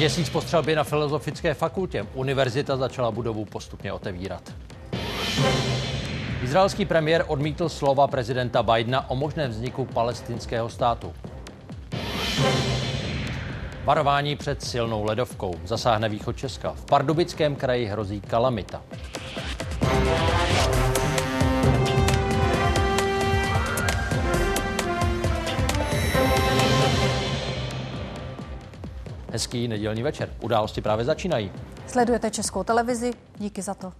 Měsíc 0.00 0.30
po 0.30 0.40
střelbě 0.40 0.76
na 0.76 0.84
Filozofické 0.84 1.54
fakultě 1.54 2.06
univerzita 2.14 2.76
začala 2.76 3.10
budovu 3.10 3.44
postupně 3.44 3.92
otevírat. 3.92 4.52
Izraelský 6.42 6.84
premiér 6.84 7.24
odmítl 7.26 7.68
slova 7.68 8.08
prezidenta 8.08 8.62
Bidena 8.62 9.10
o 9.10 9.16
možném 9.16 9.50
vzniku 9.50 9.84
palestinského 9.84 10.68
státu. 10.68 11.12
Varování 13.84 14.36
před 14.36 14.62
silnou 14.62 15.04
ledovkou 15.04 15.54
zasáhne 15.64 16.08
východ 16.08 16.36
Česka. 16.36 16.72
V 16.72 16.84
Pardubickém 16.84 17.56
kraji 17.56 17.86
hrozí 17.86 18.20
kalamita. 18.20 18.82
Hezký 29.32 29.68
nedělní 29.68 30.02
večer. 30.02 30.28
Události 30.40 30.80
právě 30.80 31.04
začínají. 31.04 31.52
Sledujete 31.86 32.30
Českou 32.30 32.64
televizi? 32.64 33.12
Díky 33.38 33.62
za 33.62 33.74
to. 33.74 33.92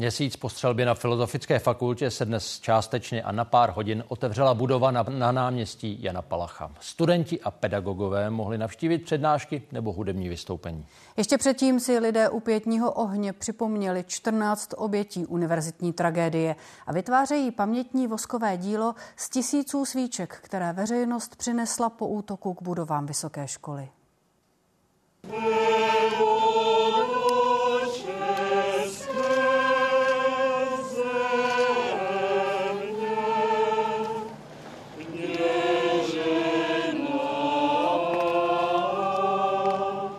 Měsíc 0.00 0.36
po 0.36 0.48
střelbě 0.48 0.86
na 0.86 0.94
Filozofické 0.94 1.58
fakultě 1.58 2.10
se 2.10 2.24
dnes 2.24 2.60
částečně 2.60 3.22
a 3.22 3.32
na 3.32 3.44
pár 3.44 3.70
hodin 3.70 4.04
otevřela 4.08 4.54
budova 4.54 4.90
na, 4.90 5.02
na 5.08 5.32
náměstí 5.32 6.02
Jana 6.02 6.22
Palacha. 6.22 6.70
Studenti 6.80 7.40
a 7.40 7.50
pedagogové 7.50 8.30
mohli 8.30 8.58
navštívit 8.58 8.98
přednášky 8.98 9.62
nebo 9.72 9.92
hudební 9.92 10.28
vystoupení. 10.28 10.86
Ještě 11.16 11.38
předtím 11.38 11.80
si 11.80 11.98
lidé 11.98 12.28
u 12.28 12.40
pětního 12.40 12.92
ohně 12.92 13.32
připomněli 13.32 14.04
14 14.06 14.74
obětí 14.76 15.26
univerzitní 15.26 15.92
tragédie 15.92 16.56
a 16.86 16.92
vytvářejí 16.92 17.50
pamětní 17.50 18.06
voskové 18.06 18.56
dílo 18.56 18.94
z 19.16 19.30
tisíců 19.30 19.84
svíček, 19.84 20.38
které 20.42 20.72
veřejnost 20.72 21.36
přinesla 21.36 21.90
po 21.90 22.08
útoku 22.08 22.54
k 22.54 22.62
budovám 22.62 23.06
vysoké 23.06 23.48
školy. 23.48 23.88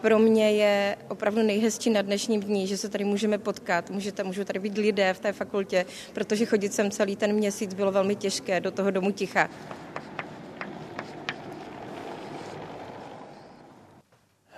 Pro 0.10 0.20
mě 0.20 0.52
je 0.52 0.96
opravdu 1.08 1.44
nejhezčí 1.44 1.90
na 1.90 2.02
dnešním 2.02 2.42
dní, 2.42 2.68
že 2.68 2.78
se 2.78 2.90
tady 2.90 3.04
můžeme 3.04 3.38
potkat, 3.38 3.90
můžete, 3.90 4.24
můžou 4.24 4.44
tady 4.44 4.60
být 4.60 4.78
lidé 4.78 5.14
v 5.14 5.20
té 5.20 5.34
fakultě, 5.34 5.86
protože 6.14 6.46
chodit 6.46 6.74
sem 6.74 6.92
celý 6.92 7.16
ten 7.16 7.34
měsíc 7.34 7.74
bylo 7.74 7.92
velmi 7.92 8.16
těžké 8.16 8.60
do 8.60 8.72
toho 8.72 8.92
domu 8.92 9.12
ticha. 9.12 9.50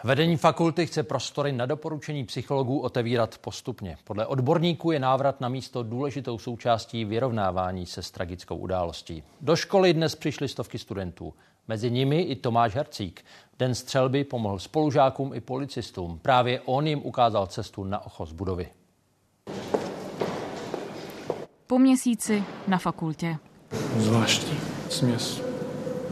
Vedení 0.03 0.37
fakulty 0.37 0.85
chce 0.85 1.03
prostory 1.03 1.51
na 1.51 1.65
doporučení 1.65 2.25
psychologů 2.25 2.79
otevírat 2.79 3.37
postupně. 3.37 3.97
Podle 4.03 4.25
odborníků 4.25 4.91
je 4.91 4.99
návrat 4.99 5.41
na 5.41 5.49
místo 5.49 5.83
důležitou 5.83 6.37
součástí 6.37 7.05
vyrovnávání 7.05 7.85
se 7.85 8.01
s 8.01 8.11
tragickou 8.11 8.55
událostí. 8.55 9.23
Do 9.41 9.55
školy 9.55 9.93
dnes 9.93 10.15
přišly 10.15 10.47
stovky 10.47 10.77
studentů. 10.77 11.33
Mezi 11.67 11.91
nimi 11.91 12.21
i 12.21 12.35
Tomáš 12.35 12.75
Hercík. 12.75 13.25
Den 13.59 13.75
střelby 13.75 14.23
pomohl 14.23 14.59
spolužákům 14.59 15.33
i 15.33 15.41
policistům. 15.41 16.19
Právě 16.21 16.61
on 16.65 16.87
jim 16.87 17.01
ukázal 17.03 17.47
cestu 17.47 17.83
na 17.83 18.05
ochos 18.05 18.31
budovy. 18.31 18.69
Po 21.67 21.79
měsíci 21.79 22.43
na 22.67 22.77
fakultě. 22.77 23.37
Zvláštní 23.97 24.57
směs. 24.89 25.41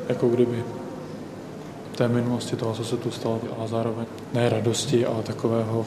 Jako 0.09 0.29
kdyby 0.29 0.63
té 1.97 2.07
minulosti 2.07 2.55
toho, 2.55 2.73
co 2.73 2.85
se 2.85 2.97
tu 2.97 3.11
stalo, 3.11 3.41
ale 3.57 3.67
zároveň 3.67 4.05
ne 4.33 4.49
radosti, 4.49 5.05
ale 5.05 5.23
takového, 5.23 5.85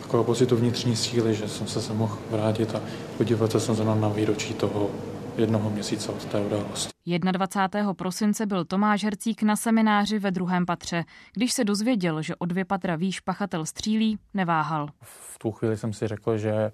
takového 0.00 0.24
pocitu 0.24 0.56
vnitřní 0.56 0.96
síly, 0.96 1.34
že 1.34 1.48
jsem 1.48 1.66
se 1.66 1.82
sem 1.82 1.96
mohl 1.96 2.18
vrátit 2.30 2.74
a 2.74 2.80
podívat 3.16 3.52
se 3.52 3.58
znovu 3.58 4.00
na 4.00 4.08
výročí 4.08 4.54
toho 4.54 4.90
jednoho 5.38 5.70
měsíce 5.70 6.12
od 6.12 6.24
té 6.24 6.40
události. 6.40 6.98
21. 7.32 7.94
prosince 7.94 8.46
byl 8.46 8.64
Tomáš 8.64 9.04
Hercík 9.04 9.42
na 9.42 9.56
semináři 9.56 10.18
ve 10.18 10.30
druhém 10.30 10.66
patře. 10.66 11.04
Když 11.34 11.52
se 11.52 11.64
dozvěděl, 11.64 12.22
že 12.22 12.36
o 12.36 12.46
dvě 12.46 12.64
patra 12.64 12.96
výš 12.96 13.20
pachatel 13.20 13.66
střílí, 13.66 14.18
neváhal. 14.34 14.88
V 15.02 15.38
tu 15.38 15.52
chvíli 15.52 15.76
jsem 15.76 15.92
si 15.92 16.08
řekl, 16.08 16.38
že 16.38 16.72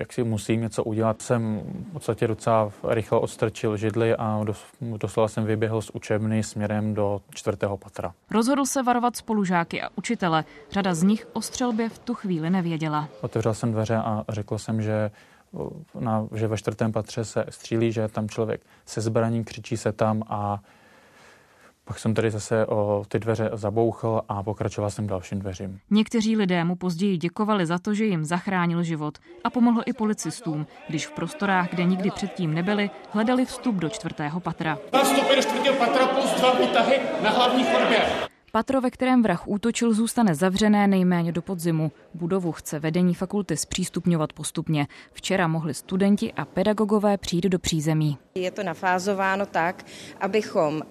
jak 0.00 0.12
si 0.12 0.24
musím 0.24 0.60
něco 0.60 0.84
udělat, 0.84 1.22
jsem 1.22 1.60
v 1.88 1.92
podstatě 1.92 2.26
docela 2.26 2.72
rychle 2.88 3.18
odstrčil 3.18 3.76
židli 3.76 4.16
a 4.16 4.44
doslova 4.80 5.28
jsem 5.28 5.44
vyběhl 5.44 5.82
z 5.82 5.90
učebny 5.90 6.42
směrem 6.42 6.94
do 6.94 7.20
čtvrtého 7.34 7.76
patra. 7.76 8.14
Rozhodl 8.30 8.66
se 8.66 8.82
varovat 8.82 9.16
spolužáky 9.16 9.82
a 9.82 9.88
učitele. 9.96 10.44
Řada 10.70 10.94
z 10.94 11.02
nich 11.02 11.26
o 11.32 11.42
střelbě 11.42 11.88
v 11.88 11.98
tu 11.98 12.14
chvíli 12.14 12.50
nevěděla. 12.50 13.08
Otevřel 13.20 13.54
jsem 13.54 13.72
dveře 13.72 13.96
a 13.96 14.24
řekl 14.28 14.58
jsem, 14.58 14.82
že 14.82 15.10
na, 16.00 16.28
že 16.34 16.48
ve 16.48 16.56
čtvrtém 16.56 16.92
patře 16.92 17.24
se 17.24 17.44
střílí, 17.48 17.92
že 17.92 18.00
je 18.00 18.08
tam 18.08 18.28
člověk 18.28 18.60
se 18.86 19.00
zbraní, 19.00 19.44
křičí 19.44 19.76
se 19.76 19.92
tam 19.92 20.22
a 20.28 20.60
pak 21.88 21.98
jsem 21.98 22.14
tady 22.14 22.30
zase 22.30 22.66
o 22.66 23.04
ty 23.08 23.18
dveře 23.18 23.50
zabouchl 23.52 24.22
a 24.28 24.42
pokračoval 24.42 24.90
jsem 24.90 25.06
dalším 25.06 25.38
dveřím. 25.38 25.78
Někteří 25.90 26.36
lidé 26.36 26.64
mu 26.64 26.76
později 26.76 27.16
děkovali 27.16 27.66
za 27.66 27.78
to, 27.78 27.94
že 27.94 28.04
jim 28.04 28.24
zachránil 28.24 28.82
život 28.82 29.18
a 29.44 29.50
pomohl 29.50 29.82
i 29.86 29.92
policistům, 29.92 30.66
když 30.88 31.06
v 31.06 31.12
prostorách, 31.12 31.70
kde 31.70 31.84
nikdy 31.84 32.10
předtím 32.10 32.54
nebyli, 32.54 32.90
hledali 33.10 33.44
vstup 33.44 33.74
do 33.74 33.88
čtvrtého 33.88 34.40
patra. 34.40 34.78
Vstupy 35.02 35.36
do 35.36 35.42
čtvrtého 35.42 35.76
patra 35.76 36.06
plus 36.06 36.34
dva 36.34 36.54
výtahy 36.54 37.00
na 37.22 37.30
hlavní 37.30 37.64
chodbě. 37.64 38.27
Patro, 38.58 38.80
ve 38.80 38.90
kterém 38.90 39.22
vrah 39.22 39.48
útočil, 39.48 39.94
zůstane 39.94 40.34
zavřené 40.34 40.86
nejméně 40.86 41.32
do 41.32 41.42
podzimu. 41.42 41.92
Budovu 42.14 42.52
chce 42.52 42.78
vedení 42.78 43.14
fakulty 43.14 43.56
zpřístupňovat 43.56 44.32
postupně. 44.32 44.86
Včera 45.12 45.48
mohli 45.48 45.74
studenti 45.74 46.32
a 46.32 46.44
pedagogové 46.44 47.18
přijít 47.18 47.44
do 47.44 47.58
přízemí. 47.58 48.18
Je 48.34 48.50
to 48.50 48.62
nafázováno 48.62 49.46
tak, 49.46 49.84
abychom 50.20 50.74
uh, 50.74 50.82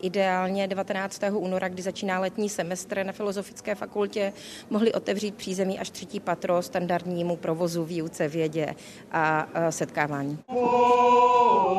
ideálně 0.00 0.68
19. 0.68 1.22
února, 1.32 1.68
kdy 1.68 1.82
začíná 1.82 2.20
letní 2.20 2.48
semestr 2.48 3.06
na 3.06 3.12
Filozofické 3.12 3.74
fakultě, 3.74 4.32
mohli 4.70 4.92
otevřít 4.92 5.34
přízemí 5.34 5.78
až 5.78 5.90
třetí 5.90 6.20
patro 6.20 6.62
standardnímu 6.62 7.36
provozu, 7.36 7.84
výuce, 7.84 8.28
vědě 8.28 8.74
a 9.12 9.46
uh, 9.46 9.68
setkávání. 9.70 10.38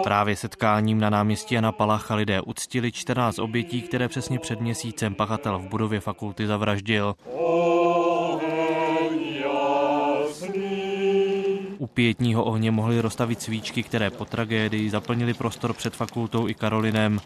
Právě 0.03 0.36
setkáním 0.36 1.00
na 1.00 1.09
náměstí 1.09 1.56
Jana 1.56 1.72
Palacha 1.72 2.16
lidé 2.16 2.41
uctili 2.41 2.91
14 2.91 3.40
obětí, 3.40 3.81
které 3.81 4.08
přesně 4.08 4.40
před 4.40 4.62
měsícem 4.62 5.16
pachatel 5.22 5.59
v 5.59 5.68
budově 5.68 6.00
fakulty 6.00 6.48
zavraždil. 6.48 7.16
U 11.78 11.88
pětního 11.88 12.44
ohně 12.44 12.72
mohli 12.72 13.02
rozstavit 13.02 13.42
svíčky, 13.42 13.84
které 13.84 14.09
po 14.09 14.26
tragédii 14.26 14.90
zaplnili 14.90 15.34
prostor 15.34 15.74
před 15.74 15.96
fakultou 15.96 16.48
i 16.48 16.54
Karolinem. 16.54 17.20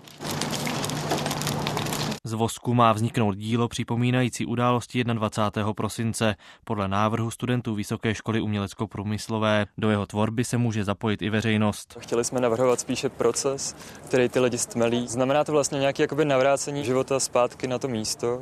Z 2.27 2.33
vosku 2.33 2.73
má 2.73 2.93
vzniknout 2.93 3.33
dílo 3.33 3.67
připomínající 3.67 4.45
události 4.45 5.03
21. 5.03 5.73
prosince 5.73 6.35
podle 6.63 6.87
návrhu 6.87 7.31
studentů 7.31 7.75
Vysoké 7.75 8.15
školy 8.15 8.41
umělecko-průmyslové. 8.41 9.65
Do 9.77 9.89
jeho 9.89 10.05
tvorby 10.05 10.43
se 10.43 10.57
může 10.57 10.83
zapojit 10.83 11.21
i 11.21 11.29
veřejnost. 11.29 11.97
Chtěli 11.99 12.23
jsme 12.23 12.41
navrhovat 12.41 12.79
spíše 12.79 13.09
proces, 13.09 13.75
který 14.07 14.29
ty 14.29 14.39
lidi 14.39 14.57
stmelí. 14.57 15.07
Znamená 15.07 15.43
to 15.43 15.51
vlastně 15.51 15.79
nějaké 15.79 16.07
navrácení 16.23 16.83
života 16.83 17.19
zpátky 17.19 17.67
na 17.67 17.79
to 17.79 17.87
místo, 17.87 18.41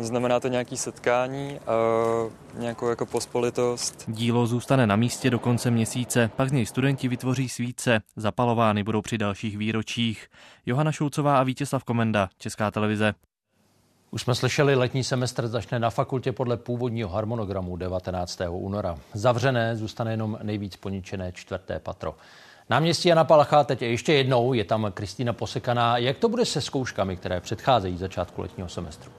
Znamená 0.00 0.40
to 0.40 0.48
nějaké 0.48 0.76
setkání 0.76 1.58
a 1.58 1.72
nějakou 2.58 2.88
jako 2.88 3.06
pospolitost. 3.06 4.04
Dílo 4.08 4.46
zůstane 4.46 4.86
na 4.86 4.96
místě 4.96 5.30
do 5.30 5.38
konce 5.38 5.70
měsíce, 5.70 6.30
pak 6.36 6.48
z 6.48 6.52
něj 6.52 6.66
studenti 6.66 7.08
vytvoří 7.08 7.48
svíce. 7.48 8.00
Zapalovány 8.16 8.82
budou 8.82 9.02
při 9.02 9.18
dalších 9.18 9.58
výročích. 9.58 10.28
Johana 10.66 10.92
Šulcová 10.92 11.38
a 11.38 11.42
Vítězslav 11.42 11.84
Komenda, 11.84 12.28
Česká 12.38 12.70
televize. 12.70 13.14
Už 14.10 14.22
jsme 14.22 14.34
slyšeli, 14.34 14.74
letní 14.74 15.04
semestr 15.04 15.48
začne 15.48 15.78
na 15.78 15.90
fakultě 15.90 16.32
podle 16.32 16.56
původního 16.56 17.08
harmonogramu 17.08 17.76
19. 17.76 18.40
února. 18.50 18.98
Zavřené 19.14 19.76
zůstane 19.76 20.10
jenom 20.10 20.38
nejvíc 20.42 20.76
poničené 20.76 21.32
čtvrté 21.32 21.78
patro. 21.78 22.14
Náměstí 22.70 23.08
Jana 23.08 23.24
Palacha 23.24 23.64
teď 23.64 23.82
ještě 23.82 24.12
jednou, 24.12 24.52
je 24.52 24.64
tam 24.64 24.92
Kristýna 24.94 25.32
Posekaná. 25.32 25.98
Jak 25.98 26.18
to 26.18 26.28
bude 26.28 26.44
se 26.44 26.60
zkouškami, 26.60 27.16
které 27.16 27.40
předcházejí 27.40 27.96
začátku 27.96 28.42
letního 28.42 28.68
semestru? 28.68 29.10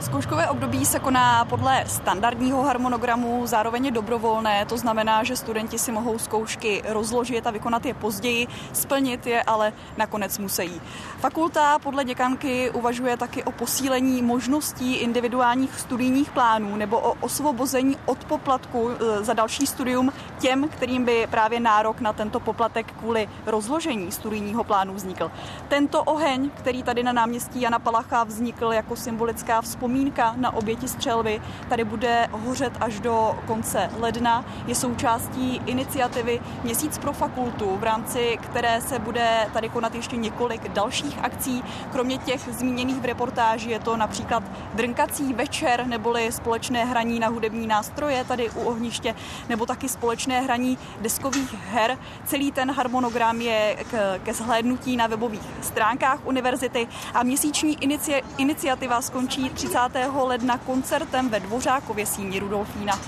Zkouškové 0.00 0.48
období 0.48 0.86
se 0.86 0.98
koná 0.98 1.44
podle 1.44 1.84
standardního 1.86 2.62
harmonogramu, 2.62 3.46
zároveň 3.46 3.84
je 3.84 3.90
dobrovolné, 3.90 4.66
to 4.66 4.78
znamená, 4.78 5.24
že 5.24 5.36
studenti 5.36 5.78
si 5.78 5.92
mohou 5.92 6.18
zkoušky 6.18 6.82
rozložit 6.88 7.46
a 7.46 7.50
vykonat 7.50 7.86
je 7.86 7.94
později, 7.94 8.46
splnit 8.72 9.26
je 9.26 9.42
ale 9.42 9.72
nakonec 9.96 10.38
musí. 10.38 10.80
Fakulta 11.18 11.78
podle 11.78 12.04
děkanky 12.04 12.70
uvažuje 12.70 13.16
taky 13.16 13.44
o 13.44 13.52
posílení 13.52 14.22
možností 14.22 14.94
individuálních 14.94 15.80
studijních 15.80 16.30
plánů 16.30 16.76
nebo 16.76 17.00
o 17.00 17.14
osvobození 17.20 17.96
od 18.06 18.24
poplatku 18.24 18.90
e, 18.90 19.24
za 19.24 19.32
další 19.32 19.66
studium 19.66 20.12
těm, 20.38 20.68
kterým 20.68 21.04
by 21.04 21.26
právě 21.30 21.60
nárok 21.60 22.00
na 22.00 22.12
tento 22.12 22.40
poplatek 22.40 22.92
kvůli 22.92 23.28
rozložení 23.46 24.12
studijního 24.12 24.64
plánu 24.64 24.94
vznikl. 24.94 25.30
Tento 25.68 26.04
oheň, 26.04 26.50
který 26.50 26.82
tady 26.82 27.02
na 27.02 27.12
náměstí 27.12 27.60
Jana 27.60 27.78
Palacha 27.78 28.24
vznikl 28.24 28.72
jako 28.72 28.96
symbolická 28.96 29.60
vzpomínka 29.60 29.87
na 30.36 30.54
oběti 30.54 30.88
střelby, 30.88 31.40
tady 31.68 31.84
bude 31.84 32.28
hořet 32.32 32.72
až 32.80 33.00
do 33.00 33.38
konce 33.46 33.90
ledna. 33.98 34.44
Je 34.66 34.74
součástí 34.74 35.62
iniciativy 35.66 36.40
Měsíc 36.64 36.98
pro 36.98 37.12
fakultu, 37.12 37.76
v 37.76 37.82
rámci 37.82 38.38
které 38.40 38.80
se 38.80 38.98
bude 38.98 39.46
tady 39.52 39.68
konat 39.68 39.94
ještě 39.94 40.16
několik 40.16 40.68
dalších 40.68 41.18
akcí. 41.22 41.64
Kromě 41.92 42.18
těch 42.18 42.40
zmíněných 42.52 43.00
v 43.00 43.04
reportáži 43.04 43.70
je 43.70 43.78
to 43.80 43.96
například 43.96 44.42
drnkací 44.74 45.34
večer 45.34 45.86
neboli 45.86 46.32
společné 46.32 46.84
hraní 46.84 47.18
na 47.18 47.28
hudební 47.28 47.66
nástroje 47.66 48.24
tady 48.24 48.50
u 48.50 48.60
ohniště 48.60 49.14
nebo 49.48 49.66
taky 49.66 49.88
společné 49.88 50.40
hraní 50.40 50.78
deskových 51.00 51.54
her. 51.54 51.98
Celý 52.24 52.52
ten 52.52 52.70
harmonogram 52.70 53.40
je 53.40 53.76
k, 53.90 54.18
ke 54.18 54.34
zhlédnutí 54.34 54.96
na 54.96 55.06
webových 55.06 55.48
stránkách 55.62 56.26
univerzity 56.26 56.88
a 57.14 57.22
měsíční 57.22 57.82
inici, 57.82 58.22
iniciativa 58.38 59.02
skončí 59.02 59.50
30. 59.50 59.77
ledna 60.26 60.58
koncertem 60.58 61.28
ve 61.28 61.40
Dvořákově 61.40 62.06
síni 62.06 62.38
Rudolfína. 62.38 63.00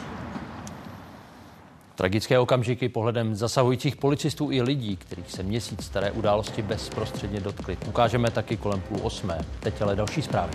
Tragické 1.94 2.38
okamžiky 2.38 2.88
pohledem 2.88 3.34
zasahujících 3.34 3.96
policistů 3.96 4.50
i 4.50 4.62
lidí, 4.62 4.96
kterých 4.96 5.32
se 5.32 5.42
měsíc 5.42 5.84
staré 5.84 6.10
události 6.10 6.62
bezprostředně 6.62 7.40
dotkly. 7.40 7.78
Ukážeme 7.88 8.30
taky 8.30 8.56
kolem 8.56 8.80
půl 8.80 8.98
osmé. 9.02 9.44
Teď 9.60 9.82
ale 9.82 9.96
další 9.96 10.22
zprávy. 10.22 10.52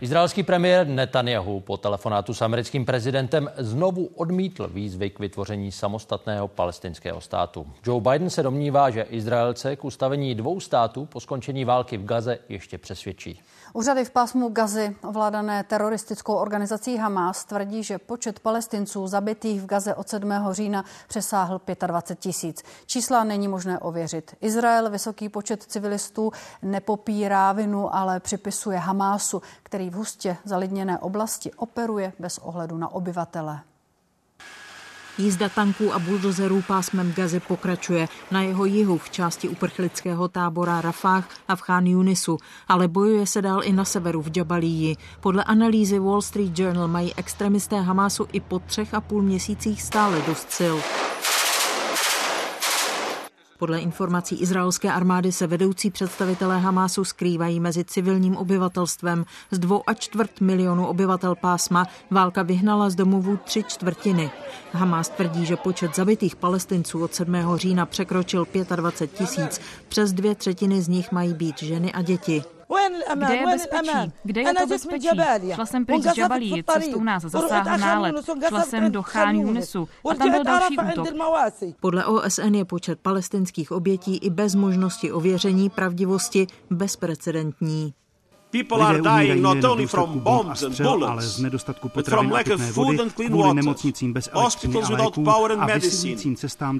Izraelský 0.00 0.42
premiér 0.42 0.86
Netanyahu 0.86 1.60
po 1.60 1.76
telefonátu 1.76 2.34
s 2.34 2.42
americkým 2.42 2.84
prezidentem 2.88 3.50
znovu 3.58 4.08
odmítl 4.16 4.68
výzvy 4.68 5.10
k 5.10 5.18
vytvoření 5.18 5.72
samostatného 5.72 6.48
palestinského 6.48 7.20
státu. 7.20 7.66
Joe 7.86 8.00
Biden 8.00 8.30
se 8.30 8.42
domnívá, 8.42 8.90
že 8.90 9.02
Izraelce 9.02 9.76
k 9.76 9.84
ustavení 9.84 10.34
dvou 10.34 10.60
států 10.60 11.06
po 11.06 11.20
skončení 11.20 11.64
války 11.64 11.96
v 11.96 12.04
Gaze 12.04 12.38
ještě 12.48 12.78
přesvědčí. 12.78 13.42
Úřady 13.72 14.04
v 14.04 14.10
pásmu 14.10 14.48
Gazy, 14.48 14.96
ovládané 15.08 15.64
teroristickou 15.64 16.34
organizací 16.34 16.96
Hamas, 16.96 17.44
tvrdí, 17.44 17.82
že 17.82 17.98
počet 17.98 18.40
palestinců 18.40 19.06
zabitých 19.06 19.60
v 19.60 19.66
Gaze 19.66 19.94
od 19.94 20.08
7. 20.08 20.32
října 20.50 20.84
přesáhl 21.08 21.60
25 21.86 22.18
tisíc. 22.20 22.62
Čísla 22.86 23.24
není 23.24 23.48
možné 23.48 23.78
ověřit. 23.78 24.34
Izrael 24.40 24.90
vysoký 24.90 25.28
počet 25.28 25.62
civilistů 25.62 26.32
nepopírá 26.62 27.52
vinu, 27.52 27.94
ale 27.94 28.20
připisuje 28.20 28.78
Hamásu, 28.78 29.42
který 29.62 29.89
v 29.90 29.94
hustě 29.94 30.36
zalidněné 30.44 30.98
oblasti 30.98 31.52
operuje 31.52 32.12
bez 32.18 32.38
ohledu 32.38 32.78
na 32.78 32.88
obyvatele. 32.88 33.60
Jízda 35.18 35.48
tanků 35.48 35.94
a 35.94 35.98
buldozerů 35.98 36.62
pásmem 36.62 37.12
Gazy 37.12 37.40
pokračuje 37.40 38.08
na 38.30 38.42
jeho 38.42 38.64
jihu 38.64 38.98
v 38.98 39.10
části 39.10 39.48
uprchlického 39.48 40.28
tábora 40.28 40.80
Rafah 40.80 41.28
a 41.48 41.56
v 41.56 41.62
Khan 41.62 41.86
Yunisu, 41.86 42.38
ale 42.68 42.88
bojuje 42.88 43.26
se 43.26 43.42
dál 43.42 43.60
i 43.64 43.72
na 43.72 43.84
severu 43.84 44.22
v 44.22 44.36
Jabalíji. 44.36 44.96
Podle 45.20 45.44
analýzy 45.44 45.98
Wall 45.98 46.22
Street 46.22 46.58
Journal 46.58 46.88
mají 46.88 47.14
extremisté 47.14 47.80
Hamásu 47.80 48.26
i 48.32 48.40
po 48.40 48.58
třech 48.58 48.94
a 48.94 49.00
půl 49.00 49.22
měsících 49.22 49.82
stále 49.82 50.22
dost 50.26 50.50
sil. 50.58 50.76
Podle 53.60 53.78
informací 53.78 54.36
izraelské 54.36 54.92
armády 54.92 55.32
se 55.32 55.46
vedoucí 55.46 55.90
představitelé 55.90 56.58
Hamásu 56.58 57.04
skrývají 57.04 57.60
mezi 57.60 57.84
civilním 57.84 58.36
obyvatelstvem. 58.36 59.24
Z 59.50 59.58
dvou 59.58 59.82
a 59.86 59.94
čtvrt 59.94 60.40
milionu 60.40 60.86
obyvatel 60.86 61.34
pásma 61.34 61.86
válka 62.10 62.42
vyhnala 62.42 62.90
z 62.90 62.94
domovů 62.94 63.38
tři 63.44 63.64
čtvrtiny. 63.68 64.30
Hamás 64.72 65.08
tvrdí, 65.08 65.46
že 65.46 65.56
počet 65.56 65.96
zabitých 65.96 66.36
palestinců 66.36 67.02
od 67.02 67.14
7. 67.14 67.36
října 67.54 67.86
překročil 67.86 68.46
25 68.76 69.18
tisíc. 69.18 69.60
Přes 69.88 70.12
dvě 70.12 70.34
třetiny 70.34 70.82
z 70.82 70.88
nich 70.88 71.12
mají 71.12 71.34
být 71.34 71.62
ženy 71.62 71.92
a 71.92 72.02
děti. 72.02 72.42
Kde 73.14 73.36
je 73.36 73.46
bezpečí? 73.46 74.12
Kde 74.24 74.40
je 74.40 74.54
to 74.54 74.66
bezpečí? 74.66 75.08
Šla 75.54 75.66
jsem 75.66 75.86
pryč 75.86 76.02
z 76.02 76.18
Jabalí, 76.18 76.64
cestou 76.72 77.02
nás 77.02 77.22
zasáhl 77.22 77.78
nálet. 77.78 78.16
Šla 78.48 78.62
jsem 78.62 78.92
do 78.92 79.02
Chán 79.02 79.36
Yunisu 79.36 79.88
a 80.10 80.14
tam 80.14 80.30
byl 80.30 80.44
další 80.44 80.76
útok. 80.78 81.08
Podle 81.80 82.04
OSN 82.04 82.54
je 82.54 82.64
počet 82.64 83.00
palestinských 83.00 83.72
obětí 83.72 84.16
i 84.16 84.30
bez 84.30 84.54
možnosti 84.54 85.12
ověření 85.12 85.70
pravdivosti 85.70 86.46
bezprecedentní. 86.70 87.94
People 88.50 88.84
are 88.84 89.00
dying 89.00 89.42
not 89.42 89.64
only 89.64 89.86
from 89.86 90.20
bombs 90.20 90.62
and 90.62 90.80
bullets, 90.80 91.40
but 91.94 92.08
from 92.08 92.30
lack 92.32 92.50
of 92.50 92.60
food 92.60 93.00
and 93.00 93.14
clean 93.14 93.32
water, 93.32 93.62
hospitals 94.32 94.90
without 94.90 95.14
power 95.24 95.52
and 95.52 95.66
medicine, 95.66 96.36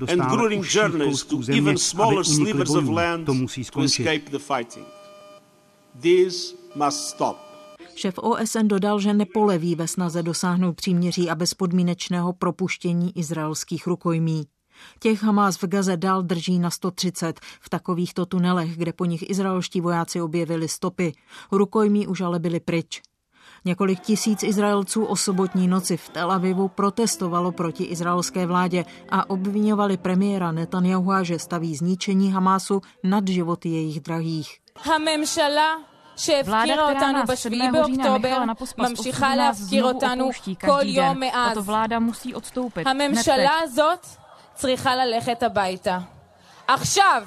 and 0.09 0.23
grueling 0.23 0.65
journeys 0.65 1.23
to 1.23 1.41
even 1.53 1.79
smaller 1.79 2.25
slivers 2.25 2.75
of 2.75 2.89
land 2.89 3.27
to 3.27 3.83
escape 3.83 4.31
the 4.31 4.39
fighting. 4.39 4.85
This 6.01 6.57
must 6.75 7.09
stop. 7.09 7.37
Šéf 7.95 8.19
OSN 8.19 8.69
dodal, 8.69 9.01
že 9.01 9.15
nepoleví 9.15 9.75
ve 9.75 9.89
snaze 9.89 10.23
dosáhnout 10.23 10.77
příměří 10.77 11.31
a 11.31 11.35
bezpodmínečného 11.35 12.33
propuštění 12.33 13.19
izraelských 13.19 13.87
rukojmí. 13.87 14.47
Těch 14.99 15.23
Hamas 15.23 15.57
v 15.57 15.67
Gaze 15.67 15.97
dál 15.97 16.23
drží 16.23 16.59
na 16.59 16.71
130 16.71 17.41
v 17.61 17.69
takovýchto 17.69 18.27
tunelech, 18.27 18.77
kde 18.77 18.93
po 18.93 19.05
nich 19.05 19.31
izraelští 19.31 19.81
vojáci 19.81 20.21
objevili 20.21 20.69
stopy. 20.69 21.13
Rukojmí 21.53 22.07
už 22.07 22.21
ale 22.21 22.39
byli 22.39 22.61
pryč. 22.61 23.03
Několik 23.65 24.01
tisíc 24.01 24.43
Izraelců 24.43 25.05
o 25.05 25.17
sobotní 25.17 25.69
noci 25.69 25.97
v 25.97 26.09
Tel 26.09 26.33
Avivu 26.33 26.69
protestovalo 26.69 27.53
proti 27.53 27.85
izraelské 27.85 28.47
vládě 28.47 28.85
a 29.11 29.31
obvinovali 29.31 29.97
premiéra 29.97 30.53
Netanyahu, 30.53 31.13
že 31.23 31.39
staví 31.39 31.77
zničení 31.77 32.33
Hamásu 32.33 32.81
nad 33.05 33.29
životy 33.29 33.69
jejich 33.69 34.01
drahých. 34.01 34.59
שהפקירה 36.21 36.93
אותנו 36.93 37.19
ב-7 37.27 37.73
באוקטובר 37.73 38.43
ממשיכה 38.79 39.37
להפקיר 39.37 39.85
אותנו 39.85 40.31
כל 40.61 40.83
יום 40.85 41.21
מאז. 41.21 41.71
הממשלה 42.87 43.51
הזאת 43.63 44.07
צריכה 44.55 44.97
ללכת 44.97 45.43
הביתה. 45.43 45.99
עכשיו! 46.69 47.23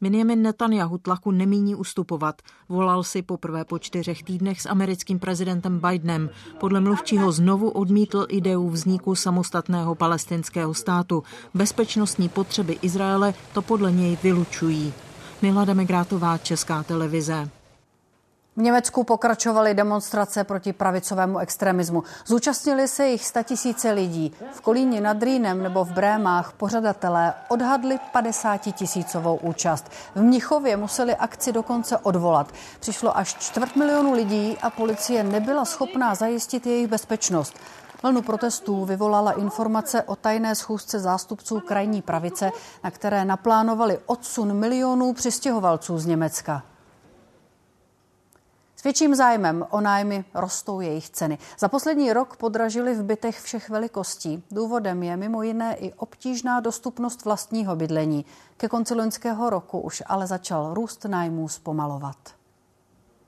Benjamin 0.00 0.42
Netanyahu 0.42 0.98
tlaku 0.98 1.30
nemíní 1.30 1.74
ustupovat. 1.74 2.42
Volal 2.68 3.02
si 3.02 3.22
poprvé 3.22 3.64
po 3.64 3.78
čtyřech 3.78 4.22
týdnech 4.22 4.60
s 4.60 4.66
americkým 4.66 5.18
prezidentem 5.18 5.80
Bidenem. 5.80 6.30
Podle 6.60 6.80
mluvčího 6.80 7.32
znovu 7.32 7.70
odmítl 7.70 8.26
ideu 8.28 8.68
vzniku 8.68 9.14
samostatného 9.14 9.94
palestinského 9.94 10.74
státu. 10.74 11.22
Bezpečnostní 11.54 12.28
potřeby 12.28 12.78
Izraele 12.82 13.34
to 13.52 13.62
podle 13.62 13.92
něj 13.92 14.18
vylučují. 14.22 14.92
Milada 15.42 15.74
Megrátová, 15.74 16.38
Česká 16.38 16.82
televize. 16.82 17.59
V 18.56 18.62
Německu 18.62 19.04
pokračovaly 19.04 19.74
demonstrace 19.74 20.44
proti 20.44 20.72
pravicovému 20.72 21.38
extremismu. 21.38 22.02
Zúčastnili 22.26 22.88
se 22.88 23.06
jich 23.06 23.24
statisíce 23.24 23.90
lidí. 23.90 24.34
V 24.52 24.60
Kolíně 24.60 25.00
nad 25.00 25.22
Rýnem 25.22 25.62
nebo 25.62 25.84
v 25.84 25.92
Brémách 25.92 26.52
pořadatelé 26.52 27.34
odhadli 27.48 27.98
50 28.12 28.58
tisícovou 28.58 29.36
účast. 29.36 29.90
V 30.14 30.22
Mnichově 30.22 30.76
museli 30.76 31.16
akci 31.16 31.52
dokonce 31.52 31.98
odvolat. 31.98 32.52
Přišlo 32.80 33.16
až 33.16 33.34
čtvrt 33.34 33.76
milionu 33.76 34.12
lidí 34.12 34.58
a 34.62 34.70
policie 34.70 35.24
nebyla 35.24 35.64
schopná 35.64 36.14
zajistit 36.14 36.66
jejich 36.66 36.88
bezpečnost. 36.88 37.54
Vlnu 38.02 38.22
protestů 38.22 38.84
vyvolala 38.84 39.32
informace 39.32 40.02
o 40.02 40.16
tajné 40.16 40.54
schůzce 40.54 40.98
zástupců 41.00 41.60
krajní 41.60 42.02
pravice, 42.02 42.50
na 42.84 42.90
které 42.90 43.24
naplánovali 43.24 43.98
odsun 44.06 44.54
milionů 44.54 45.12
přistěhovalců 45.12 45.98
z 45.98 46.06
Německa. 46.06 46.62
S 48.80 48.82
větším 48.82 49.14
zájmem 49.14 49.66
o 49.70 49.80
nájmy 49.80 50.24
rostou 50.34 50.80
jejich 50.80 51.10
ceny. 51.10 51.38
Za 51.58 51.68
poslední 51.68 52.12
rok 52.12 52.36
podražily 52.36 52.94
v 52.94 53.02
bytech 53.02 53.40
všech 53.40 53.70
velikostí. 53.70 54.42
Důvodem 54.50 55.02
je 55.02 55.16
mimo 55.16 55.42
jiné 55.42 55.76
i 55.76 55.92
obtížná 55.92 56.60
dostupnost 56.60 57.24
vlastního 57.24 57.76
bydlení. 57.76 58.24
Ke 58.56 58.68
konci 58.68 58.94
loňského 58.94 59.50
roku 59.50 59.80
už 59.80 60.02
ale 60.06 60.26
začal 60.26 60.74
růst 60.74 61.04
nájmů 61.04 61.48
zpomalovat. 61.48 62.39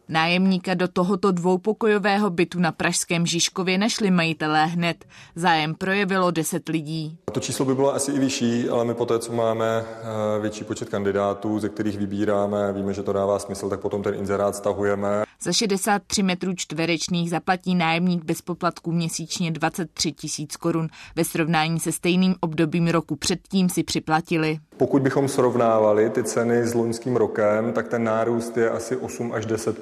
Nájemníka 0.09 0.75
do 0.75 0.89
tohoto 0.89 1.33
dvoupokojového 1.33 2.31
bytu 2.31 2.61
na 2.61 2.73
Pražském 2.73 3.27
Žižkově 3.27 3.79
našli 3.79 4.11
majitelé 4.11 4.67
hned. 4.67 5.05
Zájem 5.35 5.75
projevilo 5.75 6.31
10 6.31 6.69
lidí. 6.69 7.19
To 7.33 7.41
číslo 7.41 7.65
by 7.65 7.75
bylo 7.75 7.95
asi 7.95 8.13
i 8.13 8.19
vyšší, 8.19 8.69
ale 8.69 8.85
my 8.85 8.95
poté, 8.95 9.19
co 9.19 9.33
máme 9.33 9.85
eh, 9.87 10.41
větší 10.41 10.65
počet 10.65 10.89
kandidátů, 10.89 11.59
ze 11.59 11.69
kterých 11.69 11.99
vybíráme, 11.99 12.73
víme, 12.73 12.95
že 12.95 13.03
to 13.03 13.13
dává 13.13 13.39
smysl, 13.39 13.69
tak 13.69 13.81
potom 13.81 14.03
ten 14.03 14.15
inzerát 14.15 14.57
stahujeme. 14.57 15.23
Za 15.43 15.53
63 15.53 16.23
metrů 16.23 16.53
čtverečných 16.55 17.31
zaplatí 17.31 17.75
nájemník 17.75 18.25
bez 18.25 18.43
poplatků 18.43 18.93
měsíčně 18.93 19.51
23 19.51 20.13
tisíc 20.13 20.57
korun. 20.57 20.89
Ve 21.17 21.25
srovnání 21.25 21.81
se 21.81 21.93
stejným 21.93 22.35
obdobím 22.41 22.89
roku 22.89 23.17
předtím 23.17 23.69
si 23.69 23.83
připlatili. 23.83 24.59
Pokud 24.77 25.03
bychom 25.03 25.29
srovnávali 25.29 26.11
ty 26.11 26.25
ceny 26.25 26.67
s 26.67 26.75
loňským 26.75 27.17
rokem, 27.17 27.73
tak 27.73 27.89
ten 27.89 28.05
nárůst 28.05 28.57
je 28.57 28.71
asi 28.71 28.97
8 28.97 29.33
až 29.33 29.47
10 29.47 29.79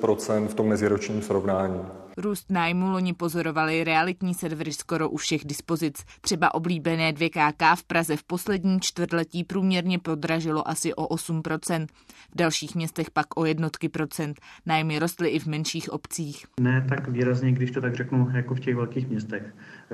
v 0.49 0.55
tom 0.55 0.69
meziročním 0.69 1.23
srovnání. 1.23 1.81
Růst 2.17 2.51
nájmu 2.51 2.91
loni 2.91 3.15
pozorovali 3.15 3.85
realitní 3.85 4.35
servery 4.35 4.73
skoro 4.73 5.11
u 5.11 5.17
všech 5.17 5.45
dispozic. 5.45 6.05
Třeba 6.21 6.55
oblíbené 6.55 7.13
2KK 7.13 7.77
v 7.77 7.85
Praze 7.85 8.17
v 8.17 8.25
posledním 8.25 8.81
čtvrtletí 8.81 9.45
průměrně 9.45 9.99
podražilo 9.99 10.69
asi 10.69 10.95
o 10.95 11.15
8%. 11.15 11.87
V 12.33 12.37
dalších 12.37 12.75
městech 12.75 13.11
pak 13.11 13.41
o 13.41 13.45
jednotky 13.45 13.89
procent. 13.89 14.41
Nájmy 14.67 14.99
rostly 14.99 15.29
i 15.29 15.39
v 15.39 15.47
menších 15.47 15.93
obcích. 15.93 16.47
Ne 16.61 16.87
tak 16.89 17.09
výrazně, 17.09 17.53
když 17.53 17.71
to 17.71 17.81
tak 17.81 17.95
řeknu, 17.95 18.31
jako 18.35 18.55
v 18.55 18.61
těch 18.61 18.77
velkých 18.77 19.09
městech. 19.09 19.43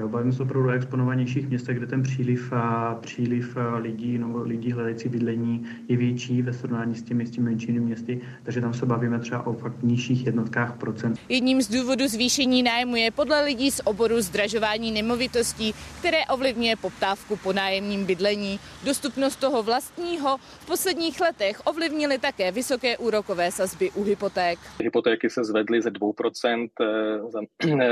Bavíme 0.04 0.32
se 0.32 0.42
opravdu 0.42 0.68
o 0.68 0.72
exponovanějších 0.72 1.48
městech, 1.48 1.76
kde 1.76 1.86
ten 1.86 2.02
příliv, 2.02 2.52
a 2.52 2.94
příliv 3.00 3.56
lidí 3.78 4.18
nebo 4.18 4.42
lidí 4.42 4.72
hledající 4.72 5.08
bydlení 5.08 5.66
je 5.88 5.96
větší 5.96 6.42
ve 6.42 6.52
srovnání 6.52 6.94
s 6.94 7.02
těmi, 7.02 7.26
s 7.26 7.30
těmi 7.30 7.50
menšími 7.50 7.80
městy, 7.80 8.20
takže 8.42 8.60
tam 8.60 8.74
se 8.74 8.86
bavíme 8.86 9.18
třeba 9.18 9.46
o 9.46 9.52
fakt 9.52 9.82
nižších 9.82 10.26
jednotkách 10.26 10.78
procent. 10.78 11.20
Jedním 11.28 11.62
z 11.62 11.68
důvodů 11.68 12.08
zvýšení 12.08 12.62
nájmu 12.62 12.96
je 12.96 13.10
podle 13.10 13.44
lidí 13.44 13.70
z 13.70 13.80
oboru 13.84 14.20
zdražování 14.20 14.92
nemovitostí, 14.92 15.74
které 15.98 16.26
ovlivňuje 16.26 16.76
poptávku 16.76 17.36
po 17.36 17.52
nájemním 17.52 18.06
bydlení. 18.06 18.60
Dostupnost 18.84 19.36
toho 19.36 19.62
vlastního 19.62 20.38
v 20.38 20.66
posledních 20.66 21.20
letech 21.20 21.66
ovlivnily 21.66 22.18
také 22.18 22.52
vysoké 22.52 22.96
úrokové 22.96 23.52
sazby 23.52 23.90
u 23.90 24.04
hypoték. 24.04 24.58
Hypotéky 24.80 25.30
se 25.30 25.44
zvedly 25.44 25.82
ze 25.82 25.90
2% 25.90 26.68
eh, 26.80 27.18
za, 27.30 27.40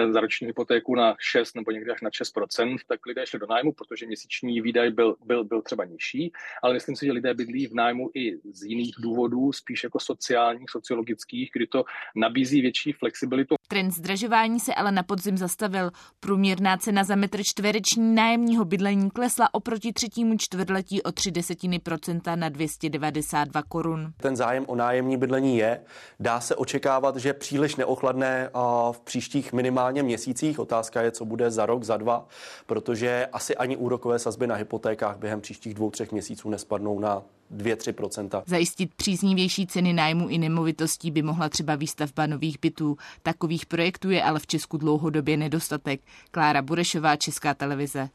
za 0.12 0.20
roční 0.20 0.46
hypotéku 0.46 0.94
na 0.94 1.14
6 1.18 1.56
nebo 1.56 1.70
někdy 1.70 1.93
až 1.94 2.00
na 2.00 2.10
6%, 2.10 2.76
tak 2.88 3.06
lidé 3.06 3.26
šli 3.26 3.38
do 3.38 3.46
nájmu, 3.46 3.72
protože 3.72 4.06
měsíční 4.06 4.60
výdaj 4.60 4.90
byl, 4.90 5.16
byl, 5.24 5.44
byl 5.44 5.62
třeba 5.62 5.84
nižší, 5.84 6.32
ale 6.62 6.74
myslím 6.74 6.96
si, 6.96 7.06
že 7.06 7.12
lidé 7.12 7.34
bydlí 7.34 7.66
v 7.66 7.74
nájmu 7.74 8.10
i 8.14 8.36
z 8.52 8.62
jiných 8.62 8.94
důvodů, 8.98 9.52
spíš 9.52 9.84
jako 9.84 10.00
sociálních, 10.00 10.70
sociologických, 10.70 11.50
kdy 11.54 11.66
to 11.66 11.84
nabízí 12.16 12.60
větší 12.60 12.92
flexibilitu. 12.92 13.54
Trend 13.68 13.90
zdražování 13.90 14.60
se 14.60 14.74
ale 14.74 14.92
na 14.92 15.02
podzim 15.02 15.38
zastavil. 15.38 15.90
Průměrná 16.20 16.76
cena 16.76 17.04
za 17.04 17.16
metr 17.16 17.38
čtvereční 17.42 18.14
nájemního 18.14 18.64
bydlení 18.64 19.10
klesla 19.10 19.54
oproti 19.54 19.92
třetímu 19.92 20.36
čtvrtletí 20.38 21.02
o 21.02 21.12
3 21.12 21.30
desetiny 21.30 21.78
procenta 21.78 22.36
na 22.36 22.48
292 22.48 23.62
korun. 23.62 24.12
Ten 24.16 24.36
zájem 24.36 24.64
o 24.68 24.74
nájemní 24.74 25.16
bydlení 25.16 25.58
je. 25.58 25.80
Dá 26.20 26.40
se 26.40 26.56
očekávat, 26.56 27.16
že 27.16 27.32
příliš 27.32 27.76
neochladné 27.76 28.50
v 28.92 29.00
příštích 29.00 29.52
minimálně 29.52 30.02
měsících. 30.02 30.58
Otázka 30.58 31.02
je, 31.02 31.10
co 31.10 31.24
bude 31.24 31.50
za 31.50 31.66
rok, 31.66 31.83
za 31.84 31.96
dva, 31.96 32.28
protože 32.66 33.28
asi 33.32 33.56
ani 33.56 33.76
úrokové 33.76 34.18
sazby 34.18 34.46
na 34.46 34.54
hypotékách 34.54 35.18
během 35.18 35.40
příštích 35.40 35.74
dvou, 35.74 35.90
třech 35.90 36.12
měsíců 36.12 36.50
nespadnou 36.50 36.98
na 36.98 37.22
2-3% 37.56 38.42
Zajistit 38.46 38.94
příznivější 38.94 39.66
ceny 39.66 39.92
nájmu 39.92 40.28
i 40.28 40.38
nemovitostí 40.38 41.10
by 41.10 41.22
mohla 41.22 41.48
třeba 41.48 41.74
výstavba 41.74 42.26
nových 42.26 42.60
bytů. 42.60 42.96
Takových 43.22 43.66
projektů 43.66 44.10
je 44.10 44.22
ale 44.22 44.40
v 44.40 44.46
Česku 44.46 44.76
dlouhodobě 44.76 45.36
nedostatek. 45.36 46.00
Klára 46.30 46.62
Burešová, 46.62 47.16
Česká 47.16 47.54
televize. 47.54 48.08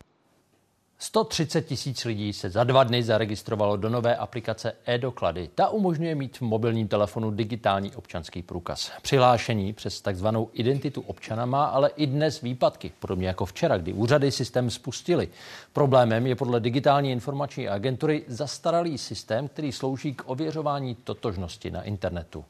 130 1.01 1.61
tisíc 1.61 2.05
lidí 2.05 2.33
se 2.33 2.49
za 2.49 2.63
dva 2.63 2.83
dny 2.83 3.03
zaregistrovalo 3.03 3.77
do 3.77 3.89
nové 3.89 4.15
aplikace 4.15 4.73
e-doklady. 4.85 5.49
Ta 5.55 5.69
umožňuje 5.69 6.15
mít 6.15 6.37
v 6.37 6.41
mobilním 6.41 6.87
telefonu 6.87 7.31
digitální 7.31 7.95
občanský 7.95 8.41
průkaz. 8.41 8.91
Přihlášení 9.01 9.73
přes 9.73 10.01
takzvanou 10.01 10.49
identitu 10.53 11.01
občana 11.01 11.45
má 11.45 11.65
ale 11.65 11.89
i 11.95 12.07
dnes 12.07 12.41
výpadky, 12.41 12.91
podobně 12.99 13.27
jako 13.27 13.45
včera, 13.45 13.77
kdy 13.77 13.93
úřady 13.93 14.31
systém 14.31 14.69
spustili. 14.69 15.29
Problémem 15.73 16.27
je 16.27 16.35
podle 16.35 16.59
digitální 16.59 17.11
informační 17.11 17.67
agentury 17.67 18.23
zastaralý 18.27 18.97
systém, 18.97 19.47
který 19.47 19.71
slouží 19.71 20.13
k 20.13 20.23
ověřování 20.25 20.95
totožnosti 20.95 21.71
na 21.71 21.81
internetu. 21.81 22.45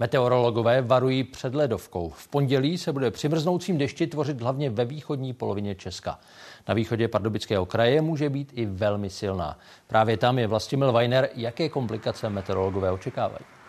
Meteorologové 0.00 0.82
varují 0.82 1.24
před 1.24 1.54
ledovkou. 1.54 2.08
V 2.08 2.28
pondělí 2.28 2.78
se 2.78 2.92
bude 2.92 3.10
při 3.10 3.28
mrznoucím 3.28 3.78
dešti 3.78 4.06
tvořit 4.06 4.40
hlavně 4.40 4.70
ve 4.70 4.84
východní 4.84 5.32
polovině 5.32 5.74
Česka. 5.74 6.18
Na 6.68 6.74
východě 6.74 7.08
Pardubického 7.08 7.66
kraje 7.66 8.02
může 8.02 8.30
být 8.30 8.52
i 8.54 8.66
velmi 8.66 9.10
silná. 9.10 9.58
Právě 9.86 10.16
tam 10.16 10.38
je 10.38 10.46
Vlastimil 10.46 10.92
Weiner, 10.92 11.28
jaké 11.34 11.68
komplikace 11.68 12.30
meteorologové 12.30 12.90
očekávají. 12.90 13.59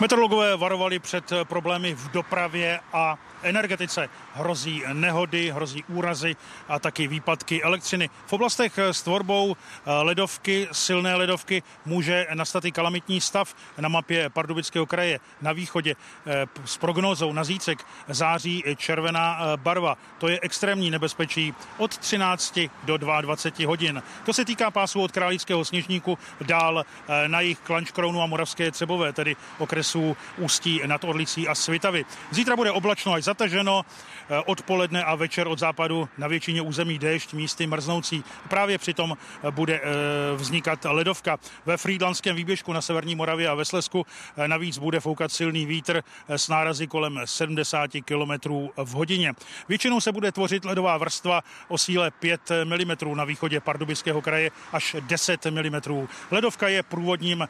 Meteorologové 0.00 0.56
varovali 0.56 0.98
před 0.98 1.32
problémy 1.44 1.94
v 1.94 2.10
dopravě 2.10 2.80
a 2.92 3.18
energetice. 3.42 4.08
Hrozí 4.34 4.82
nehody, 4.92 5.50
hrozí 5.50 5.84
úrazy 5.88 6.36
a 6.68 6.78
taky 6.78 7.08
výpadky 7.08 7.62
elektřiny. 7.62 8.10
V 8.26 8.32
oblastech 8.32 8.78
s 8.78 9.02
tvorbou 9.02 9.56
eh, 9.56 9.90
ledovky, 9.92 10.68
silné 10.72 11.14
ledovky, 11.14 11.62
může 11.86 12.26
nastat 12.34 12.64
i 12.64 12.72
kalamitní 12.72 13.20
stav 13.20 13.54
na 13.78 13.88
mapě 13.88 14.30
Pardubického 14.30 14.86
kraje 14.86 15.20
na 15.42 15.52
východě 15.52 15.96
eh, 16.26 16.46
s 16.64 16.76
prognózou 16.76 17.32
na 17.32 17.44
zítřek 17.44 17.84
září 18.08 18.64
červená 18.76 19.38
eh, 19.40 19.56
barva. 19.56 19.96
To 20.18 20.28
je 20.28 20.38
extrémní 20.42 20.90
nebezpečí 20.90 21.54
od 21.78 21.98
13 21.98 22.58
do 22.82 22.96
22 22.96 23.68
hodin. 23.68 24.02
To 24.24 24.32
se 24.32 24.44
týká 24.44 24.70
pásu 24.70 25.00
od 25.00 25.12
Králického 25.12 25.64
sněžníku 25.64 26.18
dál 26.40 26.84
na 27.26 27.40
jich 27.40 27.58
Klančkrounu 27.58 28.22
a 28.22 28.26
Moravské 28.26 28.70
Třebové, 28.70 29.12
tedy 29.12 29.36
okresů 29.82 30.16
Ústí 30.38 30.80
nad 30.86 31.04
Orlicí 31.04 31.48
a 31.48 31.54
Svitavy. 31.54 32.04
Zítra 32.30 32.56
bude 32.56 32.70
oblačno 32.70 33.12
až 33.12 33.24
zataženo, 33.24 33.82
eh, 33.82 34.38
odpoledne 34.46 35.04
a 35.04 35.14
večer 35.14 35.48
od 35.48 35.58
západu 35.58 36.08
na 36.18 36.28
většině 36.28 36.62
území 36.62 36.98
déšť, 36.98 37.34
místy 37.34 37.66
mrznoucí. 37.66 38.24
Právě 38.48 38.78
přitom 38.78 39.16
eh, 39.18 39.50
bude 39.50 39.80
eh, 39.82 40.36
vznikat 40.36 40.84
ledovka. 40.84 41.38
Ve 41.66 41.76
Frýdlandském 41.76 42.36
výběžku 42.36 42.72
na 42.72 42.80
Severní 42.80 43.14
Moravě 43.14 43.48
a 43.48 43.54
ve 43.54 43.64
Slesku 43.64 44.06
navíc 44.46 44.78
bude 44.78 45.00
foukat 45.00 45.32
silný 45.32 45.66
vítr 45.66 46.02
s 46.28 46.48
nárazy 46.48 46.86
kolem 46.86 47.20
70 47.24 47.90
km 48.04 48.32
v 48.76 48.90
hodině. 48.94 49.34
Většinou 49.68 50.00
se 50.00 50.12
bude 50.12 50.32
tvořit 50.32 50.64
ledová 50.64 50.98
vrstva 50.98 51.42
o 51.68 51.78
síle 51.78 52.10
5 52.10 52.40
mm 52.64 53.16
na 53.16 53.24
východě 53.24 53.60
Pardubického 53.60 54.22
kraje 54.22 54.50
až 54.72 54.96
10 55.00 55.46
mm. 55.46 56.06
Ledovka 56.30 56.68
je 56.68 56.82
průvodním 56.82 57.48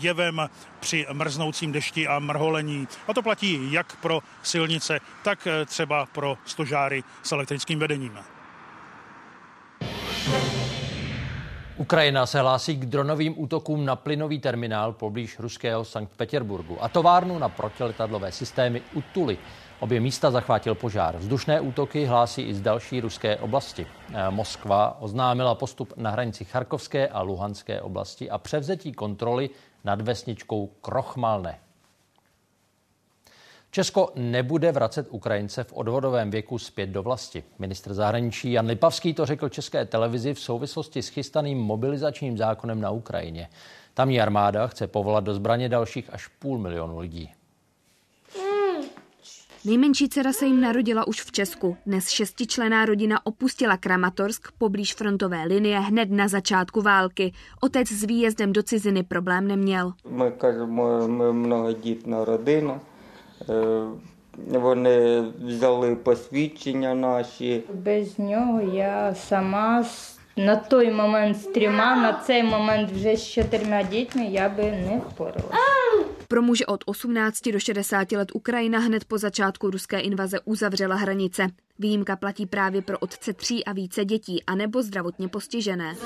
jevem 0.00 0.48
při 0.86 1.06
mrznoucím 1.12 1.72
dešti 1.72 2.08
a 2.08 2.18
mrholení. 2.18 2.88
A 3.08 3.14
to 3.14 3.22
platí 3.22 3.72
jak 3.72 3.96
pro 3.96 4.20
silnice, 4.42 4.98
tak 5.24 5.46
eh, 5.46 5.64
třeba 5.64 6.06
pro 6.06 6.38
stožáry 6.44 7.02
s 7.22 7.32
elektrickým 7.32 7.78
vedením. 7.78 8.18
Ukrajina 11.76 12.26
se 12.26 12.40
hlásí 12.40 12.76
k 12.76 12.86
dronovým 12.86 13.34
útokům 13.36 13.84
na 13.84 13.96
plynový 13.96 14.38
terminál 14.38 14.92
poblíž 14.92 15.38
ruského 15.38 15.84
Sankt 15.84 16.16
Petersburgu 16.16 16.84
a 16.84 16.88
továrnu 16.88 17.38
na 17.38 17.48
protiletadlové 17.48 18.32
systémy 18.32 18.82
Utuli. 18.94 19.38
Obě 19.80 20.00
místa 20.00 20.30
zachvátil 20.30 20.74
požár. 20.74 21.16
Vzdušné 21.16 21.60
útoky 21.60 22.04
hlásí 22.04 22.42
i 22.42 22.54
z 22.54 22.60
další 22.60 23.00
ruské 23.00 23.36
oblasti. 23.36 23.86
Eh, 23.86 24.30
Moskva 24.30 24.96
oznámila 25.00 25.54
postup 25.54 25.92
na 25.96 26.10
hranici 26.10 26.44
Charkovské 26.44 27.08
a 27.08 27.22
Luhanské 27.22 27.80
oblasti 27.80 28.30
a 28.30 28.38
převzetí 28.38 28.92
kontroly 28.92 29.50
nad 29.86 30.00
vesničkou 30.02 30.66
Krochmalne. 30.66 31.58
Česko 33.70 34.12
nebude 34.14 34.72
vracet 34.72 35.06
Ukrajince 35.10 35.64
v 35.64 35.72
odvodovém 35.72 36.30
věku 36.30 36.58
zpět 36.58 36.86
do 36.86 37.02
vlasti. 37.02 37.44
Ministr 37.58 37.94
zahraničí 37.94 38.52
Jan 38.52 38.66
Lipavský 38.66 39.14
to 39.14 39.26
řekl 39.26 39.48
české 39.48 39.84
televizi 39.84 40.34
v 40.34 40.40
souvislosti 40.40 41.02
s 41.02 41.08
chystaným 41.08 41.58
mobilizačním 41.58 42.38
zákonem 42.38 42.80
na 42.80 42.90
Ukrajině. 42.90 43.48
Tamní 43.94 44.20
armáda 44.20 44.66
chce 44.66 44.86
povolat 44.86 45.24
do 45.24 45.34
zbraně 45.34 45.68
dalších 45.68 46.14
až 46.14 46.26
půl 46.26 46.58
milionu 46.58 46.98
lidí. 46.98 47.32
Nejmenší 49.65 50.09
dcera 50.09 50.33
se 50.33 50.45
jim 50.45 50.61
narodila 50.61 51.07
už 51.07 51.21
v 51.21 51.31
Česku. 51.31 51.77
Dnes 51.85 52.09
šestičlená 52.09 52.85
rodina 52.85 53.25
opustila 53.25 53.77
Kramatorsk 53.77 54.51
poblíž 54.57 54.93
frontové 54.93 55.43
linie 55.45 55.79
hned 55.79 56.11
na 56.11 56.27
začátku 56.27 56.81
války. 56.81 57.33
Otec 57.61 57.87
s 57.87 58.03
výjezdem 58.03 58.53
do 58.53 58.63
ciziny 58.63 59.03
problém 59.03 59.47
neměl. 59.47 59.93
My, 60.09 60.31
кажемо, 60.37 61.07
ми 61.07 61.33
многодітна 61.33 62.25
родина. 62.25 62.79
Вони 64.47 65.23
взяли 65.43 65.95
посвідчення 65.95 66.95
наші. 66.95 67.63
Без 67.73 68.19
нього 68.19 68.61
я 68.61 69.15
сама 69.15 69.85
На 70.37 70.55
той 70.55 70.91
момент 70.91 71.37
з 71.37 71.43
трьома, 71.43 71.95
на 71.95 72.13
цей 72.13 72.43
момент 72.43 72.91
вже 72.91 73.15
з 73.15 73.31
чотирма 73.31 73.83
дітьми 73.83 74.25
я 74.25 74.49
би 74.49 74.63
не 74.63 75.01
впоралася. 75.09 75.57
Pro 76.28 76.42
muže 76.42 76.66
od 76.66 76.84
18 76.86 77.48
do 77.52 77.60
60 77.60 78.12
let 78.12 78.28
Ukrajina 78.34 78.78
hned 78.78 79.04
po 79.04 79.18
začátku 79.18 79.70
ruské 79.70 80.00
invaze 80.00 80.40
uzavřela 80.44 80.96
hranice. 80.96 81.46
Výjimka 81.78 82.16
platí 82.16 82.46
právě 82.46 82.82
pro 82.82 82.98
otce 82.98 83.32
tří 83.32 83.64
a 83.64 83.72
více 83.72 84.04
dětí, 84.04 84.42
anebo 84.46 84.82
zdravotně 84.82 85.28
postižené. 85.28 85.96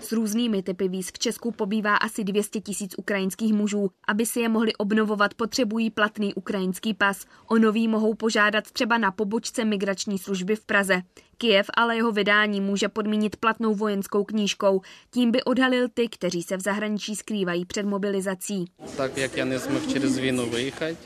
S 0.00 0.12
různými 0.12 0.62
typy 0.62 0.88
víz 0.88 1.08
v 1.08 1.18
Česku 1.18 1.52
pobývá 1.52 1.96
asi 1.96 2.24
200 2.24 2.60
tisíc 2.60 2.94
ukrajinských 2.98 3.52
mužů. 3.52 3.90
Aby 4.08 4.26
si 4.26 4.40
je 4.40 4.48
mohli 4.48 4.74
obnovovat, 4.74 5.34
potřebují 5.34 5.90
platný 5.90 6.34
ukrajinský 6.34 6.94
pas. 6.94 7.26
O 7.46 7.58
nový 7.58 7.88
mohou 7.88 8.14
požádat 8.14 8.70
třeba 8.70 8.98
na 8.98 9.10
pobočce 9.10 9.64
migrační 9.64 10.18
služby 10.18 10.56
v 10.56 10.64
Praze. 10.64 11.02
Kijev 11.42 11.66
ale 11.74 11.96
jeho 11.96 12.12
vydání 12.12 12.60
může 12.60 12.88
podmínit 12.88 13.36
platnou 13.36 13.74
vojenskou 13.74 14.24
knížkou. 14.24 14.82
Tím 15.10 15.30
by 15.30 15.42
odhalil 15.42 15.88
ty, 15.94 16.08
kteří 16.08 16.42
se 16.42 16.56
v 16.56 16.60
zahraničí 16.60 17.16
skrývají 17.16 17.64
před 17.64 17.86
mobilizací. 17.86 18.64
Tak 18.96 19.16
jak 19.18 19.36
já 19.36 19.44
nezmohl 19.44 19.86
через 19.92 20.18
війну 20.18 20.46
виїхати 20.46 20.96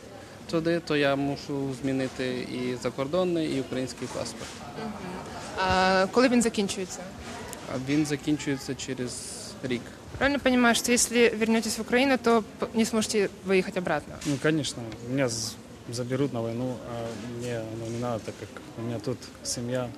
туди, 0.51 0.81
то 0.81 0.97
я 0.97 1.17
мушу 1.17 1.75
змінити 1.83 2.47
і 2.53 2.77
закордонний, 2.83 3.57
і 3.57 3.61
український 3.61 4.09
паспорт. 4.09 4.51
А 5.59 6.07
коли 6.11 6.29
він 6.29 6.43
закінчується? 6.43 7.01
А 7.75 7.79
він 7.89 8.07
закінчується 8.07 8.75
через 8.75 9.33
рік. 9.63 9.83
Правильно 10.19 10.41
понимаю, 10.41 10.75
что 10.75 10.93
если 10.93 11.29
вернетесь 11.29 11.79
в 11.79 11.81
Украину, 11.81 12.19
то 12.19 12.45
не 12.75 12.85
сможете 12.85 13.29
выехать 13.49 13.79
обратно? 13.79 14.15
Ну, 14.27 14.37
конечно, 14.43 14.83
меня 15.11 15.29
з- 15.29 15.55
заберут 15.90 16.34
на 16.34 16.42
войну, 16.42 16.78
а 16.90 17.08
мне 17.38 17.60
оно 17.60 17.88
не 17.88 18.00
надо, 18.00 18.20
так 18.26 18.36
как 18.40 18.50
у 18.78 18.82
меня 18.82 19.00
тут 19.00 19.18
семья. 19.44 19.90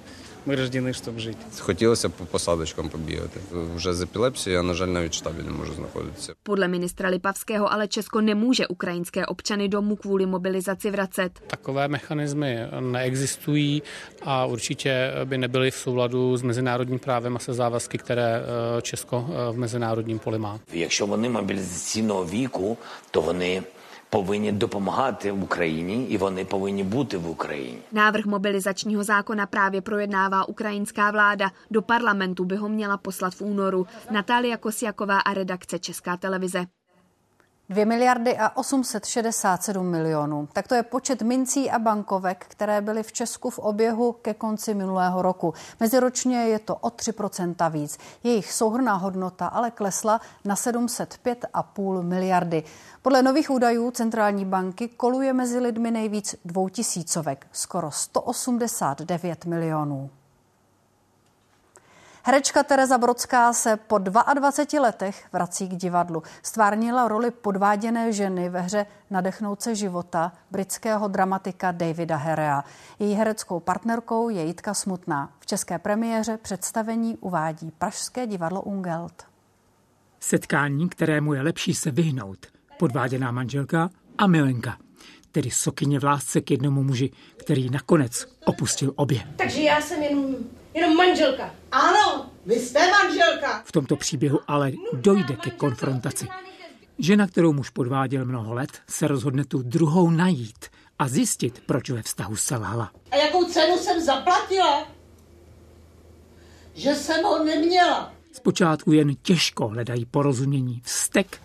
Мы 0.46 0.55
рождены, 0.58 0.93
чтобы 0.93 1.20
жить. 1.20 1.38
Хотілося 1.60 2.10
б 2.10 2.12
по 2.12 2.25
посадочкам 2.25 2.89
побігати. 2.89 3.39
Вже 3.75 3.93
з 3.93 4.01
епілепсією 4.01 4.62
я, 4.62 4.63
на 4.63 4.74
жаль, 4.74 4.88
навіть 4.88 5.12
в 5.12 5.15
штабі 5.15 5.43
не 5.43 5.51
можу 5.51 5.74
знаходитися. 5.74 6.34
Podle 6.43 6.67
ministra 6.67 7.10
Lipavského 7.10 7.74
ale 7.74 7.88
Česko 7.88 8.22
nemůže 8.22 8.67
ukrajinské 8.67 9.25
občany 9.25 9.67
domů 9.67 9.96
kvůli 9.96 10.25
mobilizaci 10.25 10.91
vracet. 10.91 11.32
Takové 11.48 11.88
mechanismy 11.88 12.67
neexistují 12.79 13.84
a 14.22 14.46
určitě 14.46 15.12
by 15.25 15.38
nebyly 15.38 15.72
v 15.72 15.75
souladu 15.75 16.38
s 16.38 16.41
mezinárodním 16.41 17.00
právem 17.00 17.36
a 17.36 17.39
se 17.39 17.53
závazky, 17.53 17.98
které 17.98 18.41
eh, 18.41 18.82
Česko 18.82 19.29
eh, 19.29 19.51
v 19.51 19.58
mezinárodním 19.58 20.20
poli 20.20 20.39
má. 20.39 20.60
Якщо 20.74 21.05
вони 21.05 21.29
мобілізаційного 21.29 22.25
віку, 22.25 22.77
то 23.12 23.22
вони 23.22 23.63
Povinni 24.11 24.53
dopomáhat 24.53 25.25
v 25.25 25.43
Ukrajině 25.43 26.07
i 26.07 26.19
oni 26.19 26.45
povinni 26.45 26.85
být 26.85 27.12
v 27.12 27.29
Ukrajině. 27.29 27.79
Návrh 27.93 28.25
mobilizačního 28.25 29.05
zákona 29.05 29.47
právě 29.47 29.81
projednává 29.81 30.49
ukrajinská 30.49 31.11
vláda. 31.11 31.50
Do 31.71 31.83
parlamentu 31.83 32.45
by 32.45 32.57
ho 32.57 32.69
měla 32.69 32.97
poslat 32.97 33.35
v 33.35 33.43
únoru. 33.43 33.87
Natália 34.11 34.57
Kosiaková 34.57 35.21
a 35.21 35.35
redakce 35.35 35.79
Česká 35.79 36.17
televize. 36.17 36.67
2 37.70 37.84
miliardy 37.84 38.38
a 38.38 38.56
867 38.56 39.87
milionů. 39.87 40.48
Tak 40.52 40.68
to 40.68 40.75
je 40.75 40.82
počet 40.82 41.22
mincí 41.22 41.70
a 41.70 41.78
bankovek, 41.78 42.46
které 42.48 42.80
byly 42.80 43.02
v 43.02 43.12
Česku 43.12 43.50
v 43.50 43.58
oběhu 43.58 44.12
ke 44.12 44.34
konci 44.34 44.75
minulého 44.75 45.22
roku. 45.22 45.54
Meziročně 45.80 46.37
je 46.37 46.58
to 46.58 46.76
o 46.76 46.88
3% 46.88 47.70
víc. 47.70 47.98
Jejich 48.22 48.52
souhrná 48.52 48.94
hodnota 48.94 49.46
ale 49.46 49.70
klesla 49.70 50.20
na 50.44 50.54
705,5 50.54 52.02
miliardy. 52.02 52.62
Podle 53.02 53.22
nových 53.22 53.50
údajů 53.50 53.90
centrální 53.90 54.44
banky 54.44 54.88
koluje 54.88 55.32
mezi 55.32 55.58
lidmi 55.58 55.90
nejvíc 55.90 56.34
dvoutisícovek, 56.44 57.46
skoro 57.52 57.90
189 57.90 59.44
milionů. 59.44 60.10
Herečka 62.28 62.62
Tereza 62.62 62.99
Brodská 62.99 63.52
se 63.52 63.76
po 63.76 63.99
22 63.99 64.80
letech 64.80 65.28
vrací 65.32 65.68
k 65.68 65.75
divadlu. 65.75 66.23
Stvárnila 66.42 67.08
roli 67.08 67.30
podváděné 67.30 68.12
ženy 68.12 68.49
ve 68.49 68.61
hře 68.61 68.87
Nadechnout 69.11 69.62
se 69.62 69.75
života 69.75 70.32
britského 70.50 71.08
dramatika 71.08 71.73
Davida 71.73 72.16
Herea. 72.16 72.64
Její 72.99 73.14
hereckou 73.14 73.61
partnerkou 73.61 74.28
je 74.28 74.44
Jitka 74.44 74.75
Smutná. 74.75 75.32
V 75.40 75.47
české 75.47 75.78
premiéře 75.78 76.38
představení 76.42 77.16
uvádí 77.16 77.70
Pražské 77.78 78.26
divadlo 78.26 78.62
Ungelt. 78.62 79.23
Setkání, 80.20 80.88
kterému 80.88 81.35
je 81.35 81.42
lepší 81.42 81.75
se 81.75 81.90
vyhnout. 81.90 82.47
Podváděná 82.78 83.30
manželka 83.30 83.90
a 84.18 84.26
milenka. 84.26 84.76
Tedy 85.32 85.50
sokyně 85.50 86.00
v 86.00 86.04
lásce 86.04 86.40
k 86.40 86.50
jednomu 86.50 86.82
muži, 86.82 87.11
který 87.37 87.70
nakonec 87.70 88.26
opustil 88.44 88.92
obě. 88.97 89.20
Takže 89.37 89.62
já 89.62 89.80
jsem 89.80 90.02
jenom, 90.02 90.35
jenom 90.78 90.97
manželka. 90.97 91.54
Ano, 91.73 92.30
vy 92.47 92.54
jste 92.54 92.90
manželka. 92.90 93.62
V 93.64 93.73
tomto 93.73 93.97
příběhu 93.97 94.40
ale 94.49 94.73
dojde 94.92 95.37
ke 95.37 95.50
konfrontaci. 95.50 96.28
Žena, 96.99 97.26
kterou 97.26 97.52
muž 97.52 97.70
podváděl 97.70 98.25
mnoho 98.25 98.54
let, 98.54 98.70
se 98.88 99.08
rozhodne 99.08 99.44
tu 99.44 99.62
druhou 99.62 100.11
najít 100.11 100.66
a 100.99 101.08
zjistit, 101.08 101.62
proč 101.66 101.90
ve 101.90 102.02
vztahu 102.02 102.37
selhala. 102.37 102.90
A 103.11 103.16
jakou 103.16 103.44
cenu 103.44 103.76
jsem 103.76 104.00
zaplatila? 104.00 104.88
Že 106.74 106.94
jsem 106.94 107.24
ho 107.24 107.44
neměla. 107.44 108.12
Zpočátku 108.33 108.92
jen 108.92 109.14
těžko 109.22 109.68
hledají 109.68 110.05
porozumění, 110.05 110.83
vztek, 110.85 111.40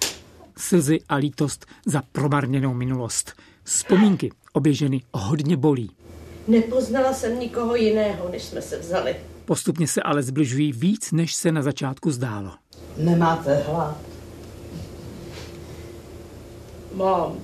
slzy 0.58 0.99
a 1.10 1.15
lítost 1.15 1.65
za 1.86 2.01
promarněnou 2.12 2.73
minulost. 2.73 3.34
Vzpomínky 3.63 4.31
obě 4.53 4.73
ženy 4.73 5.03
hodně 5.13 5.58
bolí. 5.58 5.91
Nepoznala 6.47 7.13
jsem 7.13 7.39
nikoho 7.39 7.75
jiného, 7.75 8.29
než 8.29 8.43
jsme 8.43 8.62
se 8.62 8.79
vzali. 8.79 9.15
Postupně 9.45 9.88
se 9.88 10.01
ale 10.01 10.23
zbližují 10.23 10.71
víc, 10.71 11.12
než 11.12 11.36
se 11.36 11.51
na 11.51 11.62
začátku 11.62 12.12
zdálo. 12.12 12.51
Nemáte 12.97 13.56
hlad. 13.56 13.97
Mám. 16.93 17.38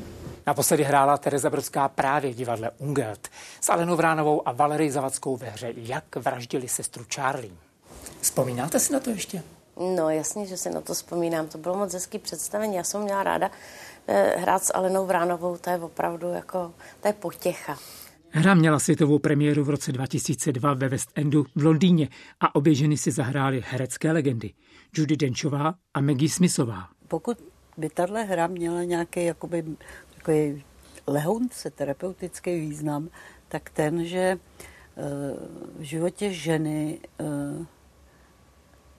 Naposledy 0.47 0.83
hrála 0.83 1.17
Tereza 1.17 1.49
Brodská 1.49 1.88
právě 1.88 2.31
v 2.31 2.35
divadle 2.35 2.71
Ungelt 2.77 3.27
s 3.62 3.69
Alenou 3.69 3.95
Vránovou 3.95 4.47
a 4.47 4.51
Valerii 4.51 4.91
Zavackou 4.91 5.38
ve 5.38 5.49
hře 5.49 5.73
Jak 5.75 6.15
vraždili 6.15 6.67
sestru 6.67 7.05
Charlie. 7.15 7.53
Vzpomínáte 8.21 8.79
si 8.79 8.93
na 8.93 8.99
to 8.99 9.09
ještě? 9.09 9.43
No 9.95 10.09
jasně, 10.09 10.45
že 10.45 10.57
si 10.57 10.69
na 10.69 10.81
to 10.81 10.93
vzpomínám. 10.93 11.47
To 11.47 11.57
bylo 11.57 11.77
moc 11.77 11.93
hezký 11.93 12.19
představení. 12.19 12.75
Já 12.75 12.83
jsem 12.83 13.01
měla 13.01 13.23
ráda 13.23 13.51
eh, 14.07 14.35
hrát 14.38 14.63
s 14.63 14.73
Alenou 14.73 15.05
Vránovou. 15.05 15.57
To 15.57 15.69
je 15.69 15.77
opravdu 15.77 16.29
jako, 16.29 16.73
to 17.01 17.07
je 17.07 17.13
potěcha. 17.13 17.77
Hra 18.31 18.53
měla 18.53 18.79
světovou 18.79 19.19
premiéru 19.19 19.63
v 19.63 19.69
roce 19.69 19.91
2002 19.91 20.73
ve 20.73 20.89
West 20.89 21.11
Endu 21.15 21.45
v 21.55 21.63
Londýně 21.63 22.09
a 22.39 22.55
obě 22.55 22.75
ženy 22.75 22.97
si 22.97 23.11
zahrály 23.11 23.63
herecké 23.67 24.11
legendy. 24.11 24.53
Judy 24.97 25.17
Denchová 25.17 25.73
a 25.93 26.01
Maggie 26.01 26.29
Smithová. 26.29 26.89
Pokud 27.07 27.37
by 27.77 27.89
tahle 27.89 28.23
hra 28.23 28.47
měla 28.47 28.83
nějaký 28.83 29.25
jakoby, 29.25 29.63
takový 30.15 30.63
lehounce 31.07 31.69
terapeutický 31.69 32.59
význam, 32.59 33.09
tak 33.47 33.69
ten, 33.69 34.05
že 34.05 34.19
eh, 34.19 34.39
v 35.79 35.81
životě 35.81 36.33
ženy 36.33 36.99
eh, 37.19 37.25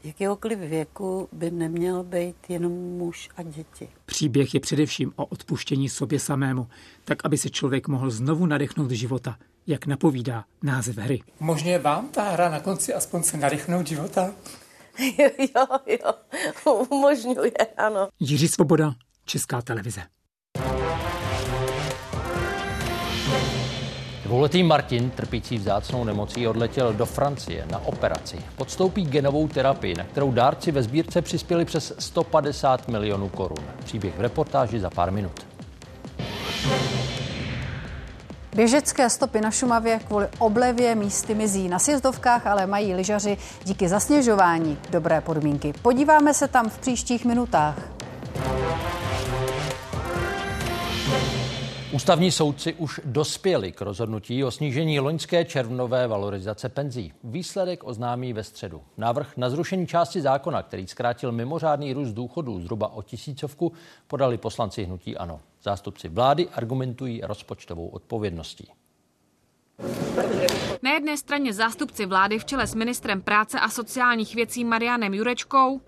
jakéhokoliv 0.05 0.59
věku 0.59 1.29
by 1.33 1.51
neměl 1.51 2.03
být 2.05 2.37
jenom 2.49 2.73
muž 2.73 3.29
a 3.37 3.43
děti. 3.43 3.89
Příběh 4.07 4.55
je 4.55 4.61
především 4.61 5.13
o 5.17 5.27
odpuštění 5.27 5.89
sobě 5.89 6.21
samému, 6.21 6.69
tak 7.05 7.25
aby 7.25 7.39
se 7.39 7.51
člověk 7.51 7.89
mohl 7.89 8.11
znovu 8.11 8.47
nadechnout 8.47 8.91
života, 8.91 9.37
jak 9.67 9.87
napovídá 9.87 10.45
název 10.63 10.97
hry. 10.97 11.23
Možně 11.41 11.79
vám 11.79 12.09
ta 12.09 12.31
hra 12.31 12.49
na 12.49 12.61
konci 12.61 12.95
aspoň 12.95 13.23
se 13.23 13.37
nadechnout 13.37 13.87
života? 13.87 14.33
jo, 15.19 15.31
jo, 15.57 15.67
jo, 16.67 16.75
umožňuje, 16.75 17.53
ano. 17.77 18.09
Jiří 18.21 18.49
Svoboda, 18.49 18.95
Česká 19.25 19.63
televize. 19.63 20.03
Dvouletý 24.31 24.63
Martin, 24.63 25.11
trpící 25.11 25.59
vzácnou 25.59 26.05
nemocí, 26.05 26.49
odletěl 26.49 26.93
do 26.93 27.07
Francie 27.07 27.67
na 27.71 27.79
operaci. 27.79 28.37
Podstoupí 28.57 29.05
genovou 29.05 29.49
terapii, 29.49 29.95
na 29.95 30.05
kterou 30.05 30.33
dárci 30.33 30.73
ve 30.73 30.83
sbírce 30.83 31.23
přispěli 31.23 31.65
přes 31.65 31.93
150 31.99 32.89
milionů 32.89 33.29
korun. 33.29 33.65
Příběh 33.85 34.19
v 34.19 34.21
reportáži 34.21 34.81
za 34.81 34.91
pár 34.91 35.11
minut. 35.13 35.47
Běžecké 38.55 39.11
stopy 39.11 39.41
na 39.41 39.51
Šumavě 39.51 40.01
kvůli 40.07 40.27
oblevě 40.39 40.95
místy 40.95 41.35
mizí. 41.35 41.69
Na 41.69 41.79
sjezdovkách 41.79 42.47
ale 42.47 42.67
mají 42.67 42.95
lyžaři 42.95 43.37
díky 43.65 43.89
zasněžování 43.89 44.79
dobré 44.91 45.21
podmínky. 45.21 45.73
Podíváme 45.83 46.35
se 46.35 46.49
tam 46.49 46.69
v 46.69 46.79
příštích 46.79 47.25
minutách. 47.25 47.77
Ústavní 51.93 52.31
soudci 52.31 52.75
už 52.75 53.01
dospěli 53.05 53.73
k 53.73 53.81
rozhodnutí 53.81 54.45
o 54.45 54.51
snížení 54.51 55.01
loňské 55.01 55.45
červnové 55.45 56.07
valorizace 56.07 56.69
penzí. 56.69 57.13
Výsledek 57.25 57.85
oznámí 57.85 58.33
ve 58.33 58.45
středu. 58.45 58.83
Návrh 58.97 59.37
na 59.37 59.51
zrušení 59.51 59.87
části 59.87 60.21
zákona, 60.21 60.63
který 60.63 60.87
zkrátil 60.87 61.33
mimořádný 61.33 61.93
růst 61.93 62.13
důchodů 62.13 62.61
zhruba 62.61 62.89
o 62.89 63.03
tisícovku, 63.03 63.73
podali 64.07 64.39
poslanci 64.39 64.85
hnutí 64.85 65.17
ANO. 65.17 65.41
Zástupci 65.63 66.09
vlády 66.09 66.49
argumentují 66.49 67.21
rozpočtovou 67.25 67.89
odpovědností. 67.89 68.69
Na 70.83 70.93
jedné 70.93 71.17
straně 71.17 71.53
zástupci 71.53 72.07
vlády 72.07 72.39
v 72.39 72.45
čele 72.45 72.67
s 72.67 72.75
ministrem 72.75 73.23
práce 73.23 73.61
a 73.61 73.69
sociálních 73.69 74.35
věcí 74.35 74.65
Marianem 74.65 75.15
Jurečkou. 75.15 75.81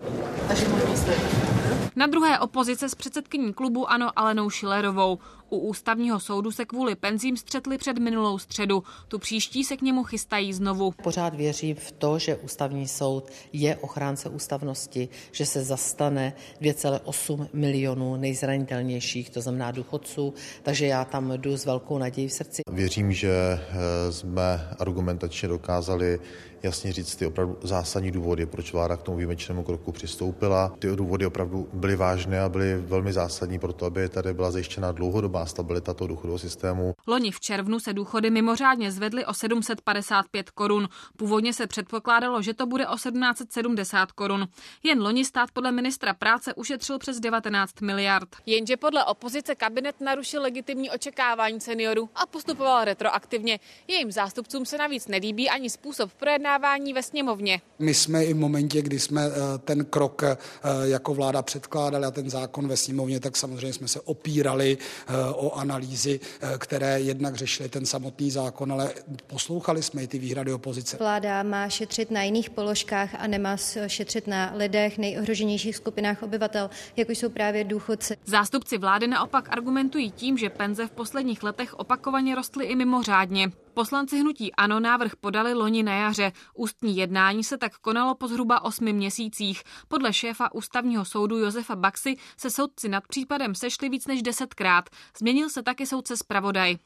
Na 1.95 2.07
druhé 2.07 2.39
opozice 2.39 2.89
s 2.89 2.95
předsedkyní 2.95 3.53
klubu 3.53 3.89
Ano 3.89 4.19
Alenou 4.19 4.49
Šilerovou. 4.49 5.19
U 5.49 5.57
ústavního 5.57 6.19
soudu 6.19 6.51
se 6.51 6.65
kvůli 6.65 6.95
penzím 6.95 7.37
střetli 7.37 7.77
před 7.77 7.97
minulou 7.97 8.37
středu. 8.37 8.83
Tu 9.07 9.19
příští 9.19 9.63
se 9.63 9.77
k 9.77 9.81
němu 9.81 10.03
chystají 10.03 10.53
znovu. 10.53 10.93
Pořád 11.03 11.35
věřím 11.35 11.75
v 11.75 11.91
to, 11.91 12.19
že 12.19 12.35
ústavní 12.35 12.87
soud 12.87 13.31
je 13.53 13.75
ochránce 13.75 14.29
ústavnosti, 14.29 15.09
že 15.31 15.45
se 15.45 15.63
zastane 15.63 16.33
2,8 16.61 17.47
milionů 17.53 18.15
nejzranitelnějších, 18.15 19.29
to 19.29 19.41
znamená 19.41 19.71
důchodců, 19.71 20.33
takže 20.63 20.85
já 20.85 21.05
tam 21.05 21.31
jdu 21.31 21.57
s 21.57 21.65
velkou 21.65 21.97
nadějí 21.97 22.27
v 22.27 22.33
srdci. 22.33 22.61
Věřím, 22.71 23.13
že 23.13 23.31
eh, 23.31 24.11
jsme 24.11 24.69
argumentačně 24.79 25.47
dokázali 25.47 26.19
jasně 26.63 26.93
říct 26.93 27.15
ty 27.15 27.25
opravdu 27.25 27.57
zásadní 27.63 28.11
důvody, 28.11 28.45
proč 28.45 28.73
vláda 28.73 28.97
k 28.97 29.01
tomu 29.01 29.17
výjimečnému 29.17 29.63
kroku 29.63 29.91
přistoupila. 29.91 30.73
Ty 30.79 30.95
důvody 30.95 31.25
opravdu 31.25 31.67
byly 31.73 31.95
vážné 31.95 32.41
a 32.41 32.49
byly 32.49 32.81
velmi 32.81 33.13
zásadní 33.13 33.59
pro 33.59 33.73
to, 33.73 33.85
aby 33.85 34.09
tady 34.09 34.33
byla 34.33 34.51
zajištěna 34.51 34.91
dlouhodobá 34.91 35.42
stabilita 35.45 35.93
toho 35.93 36.07
důchodového 36.07 36.39
systému. 36.39 36.93
Loni 37.07 37.31
v 37.31 37.39
červnu 37.39 37.79
se 37.79 37.93
důchody 37.93 38.29
mimořádně 38.29 38.91
zvedly 38.91 39.25
o 39.25 39.33
755 39.33 40.49
korun. 40.49 40.89
Původně 41.17 41.53
se 41.53 41.67
předpokládalo, 41.67 42.41
že 42.41 42.53
to 42.53 42.65
bude 42.65 42.87
o 42.87 42.95
1770 42.95 44.11
korun. 44.11 44.47
Jen 44.83 45.01
loni 45.01 45.25
stát 45.25 45.51
podle 45.53 45.71
ministra 45.71 46.13
práce 46.13 46.53
ušetřil 46.53 46.99
přes 46.99 47.19
19 47.19 47.81
miliard. 47.81 48.29
Jenže 48.45 48.77
podle 48.77 49.05
opozice 49.05 49.55
kabinet 49.55 50.01
narušil 50.01 50.41
legitimní 50.41 50.89
očekávání 50.89 51.61
seniorů 51.61 52.09
a 52.15 52.25
postupoval 52.25 52.85
retroaktivně. 52.85 53.59
Jejím 53.87 54.11
zástupcům 54.11 54.65
se 54.65 54.77
navíc 54.77 55.07
nelíbí 55.07 55.49
ani 55.49 55.69
způsob 55.69 56.13
projednávání 56.13 56.93
ve 56.93 57.03
sněmovně. 57.03 57.61
My 57.79 57.93
jsme 57.93 58.25
i 58.25 58.33
v 58.33 58.37
momentě, 58.37 58.81
kdy 58.81 58.99
jsme 58.99 59.25
eh, 59.25 59.57
ten 59.57 59.85
krok 59.85 60.23
eh, 60.23 60.37
jako 60.83 61.13
vláda 61.13 61.41
předkládali 61.41 62.05
a 62.05 62.11
ten 62.11 62.29
zákon 62.29 62.67
ve 62.67 62.77
sněmovně, 62.77 63.19
tak 63.19 63.37
samozřejmě 63.37 63.73
jsme 63.73 63.87
se 63.87 64.01
opírali 64.01 64.77
eh, 64.77 65.13
o 65.33 65.57
analýzy, 65.57 66.19
které 66.57 66.99
jednak 66.99 67.35
řešily 67.35 67.69
ten 67.69 67.85
samotný 67.85 68.31
zákon, 68.31 68.71
ale 68.71 68.93
poslouchali 69.27 69.83
jsme 69.83 70.03
i 70.03 70.07
ty 70.07 70.19
výhrady 70.19 70.53
opozice. 70.53 70.97
Vláda 70.97 71.43
má 71.43 71.69
šetřit 71.69 72.11
na 72.11 72.23
jiných 72.23 72.49
položkách 72.49 73.09
a 73.19 73.27
nemá 73.27 73.57
šetřit 73.87 74.27
na 74.27 74.51
lidech 74.55 74.97
nejohroženějších 74.97 75.75
skupinách 75.75 76.23
obyvatel, 76.23 76.69
jako 76.95 77.11
jsou 77.11 77.29
právě 77.29 77.63
důchodci. 77.63 78.17
Zástupci 78.25 78.77
vlády 78.77 79.07
naopak 79.07 79.49
argumentují 79.49 80.11
tím, 80.11 80.37
že 80.37 80.49
penze 80.49 80.87
v 80.87 80.91
posledních 80.91 81.43
letech 81.43 81.73
opakovaně 81.73 82.35
rostly 82.35 82.65
i 82.65 82.75
mimořádně. 82.75 83.51
Poslanci 83.73 84.19
hnutí 84.19 84.55
ANO 84.55 84.79
návrh 84.79 85.15
podali 85.15 85.53
loni 85.53 85.83
na 85.83 85.93
jaře. 85.93 86.31
Ústní 86.53 86.97
jednání 86.97 87.43
se 87.43 87.57
tak 87.57 87.77
konalo 87.77 88.15
po 88.15 88.27
zhruba 88.27 88.63
osmi 88.63 88.93
měsících. 88.93 89.63
Podle 89.87 90.13
šéfa 90.13 90.53
ústavního 90.53 91.05
soudu 91.05 91.37
Josefa 91.37 91.75
Baxy 91.75 92.15
se 92.37 92.49
soudci 92.49 92.89
nad 92.89 93.07
případem 93.07 93.55
sešli 93.55 93.89
víc 93.89 94.07
než 94.07 94.21
desetkrát. 94.21 94.89
Změnil 95.17 95.49
se 95.49 95.63
taky 95.63 95.85
soudce 95.85 96.17
zpravodaj. 96.17 96.77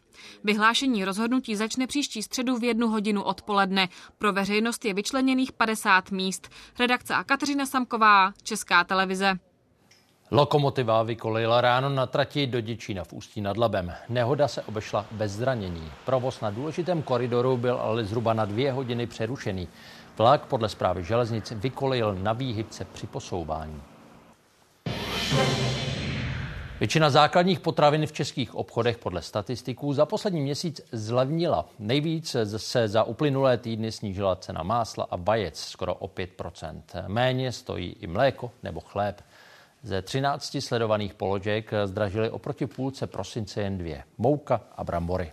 Vyhlášení 0.44 1.06
rozhodnutí 1.06 1.56
začne 1.56 1.88
příští 1.88 2.24
středu 2.24 2.58
v 2.58 2.64
jednu 2.64 2.88
hodinu 2.88 3.24
odpoledne. 3.24 3.90
Pro 4.18 4.34
veřejnost 4.34 4.86
je 4.86 4.94
vyčleněných 4.94 5.52
50 5.52 6.12
míst. 6.12 6.50
Redakce 6.80 7.16
a 7.16 7.24
Kateřina 7.24 7.66
Samková, 7.66 8.34
Česká 8.44 8.84
televize. 8.84 9.40
Lokomotiva 10.32 11.04
vykolejila 11.04 11.62
ráno 11.62 11.90
na 11.90 12.06
trati 12.06 12.48
do 12.48 12.62
Děčína 12.62 13.04
v 13.04 13.14
Ústí 13.14 13.42
nad 13.42 13.58
Labem. 13.58 13.94
Nehoda 14.10 14.48
se 14.48 14.62
obešla 14.62 15.06
bez 15.12 15.32
zranění. 15.32 15.92
Provoz 16.06 16.42
na 16.42 16.50
důležitém 16.50 17.02
koridoru 17.02 17.58
byl 17.58 17.78
ale 17.78 18.06
zhruba 18.06 18.34
na 18.34 18.46
dvě 18.46 18.72
hodiny 18.72 19.08
přerušený. 19.08 19.68
Vlak 20.18 20.46
podle 20.46 20.70
zprávy 20.70 21.04
železnic 21.04 21.52
vykolejil 21.52 22.16
na 22.16 22.34
výhybce 22.34 22.86
při 22.86 23.08
posouvání. 23.08 23.82
Většina 26.80 27.10
základních 27.10 27.60
potravin 27.60 28.06
v 28.06 28.12
českých 28.12 28.56
obchodech 28.56 28.98
podle 28.98 29.22
statistiků 29.22 29.94
za 29.94 30.06
poslední 30.06 30.42
měsíc 30.42 30.82
zlevnila. 30.92 31.66
Nejvíc 31.80 32.36
se 32.58 32.88
za 32.88 33.04
uplynulé 33.04 33.58
týdny 33.58 33.92
snížila 33.92 34.36
cena 34.36 34.64
másla 34.64 35.08
a 35.12 35.16
vajec 35.16 35.60
skoro 35.60 35.96
o 35.96 36.08
5% 36.08 36.82
Méně 37.08 37.52
stojí 37.52 37.96
i 38.00 38.08
mléko 38.08 38.52
nebo 38.64 38.80
chléb. 38.80 39.22
Ze 39.84 40.02
13 40.02 40.58
sledovaných 40.60 41.14
položek 41.14 41.72
zdražily 41.86 42.30
oproti 42.30 42.68
půlce 42.68 43.08
prosince 43.08 43.62
jen 43.62 43.78
dvě. 43.78 44.04
Mouka 44.18 44.62
a 44.76 44.84
brambory. 44.84 45.32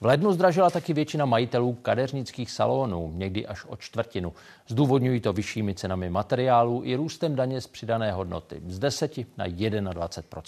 V 0.00 0.04
lednu 0.04 0.32
zdražila 0.32 0.70
taky 0.70 0.92
většina 0.92 1.24
majitelů 1.24 1.72
kadeřnických 1.72 2.50
salonů, 2.50 3.12
někdy 3.14 3.46
až 3.46 3.64
o 3.68 3.76
čtvrtinu. 3.76 4.32
Zdůvodňují 4.68 5.20
to 5.20 5.32
vyššími 5.32 5.74
cenami 5.74 6.10
materiálů 6.10 6.82
i 6.84 6.94
růstem 6.94 7.36
daně 7.36 7.60
z 7.60 7.66
přidané 7.66 8.12
hodnoty 8.12 8.62
z 8.66 8.78
10 8.78 9.18
na 9.36 9.46
21 9.92 10.42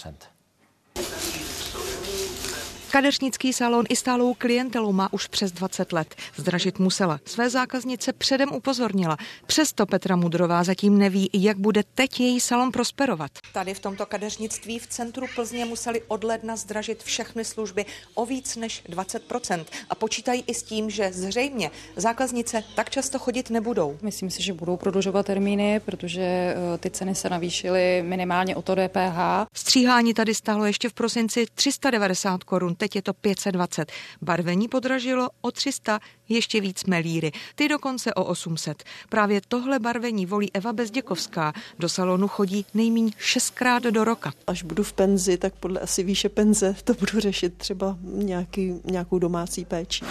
Kadeřnický 2.93 3.53
salon 3.53 3.85
i 3.89 3.97
stálou 3.97 4.35
klientelu 4.35 4.93
má 4.93 5.13
už 5.13 5.27
přes 5.27 5.53
20 5.53 5.93
let. 5.93 6.15
Zdražit 6.37 6.79
musela. 6.79 7.21
Své 7.25 7.51
zákaznice 7.51 8.13
předem 8.13 8.53
upozornila. 8.53 9.17
Přesto 9.47 9.87
Petra 9.87 10.17
Mudrová 10.17 10.65
zatím 10.65 10.99
neví, 10.99 11.31
jak 11.33 11.59
bude 11.59 11.83
teď 11.95 12.21
její 12.21 12.41
salon 12.41 12.73
prosperovat. 12.73 13.31
Tady 13.53 13.75
v 13.75 13.81
tomto 13.81 14.07
kadeřnictví 14.07 14.79
v 14.79 14.87
centru 14.87 15.27
Plzně 15.35 15.65
museli 15.65 16.03
od 16.09 16.25
ledna 16.25 16.57
zdražit 16.57 17.03
všechny 17.03 17.45
služby 17.45 17.87
o 18.15 18.27
víc 18.27 18.57
než 18.57 18.83
20% 18.89 19.65
a 19.91 19.95
počítají 19.95 20.45
i 20.47 20.55
s 20.55 20.63
tím, 20.63 20.91
že 20.91 21.13
zřejmě 21.13 21.71
zákaznice 21.97 22.65
tak 22.75 22.91
často 22.91 23.19
chodit 23.19 23.51
nebudou. 23.51 23.99
Myslím 24.03 24.31
si, 24.31 24.43
že 24.43 24.53
budou 24.53 24.77
prodlužovat 24.77 25.27
termíny, 25.27 25.81
protože 25.81 26.23
eh, 26.23 26.79
ty 26.79 26.91
ceny 26.91 27.15
se 27.15 27.29
navýšily 27.29 28.03
minimálně 28.07 28.57
o 28.57 28.63
to 28.63 28.75
DPH. 28.75 29.47
Stříhání 29.55 30.15
tady 30.15 30.35
stálo 30.35 30.65
ještě 30.65 30.89
v 30.89 30.93
prosinci 30.93 31.47
390 31.55 32.45
korun 32.45 32.77
teď 32.81 32.97
je 32.97 33.03
to 33.03 33.13
520. 33.15 33.93
Barvení 34.23 34.69
podražilo 34.69 35.29
o 35.41 35.51
300, 35.51 36.01
ještě 36.29 36.61
víc 36.61 36.85
melíry, 36.85 37.33
ty 37.55 37.69
dokonce 37.69 38.15
o 38.15 38.25
800. 38.25 38.85
Právě 39.09 39.41
tohle 39.49 39.79
barvení 39.79 40.27
volí 40.27 40.51
Eva 40.55 40.73
Bezděkovská. 40.73 41.53
Do 41.79 41.89
salonu 41.89 42.29
chodí 42.29 42.67
nejmíň 42.75 43.13
šestkrát 43.19 43.83
do 43.83 44.05
roka. 44.05 44.33
Až 44.47 44.63
budu 44.63 44.83
v 44.83 44.93
penzi, 44.93 45.37
tak 45.37 45.55
podle 45.55 45.81
asi 45.81 46.03
výše 46.03 46.29
penze 46.29 46.77
to 46.85 46.95
budu 46.95 47.21
řešit 47.21 47.55
třeba 47.57 47.99
nějaký, 48.03 48.75
nějakou 48.85 49.19
domácí 49.19 49.65
péči. 49.65 50.05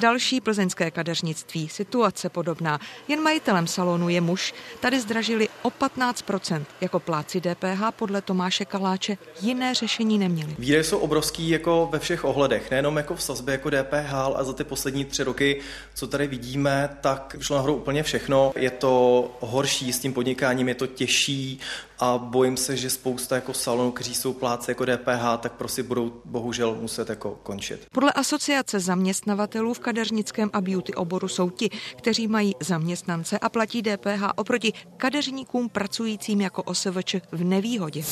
Další 0.00 0.40
plzeňské 0.40 0.90
kadeřnictví, 0.90 1.68
situace 1.68 2.28
podobná. 2.28 2.80
Jen 3.08 3.22
majitelem 3.22 3.66
salonu 3.66 4.08
je 4.08 4.20
muž. 4.20 4.54
Tady 4.80 5.00
zdražili 5.00 5.48
o 5.62 5.70
15%. 5.70 6.64
Jako 6.80 7.00
pláci 7.00 7.40
DPH 7.40 7.82
podle 7.96 8.22
Tomáše 8.22 8.64
Kaláče 8.64 9.18
jiné 9.40 9.74
řešení 9.74 10.18
neměli. 10.18 10.56
Výdaje 10.58 10.84
jsou 10.84 10.98
obrovský 10.98 11.48
jako 11.48 11.88
ve 11.92 11.98
všech 11.98 12.24
ohledech, 12.24 12.70
nejenom 12.70 12.96
jako 12.96 13.14
v 13.14 13.22
sazbě 13.22 13.52
jako 13.52 13.70
DPH, 13.70 14.12
ale 14.12 14.44
za 14.44 14.52
ty 14.52 14.64
poslední 14.64 15.04
tři 15.04 15.22
roky, 15.22 15.60
co 15.94 16.06
tady 16.06 16.26
vidíme, 16.26 16.96
tak 17.00 17.36
šlo 17.40 17.56
nahoru 17.56 17.74
úplně 17.74 18.02
všechno. 18.02 18.52
Je 18.56 18.70
to 18.70 19.24
horší 19.40 19.92
s 19.92 19.98
tím 19.98 20.12
podnikáním, 20.12 20.68
je 20.68 20.74
to 20.74 20.86
těžší, 20.86 21.60
a 22.00 22.18
bojím 22.18 22.56
se, 22.56 22.76
že 22.76 22.90
spousta 22.90 23.34
jako 23.34 23.54
salonů, 23.54 23.92
kteří 23.92 24.14
jsou 24.14 24.32
pláce 24.32 24.70
jako 24.70 24.84
DPH, 24.84 25.40
tak 25.40 25.52
prostě 25.52 25.82
budou 25.82 26.12
bohužel 26.24 26.74
muset 26.80 27.08
jako 27.08 27.38
končit. 27.42 27.86
Podle 27.92 28.12
asociace 28.12 28.80
zaměstnavatelů 28.80 29.74
v 29.74 29.78
kadeřnickém 29.78 30.50
a 30.52 30.60
beauty 30.60 30.94
oboru 30.94 31.28
jsou 31.28 31.50
ti, 31.50 31.70
kteří 31.96 32.28
mají 32.28 32.54
zaměstnance 32.60 33.38
a 33.38 33.48
platí 33.48 33.82
DPH 33.82 34.22
oproti 34.36 34.72
kadeřníkům 34.96 35.68
pracujícím 35.68 36.40
jako 36.40 36.62
OSVČ 36.62 37.16
v 37.32 37.44
nevýhodě. 37.44 38.02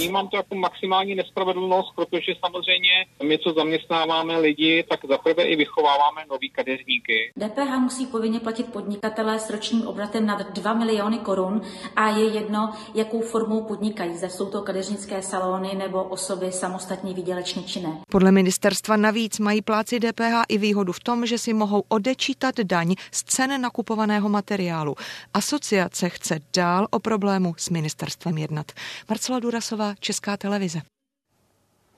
Vnímám 0.00 0.28
to 0.28 0.36
jako 0.36 0.54
maximální 0.54 1.14
nespravedlnost, 1.14 1.92
protože 1.96 2.32
samozřejmě 2.44 3.06
my, 3.22 3.38
co 3.38 3.52
zaměstnáváme 3.52 4.38
lidi, 4.38 4.84
tak 4.88 5.00
zaprvé 5.08 5.42
i 5.42 5.56
vychováváme 5.56 6.24
nový 6.30 6.50
kadeřníky. 6.50 7.32
DPH 7.38 7.78
musí 7.78 8.06
povinně 8.06 8.40
platit 8.40 8.72
podnikatelé 8.72 9.38
s 9.38 9.50
ročním 9.50 9.86
obratem 9.86 10.26
nad 10.26 10.50
2 10.52 10.74
miliony 10.74 11.18
korun 11.18 11.60
a 11.96 12.08
je 12.08 12.24
jedno, 12.24 12.72
jakou 12.94 13.20
formou 13.20 13.64
podnikají. 13.64 14.16
Zde 14.16 14.30
jsou 14.30 14.50
to 14.50 14.62
kadeřnické 14.62 15.22
salony 15.22 15.74
nebo 15.74 16.02
osoby 16.04 16.52
samostatně 16.52 17.14
výdělečně 17.14 17.62
činné. 17.62 18.00
Podle 18.10 18.32
ministerstva 18.32 18.96
navíc 18.96 19.38
mají 19.38 19.62
pláci 19.62 20.00
DPH 20.00 20.42
i 20.48 20.58
výhodu 20.58 20.92
v 20.92 21.00
tom, 21.00 21.26
že 21.26 21.38
si 21.38 21.52
mohou 21.52 21.82
odečítat 21.88 22.54
daň 22.60 22.94
z 23.12 23.24
cen 23.24 23.60
nakupovaného 23.60 24.28
materiálu. 24.28 24.94
Asociace 25.34 26.08
chce 26.08 26.38
dál 26.56 26.86
o 26.90 26.98
problému 26.98 27.54
s 27.56 27.70
ministerstvem 27.70 28.38
jednat. 28.38 28.72
Marcela 29.08 29.38
Durasová, 29.38 29.89
Česká 30.00 30.36
televize. 30.36 30.80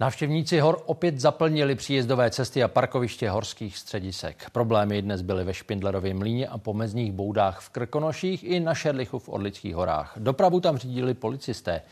Návštěvníci 0.00 0.60
hor 0.60 0.82
opět 0.86 1.20
zaplnili 1.20 1.74
příjezdové 1.74 2.30
cesty 2.30 2.62
a 2.62 2.68
parkoviště 2.68 3.30
horských 3.30 3.78
středisek. 3.78 4.50
Problémy 4.50 5.02
dnes 5.02 5.22
byly 5.22 5.44
ve 5.44 5.54
Špindlerově 5.54 6.14
mlíně 6.14 6.48
a 6.48 6.58
pomezních 6.58 7.12
boudách 7.12 7.60
v 7.60 7.70
Krkonoších 7.70 8.44
i 8.44 8.60
na 8.60 8.74
Šerlichu 8.74 9.18
v 9.18 9.28
Orlických 9.28 9.74
horách. 9.74 10.14
Dopravu 10.16 10.60
tam 10.60 10.78
řídili 10.78 11.14
policisté. 11.14 11.82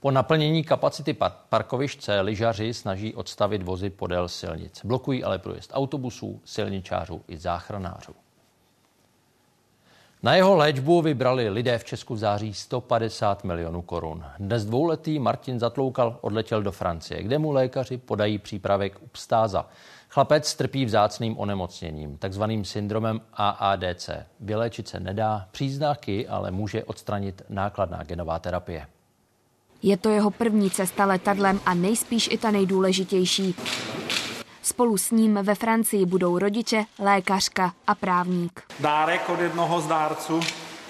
Po 0.00 0.10
naplnění 0.10 0.64
kapacity 0.64 1.16
parkovišť 1.48 2.02
se 2.02 2.20
lyžaři 2.20 2.74
snaží 2.74 3.14
odstavit 3.14 3.62
vozy 3.62 3.90
podél 3.90 4.28
silnic. 4.28 4.80
Blokují 4.84 5.24
ale 5.24 5.38
průjezd 5.38 5.70
autobusů, 5.74 6.40
silničářů 6.44 7.22
i 7.28 7.36
záchranářů. 7.36 8.14
Na 10.22 10.34
jeho 10.34 10.56
léčbu 10.56 11.02
vybrali 11.02 11.48
lidé 11.48 11.78
v 11.78 11.84
Česku 11.84 12.14
v 12.14 12.18
září 12.18 12.54
150 12.54 13.44
milionů 13.44 13.82
korun. 13.82 14.24
Dnes 14.38 14.64
dvouletý 14.64 15.18
Martin 15.18 15.58
Zatloukal 15.58 16.18
odletěl 16.20 16.62
do 16.62 16.72
Francie, 16.72 17.22
kde 17.22 17.38
mu 17.38 17.50
lékaři 17.50 17.98
podají 17.98 18.38
přípravek 18.38 18.98
upstáza. 19.00 19.68
Chlapec 20.08 20.54
trpí 20.54 20.84
vzácným 20.84 21.38
onemocněním, 21.38 22.18
takzvaným 22.18 22.64
syndromem 22.64 23.20
AADC. 23.34 24.10
Vyléčit 24.40 24.88
se 24.88 25.00
nedá, 25.00 25.46
příznaky 25.50 26.28
ale 26.28 26.50
může 26.50 26.84
odstranit 26.84 27.42
nákladná 27.48 28.02
genová 28.02 28.38
terapie. 28.38 28.86
Je 29.82 29.96
to 29.96 30.08
jeho 30.08 30.30
první 30.30 30.70
cesta 30.70 31.04
letadlem 31.04 31.60
a 31.66 31.74
nejspíš 31.74 32.28
i 32.32 32.38
ta 32.38 32.50
nejdůležitější. 32.50 33.54
Spolu 34.62 34.98
s 34.98 35.10
ním 35.10 35.38
ve 35.42 35.54
Francii 35.54 36.06
budou 36.06 36.38
rodiče, 36.38 36.84
lékařka 36.98 37.72
a 37.86 37.94
právník. 37.94 38.62
Dárek 38.80 39.28
od 39.28 39.40
jednoho 39.40 39.80
z 39.80 39.86
dárců 39.86 40.40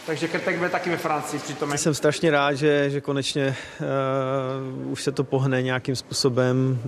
takže 0.06 0.28
Krtek 0.28 0.58
bude 0.58 0.70
taky 0.70 0.90
ve 0.90 0.96
Francii 0.96 1.40
přítomen. 1.40 1.78
Jsem 1.78 1.94
strašně 1.94 2.30
rád, 2.30 2.54
že, 2.54 2.90
že 2.90 3.00
konečně 3.00 3.56
uh, 4.86 4.92
už 4.92 5.02
se 5.02 5.12
to 5.12 5.24
pohne 5.24 5.62
nějakým 5.62 5.96
způsobem, 5.96 6.78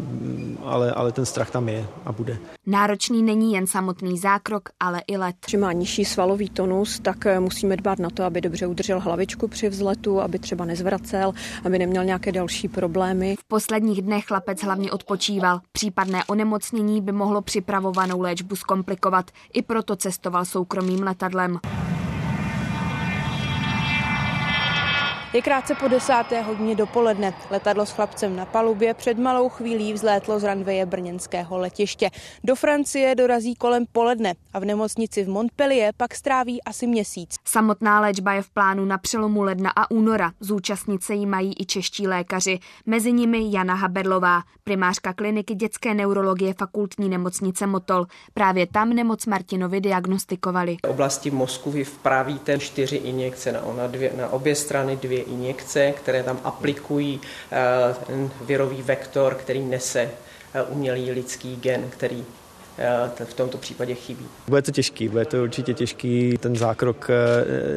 ale, 0.65 0.93
ale 0.93 1.13
ten 1.13 1.27
strach 1.27 1.51
tam 1.51 1.69
je 1.69 1.87
a 2.05 2.13
bude. 2.13 2.39
Náročný 2.67 3.23
není 3.23 3.53
jen 3.53 3.67
samotný 3.67 4.19
zákrok, 4.19 4.69
ale 4.81 5.03
i 5.07 5.17
let. 5.17 5.37
Že 5.49 5.59
má 5.59 5.73
nižší 5.73 6.05
svalový 6.05 6.51
tonus, 6.51 7.01
tak 7.01 7.27
eh, 7.27 7.41
musíme 7.41 7.77
dbát 7.77 7.99
na 7.99 8.11
to, 8.11 8.25
aby 8.25 8.41
dobře 8.41 8.67
udržel 8.67 9.01
hlavičku 9.01 9.49
při 9.49 9.69
vzletu, 9.69 10.21
aby 10.21 10.39
třeba 10.39 10.65
nezvracel, 10.65 11.33
aby 11.65 11.79
neměl 11.79 12.05
nějaké 12.05 12.33
další 12.33 12.69
problémy. 12.69 13.37
V 13.37 13.45
posledních 13.45 14.03
dnech 14.03 14.25
chlapec 14.25 14.63
hlavně 14.63 14.93
odpočíval. 14.93 15.61
Případné 15.73 16.25
onemocnění 16.25 17.01
by 17.01 17.13
mohlo 17.13 17.43
připravovanou 17.43 18.21
léčbu 18.21 18.57
zkomplikovat. 18.57 19.31
I 19.53 19.63
proto 19.63 19.97
cestoval 19.97 20.45
soukromým 20.45 21.03
letadlem. 21.03 21.59
Je 25.35 25.43
krátce 25.43 25.75
po 25.75 25.89
desáté 25.89 26.43
hodině 26.43 26.75
dopoledne. 26.75 27.35
Letadlo 27.51 27.87
s 27.87 27.91
chlapcem 27.91 28.37
na 28.37 28.47
palubě 28.47 28.95
před 28.95 29.19
malou 29.19 29.49
chvílí 29.49 29.93
vzlétlo 29.93 30.41
z 30.41 30.45
ranveje 30.45 30.87
brněnského 30.87 31.59
letiště. 31.59 32.11
Do 32.45 32.55
Francie 32.55 33.15
dorazí 33.15 33.55
kolem 33.55 33.85
poledne 33.93 34.35
a 34.53 34.59
v 34.59 34.65
nemocnici 34.65 35.25
v 35.25 35.29
Montpellier 35.29 35.95
pak 35.97 36.15
stráví 36.15 36.63
asi 36.63 36.87
měsíc. 36.87 37.37
Samotná 37.45 38.01
léčba 38.01 38.33
je 38.33 38.43
v 38.43 38.51
plánu 38.51 38.85
na 38.85 38.99
přelomu 38.99 39.43
ledna 39.43 39.71
a 39.77 39.91
února. 39.91 40.33
Zúčastnit 40.41 41.03
se 41.03 41.15
jí 41.15 41.27
mají 41.27 41.55
i 41.63 41.67
čeští 41.67 42.07
lékaři. 42.07 42.59
Mezi 42.87 43.13
nimi 43.13 43.39
Jana 43.51 43.75
Haberlová, 43.75 44.43
primářka 44.65 45.13
kliniky 45.13 45.55
dětské 45.55 45.95
neurologie 45.95 46.55
fakultní 46.55 47.09
nemocnice 47.09 47.67
Motol. 47.67 48.07
Právě 48.35 48.67
tam 48.67 48.91
nemoc 48.91 49.27
Martinovi 49.27 49.81
diagnostikovali. 49.81 50.77
V 50.87 50.89
oblasti 50.89 51.31
mozku 51.31 51.71
vy 51.71 51.85
vpravíte 51.85 52.59
čtyři 52.59 52.97
injekce 52.97 53.53
na, 53.53 53.63
ona 53.63 53.87
dvě, 53.87 54.13
na 54.17 54.29
obě 54.29 54.55
strany 54.55 54.97
dvě 54.97 55.22
injekce, 55.23 55.93
které 55.93 56.23
tam 56.23 56.41
aplikují 56.45 57.21
eh, 57.53 57.95
ten 58.07 58.31
virový 58.41 58.83
vektor, 58.83 59.35
který 59.35 59.61
nese 59.61 60.11
eh, 60.55 60.63
umělý 60.63 61.11
lidský 61.11 61.57
gen, 61.57 61.91
který 61.91 62.25
eh, 62.79 63.25
v 63.25 63.35
tomto 63.35 63.59
případě 63.59 63.95
chybí. 63.95 64.27
Bude 64.49 64.63
to 64.63 64.71
těžký, 64.71 65.09
bude 65.09 65.25
to 65.25 65.43
určitě 65.43 65.75
těžký. 65.75 66.39
Ten 66.39 66.57
zákrok 66.57 67.11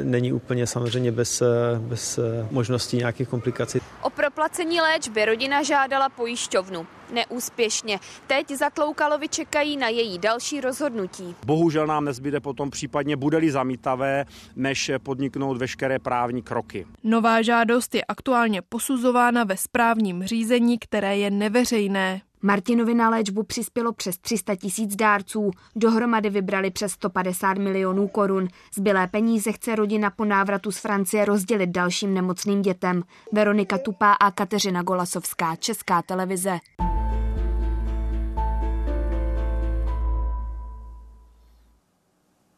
není 0.03 0.33
úplně 0.33 0.67
samozřejmě 0.67 1.11
bez, 1.11 1.43
bez 1.77 2.19
možností 2.51 2.97
nějakých 2.97 3.27
komplikací. 3.27 3.79
O 4.01 4.09
proplacení 4.09 4.81
léčby 4.81 5.25
rodina 5.25 5.63
žádala 5.63 6.09
pojišťovnu. 6.09 6.87
Neúspěšně. 7.13 7.99
Teď 8.27 8.51
za 8.51 8.69
Tloukalovi 8.69 9.27
čekají 9.27 9.77
na 9.77 9.87
její 9.87 10.19
další 10.19 10.61
rozhodnutí. 10.61 11.35
Bohužel 11.45 11.87
nám 11.87 12.05
nezbyde 12.05 12.39
potom 12.39 12.69
případně 12.71 13.15
bude-li 13.15 13.51
zamítavé, 13.51 14.25
než 14.55 14.91
podniknout 15.03 15.57
veškeré 15.57 15.99
právní 15.99 16.41
kroky. 16.41 16.85
Nová 17.03 17.41
žádost 17.41 17.95
je 17.95 18.03
aktuálně 18.03 18.61
posuzována 18.61 19.43
ve 19.43 19.57
správním 19.57 20.23
řízení, 20.23 20.79
které 20.79 21.17
je 21.17 21.31
neveřejné. 21.31 22.21
Martinovi 22.45 22.93
na 22.93 23.09
léčbu 23.09 23.43
přispělo 23.43 23.93
přes 23.93 24.17
300 24.17 24.55
tisíc 24.55 24.95
dárců. 24.95 25.51
Dohromady 25.75 26.29
vybrali 26.29 26.71
přes 26.71 26.91
150 26.91 27.57
milionů 27.57 28.07
korun. 28.07 28.47
Zbylé 28.75 29.07
peníze 29.07 29.51
chce 29.51 29.75
rodina 29.75 30.09
po 30.09 30.25
návratu 30.25 30.71
z 30.71 30.77
Francie 30.77 31.25
rozdělit 31.25 31.67
dalším 31.67 32.13
nemocným 32.13 32.61
dětem. 32.61 33.03
Veronika 33.33 33.77
Tupá 33.77 34.13
a 34.13 34.31
Kateřina 34.31 34.83
Golasovská, 34.83 35.55
Česká 35.55 36.01
televize. 36.01 36.59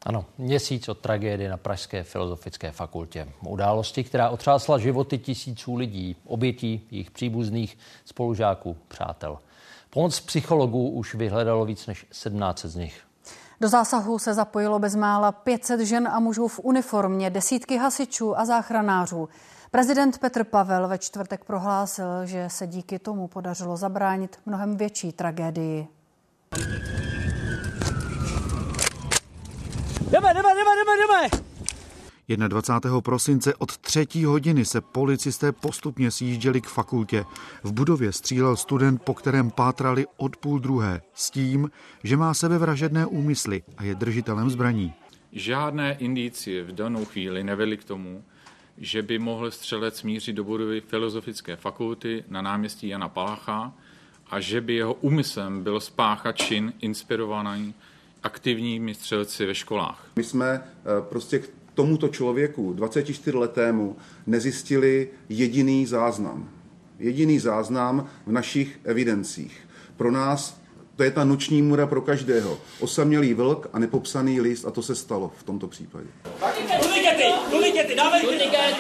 Ano, 0.06 0.26
měsíc 0.38 0.90
od 0.90 0.98
tragédie 0.98 1.50
na 1.50 1.58
Pražské 1.58 2.04
filozofické 2.04 2.72
fakultě. 2.72 3.28
Události, 3.48 4.04
která 4.04 4.30
otřásla 4.30 4.78
životy 4.78 5.18
tisíců 5.18 5.76
lidí, 5.76 6.16
obětí, 6.26 6.88
jejich 6.92 7.12
příbuzných, 7.12 7.78
spolužáků, 8.06 8.78
přátel. 8.88 9.38
Pomoc 9.90 10.20
psychologů 10.20 10.90
už 10.90 11.16
vyhledalo 11.16 11.66
víc 11.66 11.88
než 11.88 12.06
17 12.12 12.66
z 12.66 12.76
nich. 12.76 13.02
Do 13.62 13.68
zásahu 13.68 14.20
se 14.20 14.34
zapojilo 14.34 14.80
bezmála 14.80 15.32
500 15.32 15.80
žen 15.80 16.08
a 16.08 16.20
mužů 16.20 16.48
v 16.48 16.60
uniformě, 16.64 17.30
desítky 17.30 17.78
hasičů 17.78 18.40
a 18.40 18.46
záchranářů. 18.46 19.30
Prezident 19.72 20.18
Petr 20.18 20.44
Pavel 20.44 20.88
ve 20.88 20.98
čtvrtek 20.98 21.46
prohlásil, 21.46 22.26
že 22.26 22.48
se 22.50 22.68
díky 22.68 23.00
tomu 23.00 23.28
podařilo 23.28 23.78
zabránit 23.78 24.40
mnohem 24.46 24.78
větší 24.78 25.12
tragédii. 25.12 25.88
Jdeme, 30.12 30.34
jdeme, 30.34 30.50
jdeme, 30.56 30.72
jdeme, 30.76 30.98
jdeme! 30.98 31.47
21. 32.36 33.02
prosince 33.02 33.56
od 33.56 33.78
třetí 33.78 34.26
hodiny 34.26 34.66
se 34.66 34.82
policisté 34.82 35.52
postupně 35.52 36.12
sjížděli 36.12 36.62
k 36.62 36.68
fakultě. 36.68 37.26
V 37.64 37.72
budově 37.72 38.12
střílel 38.12 38.56
student, 38.56 39.02
po 39.02 39.14
kterém 39.14 39.52
pátrali 39.52 40.06
od 40.18 40.38
půl 40.38 40.60
druhé, 40.60 41.02
s 41.14 41.32
tím, 41.32 41.72
že 42.04 42.18
má 42.18 42.34
sebevražedné 42.34 43.06
úmysly 43.06 43.64
a 43.78 43.84
je 43.84 43.96
držitelem 43.96 44.50
zbraní. 44.50 44.94
Žádné 45.32 45.94
indicie 46.00 46.64
v 46.64 46.72
danou 46.72 47.06
chvíli 47.06 47.44
nevedly 47.44 47.78
k 47.78 47.84
tomu, 47.84 48.24
že 48.78 49.02
by 49.02 49.20
mohl 49.20 49.52
střelec 49.52 50.04
mířit 50.04 50.34
do 50.34 50.44
budovy 50.44 50.82
Filozofické 50.82 51.56
fakulty 51.56 52.24
na 52.30 52.42
náměstí 52.42 52.88
Jana 52.88 53.10
Palacha 53.10 53.74
a 54.30 54.40
že 54.40 54.62
by 54.62 54.74
jeho 54.74 54.94
úmyslem 54.94 55.64
byl 55.64 55.80
spáchat 55.80 56.36
čin 56.36 56.74
inspirovaný 56.82 57.74
aktivními 58.24 58.94
střelci 58.94 59.46
ve 59.46 59.56
školách. 59.56 60.08
My 60.16 60.24
jsme 60.24 60.48
eh, 60.48 60.62
prostě 61.10 61.40
k 61.40 61.50
tomuto 61.78 62.08
člověku, 62.08 62.74
24-letému, 62.74 63.96
nezjistili 64.28 65.10
jediný 65.30 65.86
záznam. 65.86 66.50
Jediný 67.00 67.40
záznam 67.40 68.10
v 68.26 68.32
našich 68.32 68.80
evidencích. 68.84 69.62
Pro 69.98 70.12
nás 70.12 70.62
to 70.96 71.04
je 71.04 71.12
ta 71.12 71.24
noční 71.24 71.62
můra 71.62 71.88
pro 71.88 72.02
každého. 72.02 72.58
Osamělý 72.80 73.34
vlk 73.34 73.70
a 73.74 73.80
nepopsaný 73.80 74.42
list 74.42 74.66
a 74.66 74.72
to 74.72 74.82
se 74.82 74.96
stalo 74.96 75.32
v 75.38 75.44
tomto 75.44 75.68
případě. 75.68 76.08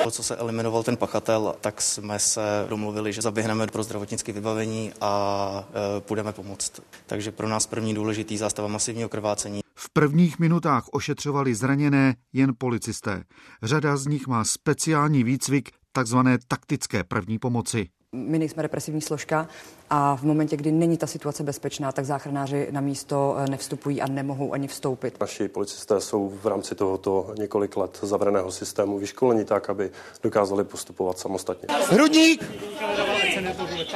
Po 0.03 0.11
co 0.11 0.23
se 0.23 0.35
eliminoval 0.35 0.83
ten 0.83 0.97
pachatel, 0.97 1.55
tak 1.61 1.81
jsme 1.81 2.19
se 2.19 2.41
domluvili, 2.69 3.13
že 3.13 3.21
zaběhneme 3.21 3.67
pro 3.67 3.83
zdravotnické 3.83 4.31
vybavení 4.31 4.91
a 5.01 5.63
e, 5.97 6.01
půjdeme 6.01 6.33
pomoct. 6.33 6.81
Takže 7.05 7.31
pro 7.31 7.49
nás 7.49 7.67
první 7.67 7.93
důležitý 7.93 8.37
zástava 8.37 8.67
masivního 8.67 9.09
krvácení. 9.09 9.61
V 9.75 9.89
prvních 9.89 10.39
minutách 10.39 10.83
ošetřovali 10.91 11.55
zraněné 11.55 12.15
jen 12.33 12.53
policisté. 12.57 13.23
Řada 13.63 13.97
z 13.97 14.07
nich 14.07 14.27
má 14.27 14.43
speciální 14.43 15.23
výcvik 15.23 15.69
takzvané 15.91 16.37
taktické 16.47 17.03
první 17.03 17.39
pomoci. 17.39 17.89
My 18.17 18.39
nejsme 18.39 18.63
represivní 18.63 19.01
složka 19.01 19.47
a 19.89 20.15
v 20.15 20.23
momentě, 20.23 20.57
kdy 20.57 20.71
není 20.71 20.97
ta 20.97 21.07
situace 21.07 21.43
bezpečná, 21.43 21.91
tak 21.91 22.05
záchranáři 22.05 22.67
na 22.71 22.81
místo 22.81 23.35
eh, 23.37 23.49
nevstupují 23.49 24.01
a 24.01 24.07
nemohou 24.07 24.53
ani 24.53 24.67
vstoupit. 24.67 25.19
Naši 25.21 25.47
policisté 25.47 26.01
jsou 26.01 26.33
v 26.43 26.47
rámci 26.47 26.75
tohoto 26.75 27.33
několik 27.37 27.77
let 27.77 27.99
zavřeného 28.01 28.51
systému 28.51 28.99
vyškolení 28.99 29.45
tak, 29.45 29.69
aby 29.69 29.91
dokázali 30.23 30.63
postupovat 30.63 31.19
samostatně. 31.19 31.67
Hrudník! 31.89 32.51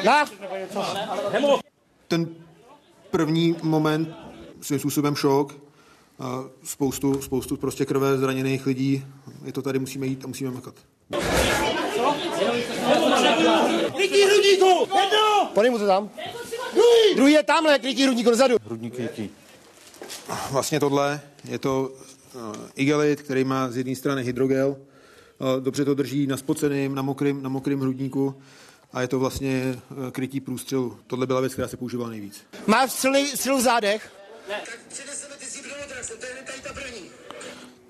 Na! 0.06 0.26
Ten 2.08 2.28
první 3.12 3.56
moment 3.64 4.10
svým 4.62 4.80
způsobem 4.80 5.16
šok, 5.16 5.56
spoustu, 6.64 7.22
spoustu 7.22 7.58
prostě 7.58 7.86
krve 7.86 8.18
zraněných 8.18 8.66
lidí. 8.66 9.06
Je 9.46 9.54
to 9.54 9.62
tady, 9.62 9.80
musíme 9.80 10.06
jít 10.06 10.26
a 10.26 10.28
musíme 10.28 10.52
makat. 10.52 10.76
Lidí 14.02 14.22
hrudníku! 14.24 14.80
Jedno! 14.80 15.52
Pane 15.54 15.70
mu 15.70 15.78
to 15.78 15.88
tam. 15.88 16.10
Druhý! 16.74 17.16
Druhý 17.16 17.34
je 17.34 17.44
tamhle, 17.44 17.80
krytí 17.80 18.04
hrudník 18.04 18.26
dozadu. 18.26 18.56
Hrudník 18.66 18.96
krytí. 18.96 19.30
Vlastně 20.52 20.80
tohle 20.80 21.22
je 21.44 21.60
to 21.60 21.92
uh, 22.34 22.42
igelit, 22.76 23.22
který 23.22 23.44
má 23.44 23.72
z 23.72 23.78
jedné 23.78 23.96
strany 23.96 24.24
hydrogel. 24.24 24.70
Uh, 24.70 24.78
dobře 25.64 25.86
to 25.86 25.94
drží 25.94 26.28
na 26.28 26.38
spoceným, 26.38 26.96
na 26.96 27.02
mokrým, 27.02 27.44
na 27.44 27.50
mokrým 27.50 27.80
hrudníku 27.80 28.42
a 28.94 29.02
je 29.02 29.08
to 29.08 29.20
vlastně 29.20 29.80
uh, 29.92 30.10
krytí 30.10 30.40
průstřelu. 30.40 30.98
Tohle 31.08 31.28
byla 31.28 31.42
věc, 31.42 31.54
která 31.54 31.68
se 31.68 31.78
používala 31.78 32.10
nejvíc. 32.10 32.44
Má 32.68 32.88
střely, 32.88 33.28
střelu 33.28 33.58
v 33.58 33.62
zádech? 33.62 34.12
Ne. 34.50 34.62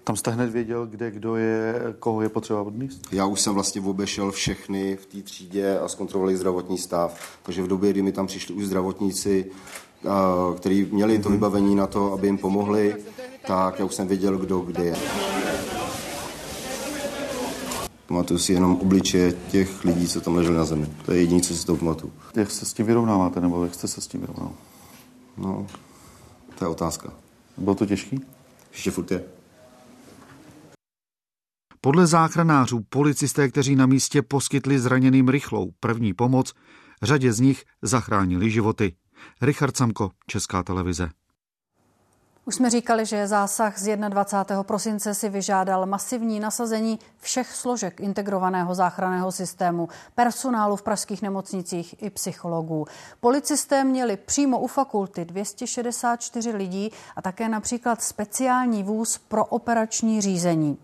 Tam 0.03 0.15
jste 0.15 0.31
hned 0.31 0.49
věděl, 0.49 0.85
kde 0.85 1.11
kdo 1.11 1.35
je, 1.35 1.81
koho 1.99 2.21
je 2.21 2.29
potřeba 2.29 2.61
odníst? 2.61 3.07
Já 3.11 3.25
už 3.25 3.41
jsem 3.41 3.53
vlastně 3.53 3.81
obešel 3.81 4.31
všechny 4.31 4.95
v 4.95 5.05
té 5.05 5.21
třídě 5.21 5.79
a 5.79 5.87
zkontrolovali 5.87 6.37
zdravotní 6.37 6.77
stav. 6.77 7.19
Takže 7.43 7.63
v 7.63 7.67
době, 7.67 7.91
kdy 7.91 8.01
mi 8.01 8.11
tam 8.11 8.27
přišli 8.27 8.55
už 8.55 8.65
zdravotníci, 8.65 9.51
kteří 10.57 10.87
měli 10.91 11.19
to 11.19 11.29
mhm. 11.29 11.37
vybavení 11.37 11.75
na 11.75 11.87
to, 11.87 12.13
aby 12.13 12.27
jim 12.27 12.37
pomohli, 12.37 12.95
tak 13.47 13.79
já 13.79 13.85
už 13.85 13.95
jsem 13.95 14.07
věděl, 14.07 14.37
kdo 14.37 14.59
kde 14.59 14.83
je. 14.83 14.95
Pamatuju 18.07 18.39
si 18.39 18.53
jenom 18.53 18.75
obličeje 18.75 19.33
těch 19.51 19.85
lidí, 19.85 20.07
co 20.07 20.21
tam 20.21 20.35
leželi 20.35 20.57
na 20.57 20.65
zemi. 20.65 20.87
To 21.05 21.11
je 21.11 21.19
jediné, 21.19 21.41
co 21.41 21.55
si 21.55 21.65
to 21.65 21.75
pamatuju. 21.75 22.13
Jak 22.35 22.51
se 22.51 22.65
s 22.65 22.73
tím 22.73 22.85
vyrovnáváte, 22.85 23.41
nebo 23.41 23.63
jak 23.63 23.73
jste 23.73 23.87
se 23.87 24.01
s 24.01 24.07
tím 24.07 24.19
vyrovnal? 24.19 24.51
No, 25.37 25.67
to 26.59 26.65
je 26.65 26.69
otázka. 26.69 27.13
Bylo 27.57 27.75
to 27.75 27.85
těžký? 27.85 28.21
Ještě 28.71 28.91
furt 28.91 29.11
je. 29.11 29.23
Podle 31.83 32.07
záchranářů 32.07 32.79
policisté, 32.89 33.49
kteří 33.49 33.75
na 33.75 33.85
místě 33.85 34.21
poskytli 34.21 34.79
zraněným 34.79 35.29
rychlou 35.29 35.71
první 35.79 36.13
pomoc, 36.13 36.53
řadě 37.01 37.33
z 37.33 37.39
nich 37.39 37.63
zachránili 37.81 38.51
životy. 38.51 38.95
Richard 39.41 39.77
Samko, 39.77 40.11
Česká 40.27 40.63
televize. 40.63 41.09
Už 42.45 42.55
jsme 42.55 42.69
říkali, 42.69 43.05
že 43.05 43.27
zásah 43.27 43.79
z 43.79 43.97
21. 44.09 44.63
prosince 44.63 45.13
si 45.13 45.29
vyžádal 45.29 45.85
masivní 45.85 46.39
nasazení 46.39 46.99
všech 47.19 47.55
složek 47.55 47.99
integrovaného 47.99 48.75
záchranného 48.75 49.31
systému, 49.31 49.89
personálu 50.15 50.75
v 50.75 50.81
pražských 50.81 51.21
nemocnicích 51.21 52.03
i 52.03 52.09
psychologů. 52.09 52.85
Policisté 53.19 53.83
měli 53.83 54.17
přímo 54.17 54.59
u 54.59 54.67
fakulty 54.67 55.25
264 55.25 56.51
lidí 56.51 56.91
a 57.15 57.21
také 57.21 57.49
například 57.49 58.01
speciální 58.01 58.83
vůz 58.83 59.17
pro 59.17 59.45
operační 59.45 60.21
řízení. 60.21 60.77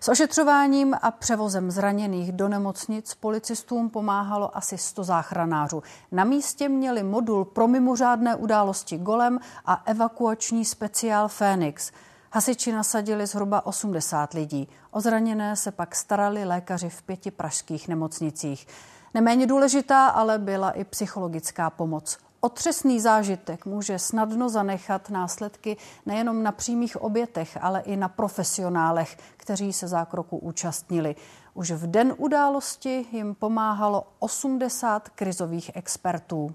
S 0.00 0.08
ošetřováním 0.08 0.94
a 1.02 1.10
převozem 1.10 1.70
zraněných 1.70 2.32
do 2.32 2.48
nemocnic 2.48 3.14
policistům 3.14 3.90
pomáhalo 3.90 4.56
asi 4.56 4.78
100 4.78 5.04
záchranářů. 5.04 5.82
Na 6.12 6.24
místě 6.24 6.68
měli 6.68 7.02
modul 7.02 7.44
pro 7.44 7.68
mimořádné 7.68 8.36
události 8.36 8.98
Golem 8.98 9.38
a 9.66 9.82
evakuační 9.86 10.64
speciál 10.64 11.28
Fénix. 11.28 11.92
Hasiči 12.32 12.72
nasadili 12.72 13.26
zhruba 13.26 13.66
80 13.66 14.32
lidí. 14.32 14.68
O 14.90 15.00
zraněné 15.00 15.56
se 15.56 15.70
pak 15.70 15.96
starali 15.96 16.44
lékaři 16.44 16.88
v 16.88 17.02
pěti 17.02 17.30
pražských 17.30 17.88
nemocnicích. 17.88 18.66
Neméně 19.14 19.46
důležitá 19.46 20.06
ale 20.06 20.38
byla 20.38 20.70
i 20.70 20.84
psychologická 20.84 21.70
pomoc. 21.70 22.18
Otřesný 22.42 23.00
zážitek 23.00 23.66
může 23.66 23.98
snadno 23.98 24.48
zanechat 24.48 25.10
následky 25.10 25.76
nejenom 26.06 26.42
na 26.42 26.52
přímých 26.52 27.02
obětech, 27.02 27.58
ale 27.60 27.80
i 27.80 27.96
na 27.96 28.08
profesionálech, 28.08 29.18
kteří 29.36 29.72
se 29.72 29.88
zákroku 29.88 30.38
účastnili. 30.38 31.16
Už 31.54 31.70
v 31.70 31.86
den 31.86 32.14
události 32.16 33.06
jim 33.12 33.34
pomáhalo 33.34 34.06
80 34.18 35.08
krizových 35.08 35.70
expertů. 35.74 36.54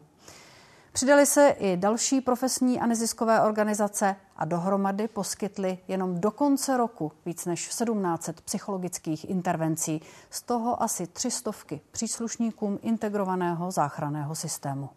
Přidali 0.94 1.26
se 1.26 1.50
i 1.50 1.78
další 1.78 2.22
profesní 2.22 2.80
a 2.80 2.86
neziskové 2.86 3.42
organizace 3.42 4.16
a 4.36 4.46
dohromady 4.46 5.08
poskytli 5.08 5.78
jenom 5.88 6.22
do 6.22 6.32
konce 6.32 6.78
roku 6.78 7.12
víc 7.26 7.46
než 7.46 7.68
1700 7.68 8.42
psychologických 8.42 9.30
intervencí, 9.30 10.02
z 10.30 10.42
toho 10.42 10.84
asi 10.84 11.08
tři 11.08 11.32
stovky 11.32 11.82
příslušníkům 11.92 12.80
integrovaného 12.82 13.72
záchranného 13.72 14.36
systému. 14.36 14.90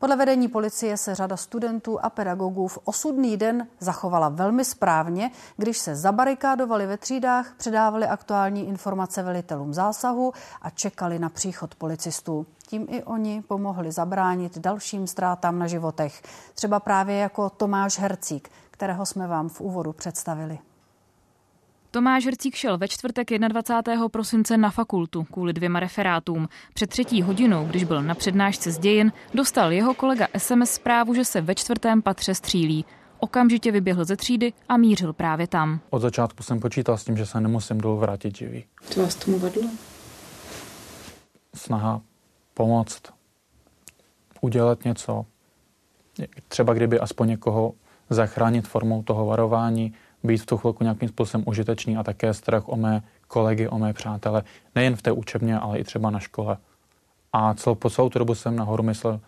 Podle 0.00 0.16
vedení 0.16 0.48
policie 0.48 0.96
se 0.96 1.14
řada 1.14 1.36
studentů 1.36 2.04
a 2.04 2.10
pedagogů 2.10 2.68
v 2.68 2.78
osudný 2.84 3.36
den 3.36 3.68
zachovala 3.78 4.28
velmi 4.28 4.64
správně, 4.64 5.30
když 5.56 5.78
se 5.78 5.96
zabarikádovali 5.96 6.86
ve 6.86 6.96
třídách, 6.96 7.54
předávali 7.56 8.06
aktuální 8.06 8.68
informace 8.68 9.22
velitelům 9.22 9.74
zásahu 9.74 10.32
a 10.62 10.70
čekali 10.70 11.18
na 11.18 11.28
příchod 11.28 11.74
policistů. 11.74 12.46
Tím 12.66 12.86
i 12.90 13.02
oni 13.02 13.42
pomohli 13.42 13.92
zabránit 13.92 14.58
dalším 14.58 15.06
ztrátám 15.06 15.58
na 15.58 15.66
životech. 15.66 16.22
Třeba 16.54 16.80
právě 16.80 17.16
jako 17.16 17.50
Tomáš 17.50 17.98
Hercík, 17.98 18.50
kterého 18.70 19.06
jsme 19.06 19.26
vám 19.26 19.48
v 19.48 19.60
úvodu 19.60 19.92
představili. 19.92 20.58
Tomáš 21.92 22.26
Hrcík 22.26 22.54
šel 22.54 22.78
ve 22.78 22.88
čtvrtek 22.88 23.30
21. 23.30 24.08
prosince 24.08 24.56
na 24.56 24.70
fakultu 24.70 25.24
kvůli 25.24 25.52
dvěma 25.52 25.80
referátům. 25.80 26.48
Před 26.74 26.90
třetí 26.90 27.22
hodinou, 27.22 27.66
když 27.66 27.84
byl 27.84 28.02
na 28.02 28.14
přednášce 28.14 28.70
z 28.72 28.78
dějin, 28.78 29.12
dostal 29.34 29.72
jeho 29.72 29.94
kolega 29.94 30.26
SMS 30.38 30.70
zprávu, 30.70 31.14
že 31.14 31.24
se 31.24 31.40
ve 31.40 31.54
čtvrtém 31.54 32.02
patře 32.02 32.34
střílí. 32.34 32.84
Okamžitě 33.18 33.72
vyběhl 33.72 34.04
ze 34.04 34.16
třídy 34.16 34.52
a 34.68 34.76
mířil 34.76 35.12
právě 35.12 35.46
tam. 35.46 35.80
Od 35.90 35.98
začátku 35.98 36.42
jsem 36.42 36.60
počítal 36.60 36.98
s 36.98 37.04
tím, 37.04 37.16
že 37.16 37.26
se 37.26 37.40
nemusím 37.40 37.78
dolů 37.78 37.96
vrátit 37.96 38.36
živý. 38.36 38.64
Co 38.90 39.02
vás 39.02 39.14
tomu 39.14 39.38
vedlo? 39.38 39.62
Snaha 41.54 42.00
pomoct, 42.54 43.02
udělat 44.40 44.84
něco. 44.84 45.26
Třeba 46.48 46.74
kdyby 46.74 47.00
aspoň 47.00 47.28
někoho 47.28 47.74
zachránit 48.10 48.68
formou 48.68 49.02
toho 49.02 49.26
varování, 49.26 49.92
být 50.24 50.38
v 50.38 50.46
tu 50.46 50.56
chvilku 50.56 50.84
nějakým 50.84 51.08
způsobem 51.08 51.44
užitečný 51.46 51.96
a 51.96 52.02
také 52.02 52.34
strach 52.34 52.68
o 52.68 52.76
mé 52.76 53.02
kolegy, 53.28 53.68
o 53.68 53.78
mé 53.78 53.92
přátele, 53.92 54.42
nejen 54.74 54.96
v 54.96 55.02
té 55.02 55.12
učebně, 55.12 55.58
ale 55.58 55.78
i 55.78 55.84
třeba 55.84 56.10
na 56.10 56.18
škole. 56.18 56.56
A 57.32 57.54
celou, 57.54 57.74
po 57.74 57.90
celou 57.90 58.08
tu 58.08 58.18
dobu 58.18 58.34
jsem 58.34 58.56
nahoru 58.56 58.82
myslel, 58.82 59.20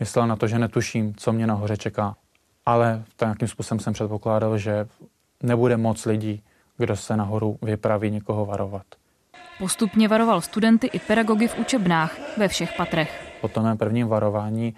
myslel 0.00 0.26
na 0.26 0.36
to, 0.36 0.46
že 0.46 0.58
netuším, 0.58 1.14
co 1.16 1.32
mě 1.32 1.46
nahoře 1.46 1.76
čeká. 1.76 2.16
Ale 2.66 3.02
nějakým 3.20 3.48
způsobem 3.48 3.80
jsem 3.80 3.92
předpokládal, 3.92 4.58
že 4.58 4.88
nebude 5.42 5.76
moc 5.76 6.06
lidí, 6.06 6.42
kdo 6.78 6.96
se 6.96 7.16
nahoru 7.16 7.58
vypraví 7.62 8.10
někoho 8.10 8.46
varovat. 8.46 8.86
Postupně 9.58 10.08
varoval 10.08 10.40
studenty 10.40 10.86
i 10.86 10.98
pedagogy 10.98 11.48
v 11.48 11.58
učebnách 11.58 12.38
ve 12.38 12.48
všech 12.48 12.72
patrech. 12.76 13.32
Po 13.40 13.48
tom 13.48 13.64
mém 13.64 13.78
prvním 13.78 14.08
varování 14.08 14.74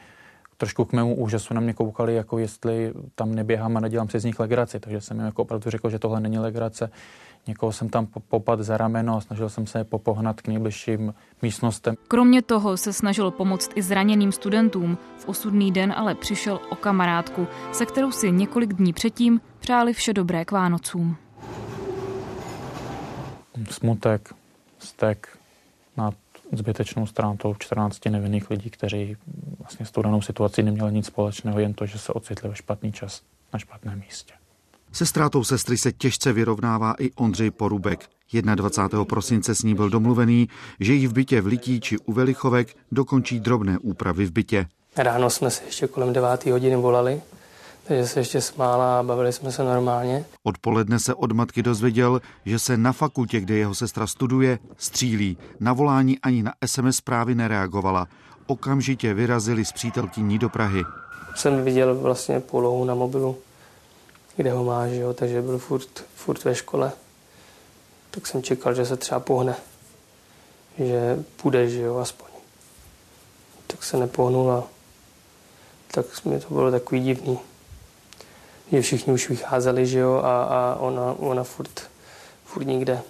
trošku 0.56 0.84
k 0.84 0.92
mému 0.92 1.16
úžasu 1.16 1.54
na 1.54 1.60
mě 1.60 1.72
koukali, 1.72 2.14
jako 2.14 2.38
jestli 2.38 2.92
tam 3.14 3.34
neběhám 3.34 3.76
a 3.76 3.80
nedělám 3.80 4.08
si 4.08 4.20
z 4.20 4.24
nich 4.24 4.40
legraci. 4.40 4.80
Takže 4.80 5.00
jsem 5.00 5.16
jim 5.16 5.26
jako 5.26 5.42
opravdu 5.42 5.70
řekl, 5.70 5.90
že 5.90 5.98
tohle 5.98 6.20
není 6.20 6.38
legrace. 6.38 6.90
Někoho 7.46 7.72
jsem 7.72 7.88
tam 7.88 8.06
popad 8.28 8.60
za 8.60 8.76
rameno 8.76 9.16
a 9.16 9.20
snažil 9.20 9.48
jsem 9.48 9.66
se 9.66 9.78
je 9.78 9.84
popohnat 9.84 10.40
k 10.40 10.48
nejbližším 10.48 11.14
místnostem. 11.42 11.94
Kromě 12.08 12.42
toho 12.42 12.76
se 12.76 12.92
snažil 12.92 13.30
pomoct 13.30 13.70
i 13.74 13.82
zraněným 13.82 14.32
studentům. 14.32 14.98
V 15.18 15.28
osudný 15.28 15.72
den 15.72 15.94
ale 15.96 16.14
přišel 16.14 16.60
o 16.70 16.76
kamarádku, 16.76 17.46
se 17.72 17.86
kterou 17.86 18.12
si 18.12 18.32
několik 18.32 18.72
dní 18.74 18.92
předtím 18.92 19.40
přáli 19.58 19.92
vše 19.92 20.12
dobré 20.12 20.44
k 20.44 20.50
Vánocům. 20.50 21.16
Smutek, 23.70 24.28
stek 24.78 25.38
zbytečnou 26.56 27.06
ztrátou 27.06 27.54
14 27.58 28.04
nevinných 28.04 28.50
lidí, 28.50 28.70
kteří 28.70 29.16
vlastně 29.58 29.86
s 29.86 29.90
tou 29.90 30.02
danou 30.02 30.22
situací 30.22 30.62
neměli 30.62 30.92
nic 30.92 31.06
společného, 31.06 31.58
jen 31.58 31.74
to, 31.74 31.86
že 31.86 31.98
se 31.98 32.12
ocitli 32.12 32.48
ve 32.48 32.54
špatný 32.54 32.92
čas 32.92 33.22
na 33.52 33.58
špatném 33.58 34.00
místě. 34.00 34.34
Se 34.92 35.06
ztrátou 35.06 35.44
sestry 35.44 35.78
se 35.78 35.92
těžce 35.92 36.32
vyrovnává 36.32 36.94
i 36.98 37.10
Ondřej 37.10 37.50
Porubek. 37.50 38.08
21. 38.42 39.04
prosince 39.04 39.54
s 39.54 39.62
ní 39.62 39.74
byl 39.74 39.90
domluvený, 39.90 40.48
že 40.80 40.94
jí 40.94 41.06
v 41.06 41.12
bytě 41.12 41.40
v 41.40 41.46
Litíči 41.46 41.98
u 41.98 42.12
Velichovek 42.12 42.76
dokončí 42.92 43.40
drobné 43.40 43.78
úpravy 43.78 44.26
v 44.26 44.32
bytě. 44.32 44.66
Ráno 44.96 45.30
jsme 45.30 45.50
se 45.50 45.64
ještě 45.64 45.86
kolem 45.86 46.12
9. 46.12 46.46
hodiny 46.46 46.76
volali, 46.76 47.22
takže 47.86 48.08
se 48.08 48.20
ještě 48.20 48.40
smála 48.40 48.98
a 48.98 49.02
bavili 49.02 49.32
jsme 49.32 49.52
se 49.52 49.64
normálně. 49.64 50.24
Odpoledne 50.42 50.98
se 50.98 51.14
od 51.14 51.32
matky 51.32 51.62
dozvěděl, 51.62 52.20
že 52.44 52.58
se 52.58 52.76
na 52.76 52.92
fakultě, 52.92 53.40
kde 53.40 53.54
jeho 53.54 53.74
sestra 53.74 54.06
studuje, 54.06 54.58
střílí. 54.76 55.38
Na 55.60 55.72
volání 55.72 56.18
ani 56.18 56.42
na 56.42 56.52
SMS 56.66 56.96
zprávy 56.96 57.34
nereagovala. 57.34 58.08
Okamžitě 58.46 59.14
vyrazili 59.14 59.64
s 59.64 59.72
přítelkyní 59.72 60.38
do 60.38 60.48
Prahy. 60.48 60.84
Jsem 61.34 61.64
viděl 61.64 61.94
vlastně 61.94 62.40
polohu 62.40 62.84
na 62.84 62.94
mobilu, 62.94 63.36
kde 64.36 64.52
ho 64.52 64.64
má, 64.64 64.88
že 64.88 64.96
jo, 64.96 65.14
takže 65.14 65.42
byl 65.42 65.58
furt, 65.58 66.04
furt 66.14 66.44
ve 66.44 66.54
škole. 66.54 66.92
Tak 68.10 68.26
jsem 68.26 68.42
čekal, 68.42 68.74
že 68.74 68.86
se 68.86 68.96
třeba 68.96 69.20
pohne, 69.20 69.56
že 70.78 71.24
půjde, 71.36 71.70
že 71.70 71.80
jo, 71.80 71.96
aspoň. 71.96 72.28
Tak 73.66 73.84
se 73.84 73.96
nepohnul 73.96 74.52
a 74.52 74.64
tak 75.90 76.24
mi 76.24 76.40
to 76.40 76.54
bylo 76.54 76.70
takový 76.70 77.00
divný 77.00 77.38
že 78.76 78.82
všichni 78.82 79.12
už 79.12 79.28
vycházeli, 79.28 79.86
že 79.86 79.98
jo, 79.98 80.14
a, 80.24 80.44
a 80.44 80.76
ona, 80.80 81.12
ona 81.18 81.44
furt, 81.44 81.82
furt 82.44 82.64
nikde. 82.64 83.02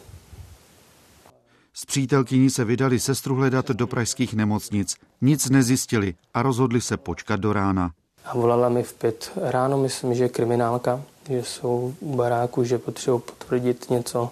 S 1.76 1.84
přítelkyní 1.84 2.50
se 2.50 2.64
vydali 2.64 3.00
sestru 3.00 3.34
hledat 3.34 3.68
do 3.68 3.86
pražských 3.86 4.34
nemocnic. 4.34 4.96
Nic 5.20 5.50
nezjistili 5.50 6.14
a 6.34 6.42
rozhodli 6.42 6.80
se 6.80 6.96
počkat 6.96 7.40
do 7.40 7.52
rána. 7.52 7.90
A 8.24 8.34
volala 8.34 8.68
mi 8.68 8.82
v 8.82 8.94
pět 8.94 9.32
ráno, 9.36 9.78
myslím, 9.78 10.14
že 10.14 10.28
kriminálka, 10.28 11.02
že 11.28 11.42
jsou 11.42 11.94
u 12.00 12.16
baráku, 12.16 12.64
že 12.64 12.78
potřebují 12.78 13.22
potvrdit 13.22 13.90
něco. 13.90 14.30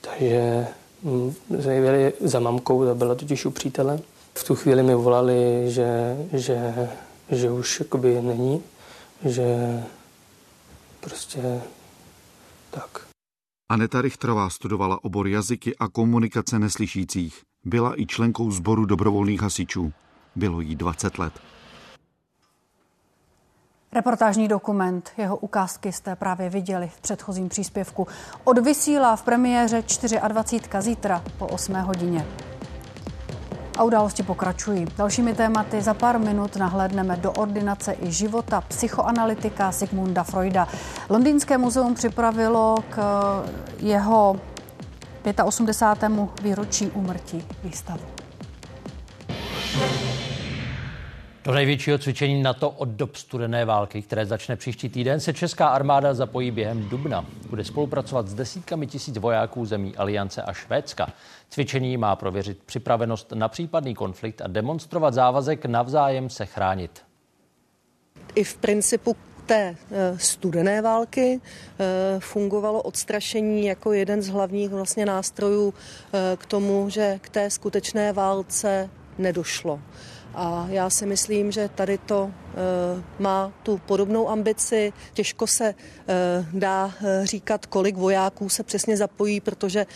Takže 0.00 0.66
zajeli 1.58 2.12
mm, 2.20 2.28
za 2.28 2.40
mamkou, 2.40 2.84
ta 2.84 2.94
byla 2.94 3.14
totiž 3.14 3.46
u 3.46 3.50
přítele. 3.50 3.98
V 4.34 4.44
tu 4.44 4.54
chvíli 4.54 4.82
mi 4.82 4.94
volali, 4.94 5.64
že, 5.66 6.16
že, 6.32 6.88
že 7.30 7.50
už 7.50 7.80
jakoby 7.80 8.22
není, 8.22 8.62
že 9.24 9.44
prostě 11.04 11.62
tak. 12.70 13.06
Aneta 13.68 14.02
Richtrová 14.02 14.50
studovala 14.50 15.04
obor 15.04 15.28
jazyky 15.28 15.76
a 15.76 15.88
komunikace 15.88 16.58
neslyšících. 16.58 17.42
Byla 17.64 18.00
i 18.00 18.06
členkou 18.06 18.50
sboru 18.50 18.84
dobrovolných 18.84 19.42
hasičů. 19.42 19.92
Bylo 20.36 20.60
jí 20.60 20.76
20 20.76 21.18
let. 21.18 21.32
Reportážní 23.92 24.48
dokument, 24.48 25.12
jeho 25.18 25.36
ukázky 25.36 25.92
jste 25.92 26.16
právě 26.16 26.50
viděli 26.50 26.88
v 26.88 27.00
předchozím 27.00 27.48
příspěvku. 27.48 28.06
Odvysílá 28.44 29.16
v 29.16 29.22
premiéře 29.22 29.82
24. 30.28 30.68
zítra 30.80 31.24
po 31.38 31.46
8 31.46 31.74
hodině. 31.74 32.26
A 33.76 33.82
události 33.82 34.22
pokračují. 34.22 34.86
Dalšími 34.96 35.34
tématy 35.34 35.82
za 35.82 35.94
pár 35.94 36.18
minut 36.18 36.56
nahlédneme 36.56 37.16
do 37.16 37.32
ordinace 37.32 37.96
i 38.02 38.12
života 38.12 38.60
psychoanalytika 38.60 39.72
Sigmunda 39.72 40.22
Freuda. 40.22 40.68
Londýnské 41.08 41.58
muzeum 41.58 41.94
připravilo 41.94 42.76
k 42.90 42.98
jeho 43.78 44.36
85. 45.44 46.12
výročí 46.42 46.90
úmrtí 46.90 47.44
výstavu. 47.64 48.04
Do 51.44 51.52
největšího 51.52 51.98
cvičení 51.98 52.42
NATO 52.42 52.70
od 52.70 52.88
dob 52.88 53.16
studené 53.16 53.64
války, 53.64 54.02
které 54.02 54.26
začne 54.26 54.56
příští 54.56 54.88
týden, 54.88 55.20
se 55.20 55.32
česká 55.32 55.68
armáda 55.68 56.14
zapojí 56.14 56.50
během 56.50 56.88
dubna. 56.88 57.26
Bude 57.50 57.64
spolupracovat 57.64 58.28
s 58.28 58.34
desítkami 58.34 58.86
tisíc 58.86 59.18
vojáků 59.18 59.66
zemí 59.66 59.96
Aliance 59.96 60.42
a 60.42 60.52
Švédska. 60.52 61.12
Cvičení 61.50 61.96
má 61.96 62.16
prověřit 62.16 62.58
připravenost 62.66 63.32
na 63.32 63.48
případný 63.48 63.94
konflikt 63.94 64.42
a 64.42 64.48
demonstrovat 64.48 65.14
závazek 65.14 65.66
navzájem 65.66 66.30
se 66.30 66.46
chránit. 66.46 67.02
I 68.34 68.44
v 68.44 68.56
principu 68.56 69.16
té 69.46 69.76
eh, 69.90 70.18
studené 70.18 70.82
války 70.82 71.40
eh, 71.40 72.20
fungovalo 72.20 72.82
odstrašení 72.82 73.66
jako 73.66 73.92
jeden 73.92 74.22
z 74.22 74.28
hlavních 74.28 74.70
vlastně 74.70 75.06
nástrojů 75.06 75.74
eh, 75.74 76.36
k 76.36 76.46
tomu, 76.46 76.90
že 76.90 77.18
k 77.20 77.28
té 77.28 77.50
skutečné 77.50 78.12
válce 78.12 78.90
nedošlo. 79.18 79.80
A 80.34 80.66
já 80.68 80.90
si 80.90 81.06
myslím, 81.06 81.52
že 81.52 81.68
tady 81.68 81.98
to 81.98 82.30
e, 82.30 83.22
má 83.22 83.52
tu 83.62 83.78
podobnou 83.78 84.28
ambici. 84.28 84.92
Těžko 85.12 85.46
se 85.46 85.64
e, 85.68 85.74
dá 86.52 86.90
e, 87.04 87.26
říkat, 87.26 87.66
kolik 87.66 87.96
vojáků 87.96 88.48
se 88.48 88.62
přesně 88.62 88.96
zapojí, 88.96 89.40
protože 89.40 89.86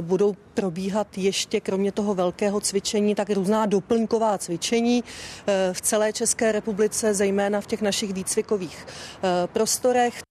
budou 0.00 0.34
probíhat 0.54 1.18
ještě 1.18 1.60
kromě 1.60 1.92
toho 1.92 2.14
velkého 2.14 2.60
cvičení 2.60 3.14
tak 3.14 3.30
různá 3.30 3.66
doplňková 3.66 4.38
cvičení 4.38 5.04
v 5.72 5.80
celé 5.80 6.12
České 6.12 6.52
republice, 6.52 7.14
zejména 7.14 7.60
v 7.60 7.66
těch 7.66 7.82
našich 7.82 8.12
výcvikových 8.12 8.86
prostorech. 9.52 10.22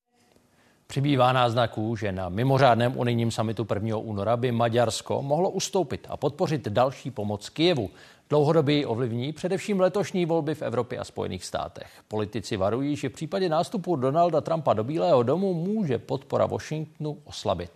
Přibývá 0.91 1.33
náznaků, 1.33 1.95
že 1.95 2.11
na 2.11 2.29
mimořádném 2.29 2.97
unijním 2.97 3.31
samitu 3.31 3.67
1. 3.73 3.97
února 3.97 4.37
by 4.37 4.51
Maďarsko 4.51 5.21
mohlo 5.21 5.49
ustoupit 5.49 6.07
a 6.09 6.17
podpořit 6.17 6.67
další 6.67 7.11
pomoc 7.11 7.49
Kijevu. 7.49 7.89
Dlouhodobě 8.31 8.87
ovlivní 8.87 9.33
především 9.33 9.79
letošní 9.79 10.25
volby 10.25 10.55
v 10.55 10.61
Evropě 10.61 10.99
a 10.99 11.03
Spojených 11.03 11.45
státech. 11.45 11.87
Politici 12.07 12.57
varují, 12.57 12.95
že 12.95 13.09
v 13.09 13.11
případě 13.11 13.49
nástupu 13.49 13.95
Donalda 13.95 14.41
Trumpa 14.41 14.73
do 14.73 14.83
Bílého 14.83 15.23
domu 15.23 15.53
může 15.53 15.97
podpora 15.97 16.45
Washingtonu 16.45 17.17
oslabit. 17.23 17.71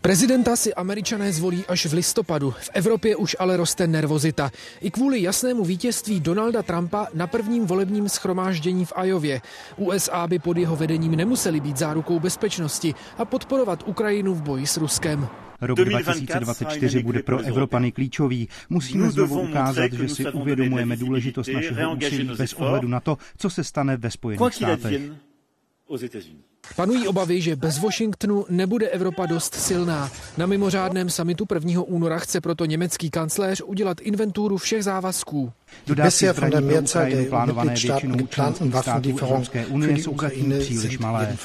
Prezidenta 0.00 0.56
si 0.56 0.74
američané 0.74 1.32
zvolí 1.32 1.64
až 1.68 1.86
v 1.86 1.92
listopadu. 1.92 2.50
V 2.50 2.70
Evropě 2.72 3.16
už 3.16 3.36
ale 3.38 3.56
roste 3.56 3.86
nervozita. 3.86 4.50
I 4.80 4.90
kvůli 4.90 5.22
jasnému 5.22 5.64
vítězství 5.64 6.20
Donalda 6.20 6.62
Trumpa 6.62 7.06
na 7.14 7.26
prvním 7.26 7.66
volebním 7.66 8.08
schromáždění 8.08 8.84
v 8.84 8.92
Ajově. 8.96 9.40
USA 9.76 10.26
by 10.26 10.38
pod 10.38 10.56
jeho 10.56 10.76
vedením 10.76 11.16
nemuseli 11.16 11.60
být 11.60 11.76
zárukou 11.76 12.20
bezpečnosti 12.20 12.94
a 13.18 13.24
podporovat 13.24 13.82
Ukrajinu 13.86 14.34
v 14.34 14.42
boji 14.42 14.66
s 14.66 14.76
Ruskem. 14.76 15.28
Rok 15.60 15.78
2024 15.78 17.02
bude 17.02 17.22
pro 17.22 17.38
Evropany 17.40 17.92
klíčový. 17.92 18.48
Musíme 18.70 19.10
znovu 19.10 19.40
ukázat, 19.40 19.92
že 19.92 20.08
si 20.08 20.30
uvědomujeme 20.32 20.96
důležitost 20.96 21.48
našeho 21.48 21.96
úsilí 21.96 22.30
bez 22.38 22.52
ohledu 22.52 22.88
na 22.88 23.00
to, 23.00 23.18
co 23.36 23.50
se 23.50 23.64
stane 23.64 23.96
ve 23.96 24.10
Spojených 24.10 24.54
státech. 24.54 25.02
Panují 26.76 27.08
obavy, 27.08 27.40
že 27.40 27.56
bez 27.56 27.78
Washingtonu 27.78 28.46
nebude 28.48 28.88
Evropa 28.88 29.26
dost 29.26 29.54
silná. 29.54 30.10
Na 30.38 30.46
mimořádném 30.46 31.10
samitu 31.10 31.46
1. 31.54 31.82
února 31.82 32.18
chce 32.18 32.40
proto 32.40 32.64
německý 32.64 33.10
kancléř 33.10 33.62
udělat 33.66 34.00
inventuru 34.00 34.56
všech 34.56 34.84
závazků. 34.84 35.52
Dodávky 35.86 36.28
zbraní 36.28 36.50
pro 36.60 36.80
Ukrajinu 36.82 37.24
plánované 37.28 37.74
většinou 37.74 38.26
členských 38.26 38.74
států 38.80 39.18
Evropské 39.18 39.66
unie 39.66 39.96
jsou 39.96 40.16
zatím 40.20 40.54
příliš 40.60 40.98
malé. 40.98 41.36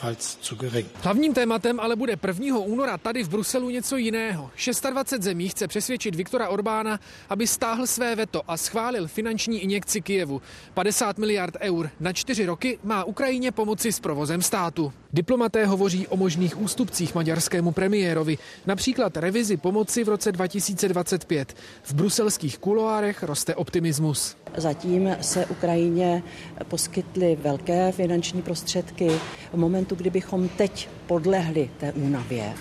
Hlavním 1.01 1.34
tématem 1.34 1.80
ale 1.80 1.95
bude 1.95 2.17
1. 2.28 2.57
února 2.57 2.97
tady 2.97 3.24
v 3.24 3.30
Bruselu 3.30 3.70
něco 3.70 3.97
jiného. 3.97 4.49
26 4.89 5.24
zemí 5.24 5.49
chce 5.49 5.67
přesvědčit 5.67 6.15
Viktora 6.15 6.49
Orbána, 6.49 6.99
aby 7.30 7.47
stáhl 7.47 7.88
své 7.88 8.15
veto 8.15 8.41
a 8.51 8.57
schválil 8.57 9.07
finanční 9.07 9.59
injekci 9.59 10.01
Kijevu. 10.01 10.41
50 10.74 11.17
miliard 11.17 11.55
eur 11.61 11.89
na 11.99 12.13
čtyři 12.13 12.45
roky 12.45 12.80
má 12.84 13.03
Ukrajině 13.03 13.51
pomoci 13.51 13.91
s 13.91 13.99
provozem 13.99 14.41
státu. 14.41 14.93
Diplomaté 15.14 15.66
hovoří 15.66 16.07
o 16.07 16.18
možných 16.18 16.62
ústupcích 16.62 17.16
maďarskému 17.16 17.72
premiérovi, 17.72 18.38
například 18.66 19.18
revizi 19.18 19.57
pomoci 19.57 20.03
v 20.03 20.10
roce 20.10 20.32
2025. 20.32 21.55
V 21.84 21.93
bruselských 21.93 22.57
kuloárech 22.57 23.24
roste 23.24 23.55
optimismus. 23.55 24.38
Zatím 24.57 25.16
se 25.22 25.45
Ukrajině 25.45 26.24
poskytly 26.68 27.38
velké 27.41 27.91
finanční 27.91 28.41
prostředky. 28.41 29.10
V 29.53 29.57
momentu, 29.57 29.95
kdybychom 29.95 30.49
teď 30.49 30.89
podlehli 31.07 31.70
té 31.80 31.93
únavě, 31.93 32.53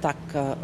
tak 0.00 0.16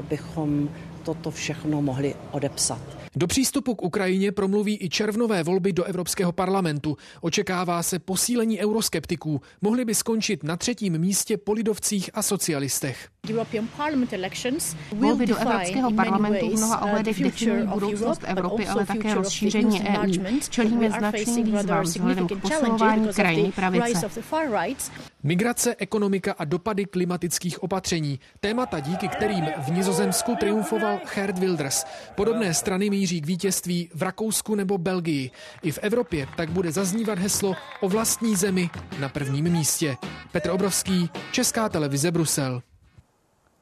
bychom 0.08 0.68
toto 1.02 1.30
všechno 1.30 1.82
mohli 1.82 2.14
odepsat. 2.30 2.97
Do 3.18 3.26
přístupu 3.26 3.74
k 3.74 3.82
Ukrajině 3.82 4.32
promluví 4.32 4.78
i 4.84 4.88
červnové 4.88 5.42
volby 5.42 5.72
do 5.72 5.84
Evropského 5.84 6.32
parlamentu. 6.32 6.96
Očekává 7.20 7.82
se 7.82 7.98
posílení 7.98 8.60
euroskeptiků. 8.60 9.40
Mohli 9.60 9.84
by 9.84 9.94
skončit 9.94 10.44
na 10.44 10.56
třetím 10.56 10.98
místě 10.98 11.36
po 11.36 11.52
lidovcích 11.52 12.10
a 12.14 12.22
socialistech. 12.22 13.08
Volby 14.92 15.26
do 15.26 15.36
Evropského 15.36 15.92
parlamentu 15.92 16.50
v 16.50 16.56
mnoha 16.56 16.82
uh, 16.82 16.88
ohledech 16.88 17.22
definují 17.22 17.66
budoucnost 17.66 18.20
Evropy, 18.24 18.66
ale 18.66 18.86
také 18.86 19.14
rozšíření 19.14 19.80
EU. 19.80 20.12
Čelíme 20.50 20.90
značným 20.90 21.44
výzvám 21.44 21.84
vzhledem 21.84 22.28
k 22.28 22.40
posilování 22.40 23.08
krajní 23.14 23.52
pravice. 23.52 24.10
Migrace, 25.22 25.74
ekonomika 25.78 26.32
a 26.38 26.44
dopady 26.44 26.84
klimatických 26.84 27.62
opatření. 27.62 28.20
Témata, 28.40 28.80
díky 28.80 29.08
kterým 29.08 29.44
v 29.58 29.70
Nizozemsku 29.70 30.36
triumfoval 30.40 31.00
Gerd 31.14 31.38
Wilders. 31.38 31.84
Podobné 32.14 32.54
strany 32.54 32.90
míří 32.90 33.07
k 33.16 33.26
vítězství 33.26 33.90
v 33.94 34.02
Rakousku 34.02 34.54
nebo 34.54 34.78
Belgii. 34.78 35.30
I 35.62 35.72
v 35.72 35.78
Evropě 35.82 36.26
tak 36.36 36.50
bude 36.50 36.72
zaznívat 36.72 37.18
heslo 37.18 37.56
o 37.80 37.88
vlastní 37.88 38.36
zemi 38.36 38.70
na 39.00 39.08
prvním 39.08 39.52
místě. 39.52 39.96
Petr 40.32 40.50
Obrovský, 40.50 41.10
Česká 41.32 41.68
televize 41.68 42.10
Brusel. 42.10 42.62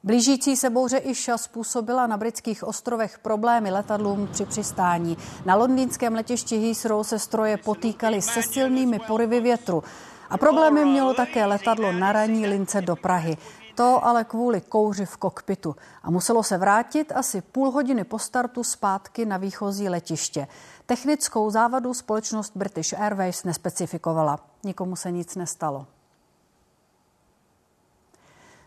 Blížící 0.03 0.55
se 0.55 0.69
bouře 0.69 0.97
Iša 0.97 1.37
způsobila 1.37 2.07
na 2.07 2.17
britských 2.17 2.63
ostrovech 2.63 3.19
problémy 3.19 3.71
letadlům 3.71 4.27
při 4.31 4.45
přistání. 4.45 5.17
Na 5.45 5.55
londýnském 5.55 6.13
letišti 6.13 6.57
Heathrow 6.57 7.03
se 7.03 7.19
stroje 7.19 7.57
potýkaly 7.57 8.21
se 8.21 8.43
silnými 8.43 8.99
porivy 9.07 9.41
větru. 9.41 9.83
A 10.29 10.37
problémy 10.37 10.85
mělo 10.85 11.13
také 11.13 11.45
letadlo 11.45 11.91
na 11.91 12.11
ranní 12.11 12.47
lince 12.47 12.81
do 12.81 12.95
Prahy. 12.95 13.37
To 13.77 14.05
ale 14.05 14.23
kvůli 14.23 14.61
kouři 14.61 15.05
v 15.05 15.17
kokpitu. 15.17 15.75
A 16.03 16.11
muselo 16.11 16.43
se 16.43 16.57
vrátit 16.57 17.11
asi 17.15 17.41
půl 17.41 17.71
hodiny 17.71 18.03
po 18.03 18.19
startu 18.19 18.63
zpátky 18.63 19.25
na 19.25 19.37
výchozí 19.37 19.89
letiště. 19.89 20.47
Technickou 20.85 21.49
závadu 21.49 21.93
společnost 21.93 22.51
British 22.55 22.93
Airways 22.93 23.43
nespecifikovala. 23.43 24.39
Nikomu 24.63 24.95
se 24.95 25.11
nic 25.11 25.35
nestalo. 25.35 25.87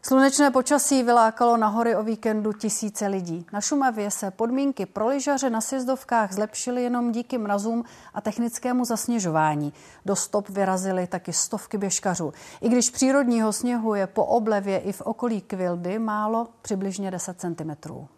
Slunečné 0.02 0.50
počasí 0.50 1.02
vylákalo 1.02 1.56
na 1.56 1.66
hory 1.66 1.96
o 1.96 2.02
víkendu 2.02 2.52
tisíce 2.52 3.06
lidí. 3.06 3.46
Na 3.52 3.60
Šumavě 3.60 4.10
se 4.10 4.30
podmínky 4.30 4.86
pro 4.86 5.08
lyžaře 5.08 5.50
na 5.50 5.60
sjezdovkách 5.60 6.32
zlepšily 6.32 6.82
jenom 6.82 7.12
díky 7.12 7.38
mrazům 7.38 7.84
a 8.14 8.20
technickému 8.20 8.84
zasněžování. 8.84 9.72
Do 10.06 10.16
stop 10.16 10.48
vyrazily 10.48 11.06
taky 11.06 11.32
stovky 11.32 11.78
běžkařů. 11.78 12.32
I 12.60 12.68
když 12.68 12.90
přírodního 12.90 13.52
sněhu 13.52 13.94
je 13.94 14.06
po 14.06 14.24
oblevě 14.24 14.78
i 14.78 14.92
v 14.92 15.00
okolí 15.00 15.40
Kvildy 15.40 15.98
málo, 15.98 16.48
přibližně 16.62 17.10
10 17.10 17.40
centimetrů. 17.40 18.08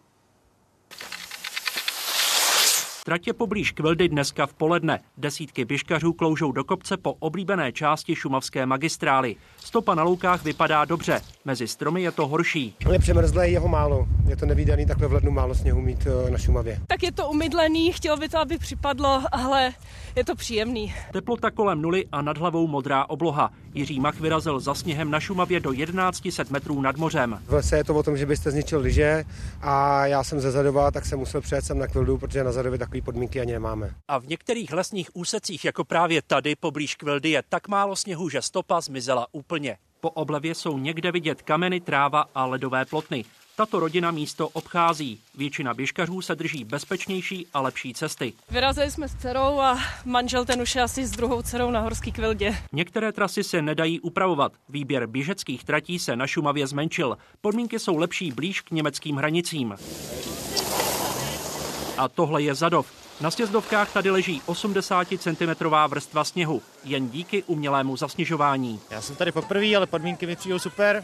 Tratě 3.05 3.33
poblíž 3.33 3.71
Kvildy 3.71 4.09
dneska 4.09 4.45
v 4.45 4.53
poledne. 4.53 4.99
Desítky 5.17 5.65
běžkařů 5.65 6.13
kloužou 6.13 6.51
do 6.51 6.63
kopce 6.63 6.97
po 6.97 7.13
oblíbené 7.13 7.71
části 7.71 8.15
šumavské 8.15 8.65
magistrály. 8.65 9.35
Stopa 9.57 9.95
na 9.95 10.03
loukách 10.03 10.43
vypadá 10.43 10.85
dobře, 10.85 11.21
mezi 11.45 11.67
stromy 11.67 12.01
je 12.01 12.11
to 12.11 12.27
horší. 12.27 12.75
Je 12.91 12.99
přemrzlé, 12.99 13.49
jeho 13.49 13.67
málo. 13.67 14.07
Je 14.27 14.37
to 14.37 14.45
nevýdaný 14.45 14.85
takhle 14.85 15.07
v 15.07 15.13
lednu 15.13 15.31
málo 15.31 15.55
sněhu 15.55 15.81
mít 15.81 16.07
eh, 16.27 16.31
na 16.31 16.37
Šumavě. 16.37 16.79
Tak 16.87 17.03
je 17.03 17.11
to 17.11 17.29
umydlený, 17.29 17.91
chtěl 17.91 18.17
by 18.17 18.29
to, 18.29 18.39
aby 18.39 18.57
připadlo, 18.57 19.23
ale 19.31 19.73
je 20.15 20.25
to 20.25 20.35
příjemný. 20.35 20.93
Teplota 21.11 21.51
kolem 21.51 21.81
nuly 21.81 22.05
a 22.11 22.21
nad 22.21 22.37
hlavou 22.37 22.67
modrá 22.67 23.09
obloha. 23.09 23.51
Jiří 23.73 23.99
Mach 23.99 24.19
vyrazil 24.19 24.59
za 24.59 24.73
sněhem 24.73 25.11
na 25.11 25.19
Šumavě 25.19 25.59
do 25.59 25.73
1100 25.73 26.43
metrů 26.49 26.81
nad 26.81 26.97
mořem. 26.97 27.39
V 27.47 27.53
lese 27.53 27.77
je 27.77 27.83
to 27.83 27.95
o 27.95 28.03
tom, 28.03 28.17
že 28.17 28.25
byste 28.25 28.51
zničil 28.51 28.79
lyže 28.79 29.23
a 29.61 30.05
já 30.05 30.23
jsem 30.23 30.39
ze 30.39 30.51
Zadova, 30.51 30.91
tak 30.91 31.05
jsem 31.05 31.19
musel 31.19 31.41
přijet 31.41 31.65
sem 31.65 31.79
na 31.79 31.87
Kvildu, 31.87 32.17
protože 32.17 32.43
na 32.43 32.51
Zadově 32.51 32.79
takové 32.93 33.05
podmínky 33.05 33.39
ani 33.41 33.51
nemáme. 33.51 33.95
A 34.07 34.17
v 34.17 34.27
některých 34.27 34.73
lesních 34.73 35.09
úsecích, 35.13 35.65
jako 35.65 35.83
právě 35.83 36.21
tady 36.21 36.55
poblíž 36.55 36.95
Kvildy, 36.95 37.29
je 37.29 37.43
tak 37.49 37.67
málo 37.67 37.95
sněhu, 37.95 38.29
že 38.29 38.41
stopa 38.41 38.81
zmizela 38.81 39.27
úplně. 39.31 39.77
Po 40.01 40.09
oblevě 40.09 40.55
jsou 40.55 40.77
někde 40.77 41.11
vidět 41.11 41.41
kameny, 41.41 41.79
tráva 41.79 42.25
a 42.35 42.45
ledové 42.45 42.85
plotny. 42.85 43.25
Tato 43.55 43.79
rodina 43.79 44.11
místo 44.11 44.49
obchází. 44.49 45.19
Většina 45.35 45.73
běžkařů 45.73 46.21
se 46.21 46.35
drží 46.35 46.63
bezpečnější 46.63 47.47
a 47.53 47.61
lepší 47.61 47.93
cesty. 47.93 48.33
Vyrazili 48.49 48.91
jsme 48.91 49.09
s 49.09 49.15
dcerou 49.15 49.59
a 49.59 49.79
manžel 50.05 50.45
ten 50.45 50.61
už 50.61 50.75
je 50.75 50.81
asi 50.81 51.05
s 51.05 51.11
druhou 51.11 51.41
dcerou 51.41 51.71
na 51.71 51.79
horský 51.79 52.11
kvildě. 52.11 52.55
Některé 52.71 53.11
trasy 53.11 53.43
se 53.43 53.61
nedají 53.61 53.99
upravovat. 53.99 54.51
Výběr 54.69 55.07
běžeckých 55.07 55.63
tratí 55.63 55.99
se 55.99 56.15
na 56.15 56.27
Šumavě 56.27 56.67
zmenšil. 56.67 57.17
Podmínky 57.41 57.79
jsou 57.79 57.97
lepší 57.97 58.31
blíž 58.31 58.61
k 58.61 58.71
německým 58.71 59.15
hranicím. 59.15 59.75
A 61.97 62.07
tohle 62.07 62.41
je 62.41 62.55
Zadov. 62.55 62.87
Na 63.21 63.31
sjezdovkách 63.31 63.93
tady 63.93 64.09
leží 64.09 64.41
80 64.45 65.07
cm 65.17 65.65
vrstva 65.87 66.23
sněhu, 66.23 66.61
jen 66.83 67.09
díky 67.09 67.43
umělému 67.43 67.97
zasněžování. 67.97 68.79
Já 68.89 69.01
jsem 69.01 69.15
tady 69.15 69.31
poprvé, 69.31 69.75
ale 69.75 69.87
podmínky 69.87 70.25
mi 70.25 70.35
přijdou 70.35 70.59
super. 70.59 71.03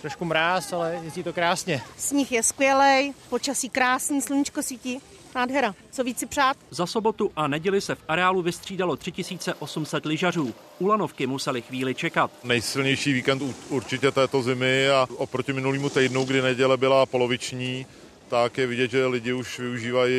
Trošku 0.00 0.24
mráz, 0.24 0.72
ale 0.72 1.00
jezdí 1.02 1.22
to 1.22 1.32
krásně. 1.32 1.82
Sníh 1.96 2.32
je 2.32 2.42
skvělý, 2.42 3.14
počasí 3.28 3.68
krásný, 3.68 4.22
sluníčko 4.22 4.62
svítí. 4.62 5.00
Nádhera. 5.34 5.74
Co 5.90 6.04
víc 6.04 6.18
si 6.18 6.26
přát? 6.26 6.56
Za 6.70 6.86
sobotu 6.86 7.30
a 7.36 7.46
neděli 7.46 7.80
se 7.80 7.94
v 7.94 8.02
areálu 8.08 8.42
vystřídalo 8.42 8.96
3800 8.96 10.06
lyžařů. 10.06 10.54
U 10.78 10.86
lanovky 10.86 11.26
museli 11.26 11.62
chvíli 11.62 11.94
čekat. 11.94 12.30
Nejsilnější 12.44 13.12
víkend 13.12 13.42
určitě 13.68 14.10
této 14.10 14.42
zimy 14.42 14.90
a 14.90 15.06
oproti 15.16 15.52
minulému 15.52 15.90
týdnu, 15.90 16.24
kdy 16.24 16.42
neděle 16.42 16.76
byla 16.76 17.06
poloviční, 17.06 17.86
tak 18.30 18.58
je 18.58 18.66
vidět, 18.66 18.90
že 18.90 19.06
lidi 19.06 19.32
už 19.32 19.58
využívají 19.58 20.14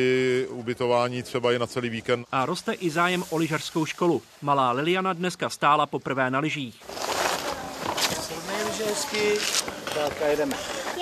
ubytování 0.48 1.22
třeba 1.22 1.52
i 1.52 1.58
na 1.58 1.66
celý 1.66 1.88
víkend. 1.88 2.26
A 2.32 2.46
roste 2.46 2.72
i 2.72 2.90
zájem 2.90 3.24
o 3.30 3.36
lyžařskou 3.36 3.86
školu. 3.86 4.22
Malá 4.42 4.72
Liliana 4.72 5.12
dneska 5.12 5.50
stála 5.50 5.86
poprvé 5.86 6.30
na 6.30 6.38
lyžích. 6.38 6.82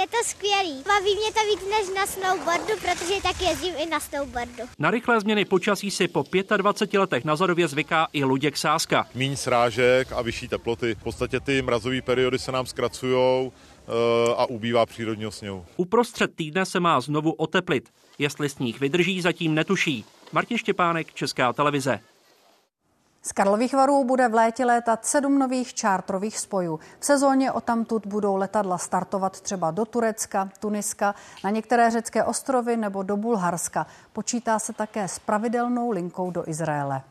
Je 0.01 0.07
to 0.07 0.17
skvělý. 0.25 0.83
Baví 0.87 1.17
mě 1.17 1.33
to 1.33 1.41
víc 1.51 1.71
než 1.71 1.97
na 1.97 2.07
snowboardu, 2.07 2.75
protože 2.81 3.23
tak 3.23 3.41
jezdím 3.41 3.75
i 3.79 3.87
na 3.87 4.01
snowboardu. 4.01 4.63
Na 4.79 4.91
rychlé 4.91 5.21
změny 5.21 5.45
počasí 5.45 5.91
si 5.91 6.09
po 6.09 6.25
25 6.57 6.99
letech 6.99 7.25
na 7.25 7.37
Zadově 7.37 7.69
zvyká 7.69 8.09
i 8.13 8.25
Luděk 8.25 8.57
Sáska. 8.57 9.07
Míň 9.15 9.37
srážek 9.37 10.13
a 10.13 10.23
vyšší 10.23 10.49
teploty. 10.49 10.95
V 10.95 11.03
podstatě 11.03 11.41
ty 11.41 11.63
mrazové 11.63 12.03
periody 12.03 12.39
se 12.39 12.53
nám 12.53 12.67
zkracují 12.67 13.53
a 14.36 14.47
ubývá 14.47 14.86
přírodního 14.86 15.30
sněhu. 15.30 15.66
Uprostřed 15.76 16.34
týdne 16.34 16.66
se 16.66 16.80
má 16.80 17.01
znovu 17.01 17.32
oteplit. 17.32 17.88
Jestli 18.18 18.49
sníh 18.49 18.80
vydrží, 18.80 19.20
zatím 19.20 19.55
netuší. 19.55 20.05
Martin 20.32 20.59
Štěpánek, 20.59 21.14
Česká 21.14 21.53
televize. 21.53 22.01
Z 23.22 23.32
Karlových 23.32 23.74
varů 23.74 24.05
bude 24.05 24.28
v 24.28 24.34
létě 24.34 24.64
létat 24.64 25.07
sedm 25.07 25.38
nových 25.38 25.74
čártrových 25.74 26.38
spojů. 26.38 26.80
V 27.01 27.05
sezóně 27.05 27.53
o 27.53 27.61
tamtud 27.61 28.07
budou 28.07 28.36
letadla 28.36 28.78
startovat 28.78 29.41
třeba 29.41 29.70
do 29.70 29.84
Turecka, 29.84 30.51
Tuniska, 30.61 31.14
na 31.45 31.51
některé 31.51 31.91
řecké 31.91 32.24
ostrovy 32.24 32.76
nebo 32.76 33.03
do 33.03 33.16
Bulharska. 33.16 33.86
Počítá 34.12 34.59
se 34.59 34.72
také 34.72 35.09
s 35.09 35.18
pravidelnou 35.18 35.91
linkou 35.91 36.30
do 36.30 36.49
Izraele. 36.49 37.03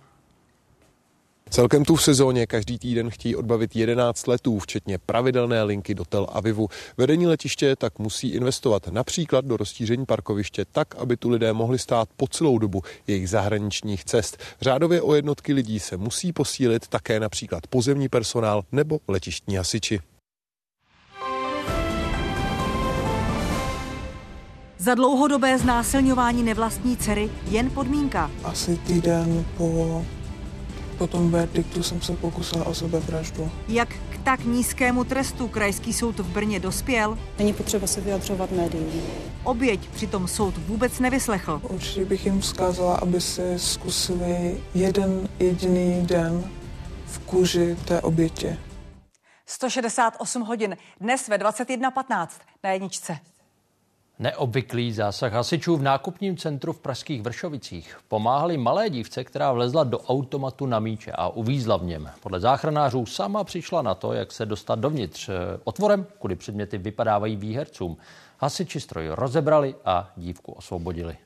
Celkem 1.50 1.86
tu 1.86 1.95
v 1.95 2.04
sezóně 2.04 2.47
každý 2.47 2.80
týden 2.80 3.10
chtějí 3.10 3.36
odbavit 3.36 3.76
11 3.76 4.28
letů, 4.28 4.60
včetně 4.60 4.97
pravidelné 4.97 5.64
linky 5.64 5.95
do 5.95 6.06
Tel 6.06 6.28
Avivu. 6.30 6.68
Vedení 6.97 7.28
letiště 7.28 7.76
tak 7.76 8.00
musí 8.00 8.30
investovat 8.30 8.88
například 8.88 9.45
do 9.45 9.58
rozšíření 9.58 10.06
parkoviště 10.06 10.66
tak, 10.72 10.95
aby 10.95 11.18
tu 11.18 11.30
lidé 11.30 11.54
mohli 11.54 11.80
stát 11.80 12.10
po 12.18 12.28
celou 12.28 12.58
dobu 12.58 12.82
jejich 13.08 13.30
zahraničních 13.30 14.06
cest. 14.06 14.38
Řádově 14.62 15.02
o 15.02 15.16
jednotky 15.16 15.54
lidí 15.54 15.80
se 15.80 15.97
musí 15.97 16.34
posílit 16.34 16.88
také 16.88 17.20
například 17.20 17.68
pozemní 17.68 18.10
personál 18.10 18.64
nebo 18.72 19.00
letištní 19.08 19.56
hasiči. 19.56 20.00
Za 24.78 24.95
dlouhodobé 24.95 25.58
znásilňování 25.58 26.43
nevlastní 26.43 26.97
dcery 26.97 27.30
jen 27.50 27.70
podmínka. 27.70 28.32
Asi 28.43 28.78
týden 28.78 29.45
po 29.58 30.06
po 31.00 31.08
tom 31.08 31.32
verdiktu 31.32 31.84
jsem 31.84 32.02
se 32.02 32.16
pokusila 32.16 32.66
o 32.66 32.74
sebevraždu. 32.74 33.52
Jak 33.68 33.89
k 33.89 34.18
tak 34.24 34.43
nízkému 34.43 35.04
trestu 35.04 35.47
krajský 35.47 35.93
soud 35.93 36.20
v 36.20 36.28
Brně 36.28 36.60
dospěl? 36.60 37.18
Není 37.38 37.54
potřeba 37.54 37.88
se 37.88 38.02
vyjadřovat 38.02 38.52
médiím. 38.52 39.02
Oběť 39.43 39.89
přitom 39.89 40.28
soud 40.28 40.58
vůbec 40.58 41.00
nevyslechl. 41.00 41.62
Určitě 41.70 42.06
bych 42.06 42.26
jim 42.26 42.41
vzkázala, 42.41 42.95
aby 42.95 43.22
si 43.22 43.60
zkusili 43.60 44.58
jeden 44.74 45.30
jediný 45.39 46.06
den 46.06 46.43
v 47.06 47.20
kůži 47.20 47.78
té 47.86 48.02
obětě. 48.02 48.58
168 49.45 50.41
hodin 50.41 50.78
dnes 51.02 51.28
ve 51.28 51.38
21.15 51.38 52.28
na 52.64 52.70
jedničce. 52.70 53.18
Neobvyklý 54.22 54.93
zásah 54.93 55.34
hasičů 55.34 55.78
v 55.78 55.82
nákupním 55.82 56.38
centru 56.38 56.74
v 56.74 56.80
pražských 56.80 57.22
Vršovicích. 57.22 57.97
Pomáhali 58.07 58.57
malé 58.57 58.89
dívce, 58.89 59.24
která 59.24 59.51
vlezla 59.51 59.84
do 59.84 59.99
automatu 59.99 60.65
na 60.65 60.80
míče 60.80 61.11
a 61.11 61.30
uvízla 61.30 61.78
v 61.78 61.84
něm. 61.84 62.09
Podle 62.20 62.39
záchranářů 62.39 63.05
sama 63.05 63.43
přišla 63.43 63.82
na 63.82 63.95
to, 63.95 64.13
jak 64.13 64.32
se 64.32 64.45
dostat 64.45 64.80
dovnitř. 64.80 65.30
Otvorem, 65.63 66.05
kudy 66.20 66.36
předměty 66.36 66.78
vypadávají 66.78 67.36
výhercům. 67.36 67.97
Hasiči 68.38 68.80
stroj 68.80 69.07
rozebrali 69.09 69.76
a 69.86 70.11
dívku 70.17 70.51
osvobodili. 70.51 71.17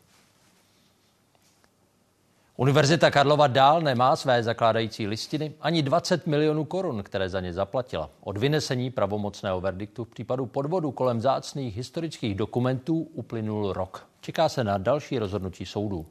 Univerzita 2.58 3.12
Karlova 3.12 3.48
dál 3.48 3.82
nemá 3.82 4.16
své 4.16 4.44
zakládající 4.44 5.08
listiny 5.08 5.54
ani 5.62 5.82
20 5.82 6.28
milionů 6.28 6.66
korun, 6.66 7.04
které 7.04 7.30
za 7.30 7.40
ně 7.40 7.54
zaplatila. 7.54 8.10
Od 8.22 8.38
vynesení 8.38 8.92
pravomocného 8.92 9.62
verdiktu 9.62 10.04
v 10.04 10.10
případu 10.10 10.46
podvodu 10.46 10.92
kolem 10.92 11.22
zácných 11.22 11.78
historických 11.78 12.36
dokumentů 12.36 12.98
uplynul 13.14 13.74
rok. 13.74 14.08
Čeká 14.22 14.50
se 14.50 14.64
na 14.64 14.78
další 14.78 15.20
rozhodnutí 15.20 15.66
soudů. 15.66 16.06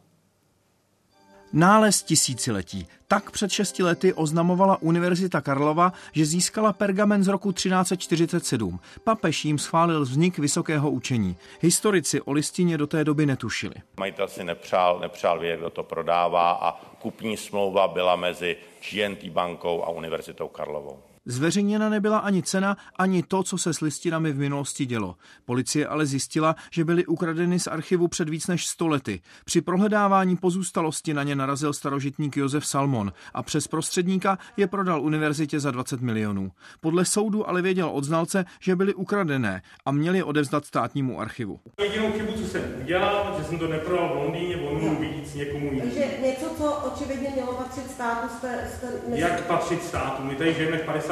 Nález 1.53 2.03
tisíciletí. 2.03 2.87
Tak 3.09 3.31
před 3.31 3.51
šesti 3.51 3.83
lety 3.83 4.15
oznamovala 4.15 4.83
Univerzita 4.83 5.41
Karlova, 5.41 5.93
že 6.13 6.27
získala 6.27 6.73
pergamen 6.73 7.25
z 7.25 7.29
roku 7.29 7.53
1347. 7.53 8.81
Papež 9.05 9.45
jim 9.45 9.59
schválil 9.59 10.03
vznik 10.03 10.39
vysokého 10.39 10.91
učení. 10.91 11.37
Historici 11.61 12.21
o 12.21 12.33
listině 12.33 12.79
do 12.79 12.87
té 12.87 13.05
doby 13.05 13.27
netušili. 13.27 13.75
Majitel 13.97 14.29
si 14.29 14.45
nepřál, 14.45 14.99
nepřál 15.01 15.41
vědět, 15.41 15.61
kdo 15.61 15.71
to 15.71 15.83
prodává 15.83 16.51
a 16.53 16.81
kupní 16.99 17.37
smlouva 17.37 17.89
byla 17.89 18.17
mezi 18.17 18.57
GNT 18.91 19.25
bankou 19.25 19.83
a 19.85 19.89
Univerzitou 19.91 20.49
Karlovou. 20.49 21.12
Zveřejněna 21.27 21.89
nebyla 21.89 22.19
ani 22.19 22.43
cena, 22.43 22.77
ani 22.99 23.23
to, 23.23 23.43
co 23.43 23.59
se 23.59 23.75
s 23.75 23.81
listinami 23.81 24.33
v 24.33 24.39
minulosti 24.39 24.87
dělo. 24.87 25.17
Policie 25.45 25.87
ale 25.87 26.07
zjistila, 26.07 26.57
že 26.71 26.85
byly 26.85 27.07
ukradeny 27.07 27.59
z 27.59 27.67
archivu 27.67 28.09
před 28.09 28.29
víc 28.29 28.47
než 28.47 28.67
100 28.67 28.89
lety. 28.89 29.21
Při 29.45 29.61
prohledávání 29.61 30.37
pozůstalosti 30.37 31.15
na 31.15 31.23
ně 31.23 31.37
narazil 31.37 31.73
starožitník 31.73 32.37
Josef 32.37 32.67
Salmon 32.67 33.13
a 33.35 33.43
přes 33.43 33.69
prostředníka 33.69 34.39
je 34.57 34.67
prodal 34.67 35.03
univerzitě 35.03 35.61
za 35.61 35.71
20 35.71 36.01
milionů. 36.01 36.51
Podle 36.81 37.05
soudu 37.05 37.49
ale 37.49 37.63
věděl 37.63 37.89
od 37.89 38.05
znalce, 38.05 38.45
že 38.61 38.77
byly 38.77 38.95
ukradené 38.95 39.63
a 39.87 39.93
měli 39.93 40.23
odevzdat 40.23 40.65
státnímu 40.65 41.21
archivu. 41.21 41.61
Jedinou 41.81 42.13
chybu, 42.13 42.33
co 42.33 42.49
jsem 42.49 42.63
udělal, 42.83 43.35
že 43.39 43.45
jsem 43.45 43.59
to 43.59 43.69
neprodal 43.69 44.09
v 44.09 44.17
Londýně, 44.17 44.57
on 44.57 44.83
mohl 44.83 44.97
víc 45.01 45.35
někomu 45.35 45.65
jinému. 45.65 45.91
Takže 45.91 46.11
něco, 46.23 46.55
co 46.59 46.73
očividně 46.73 47.29
mělo 47.35 47.55
patřit 47.55 47.91
státu, 47.91 48.29
jste... 48.37 48.71
jste 48.77 48.87
Jak 49.07 49.47
patřit 49.47 49.83
státu? 49.85 50.23
My 50.23 50.35
tady 50.35 50.55
žijeme 50.55 50.77
v 50.79 50.85
50 50.87 51.12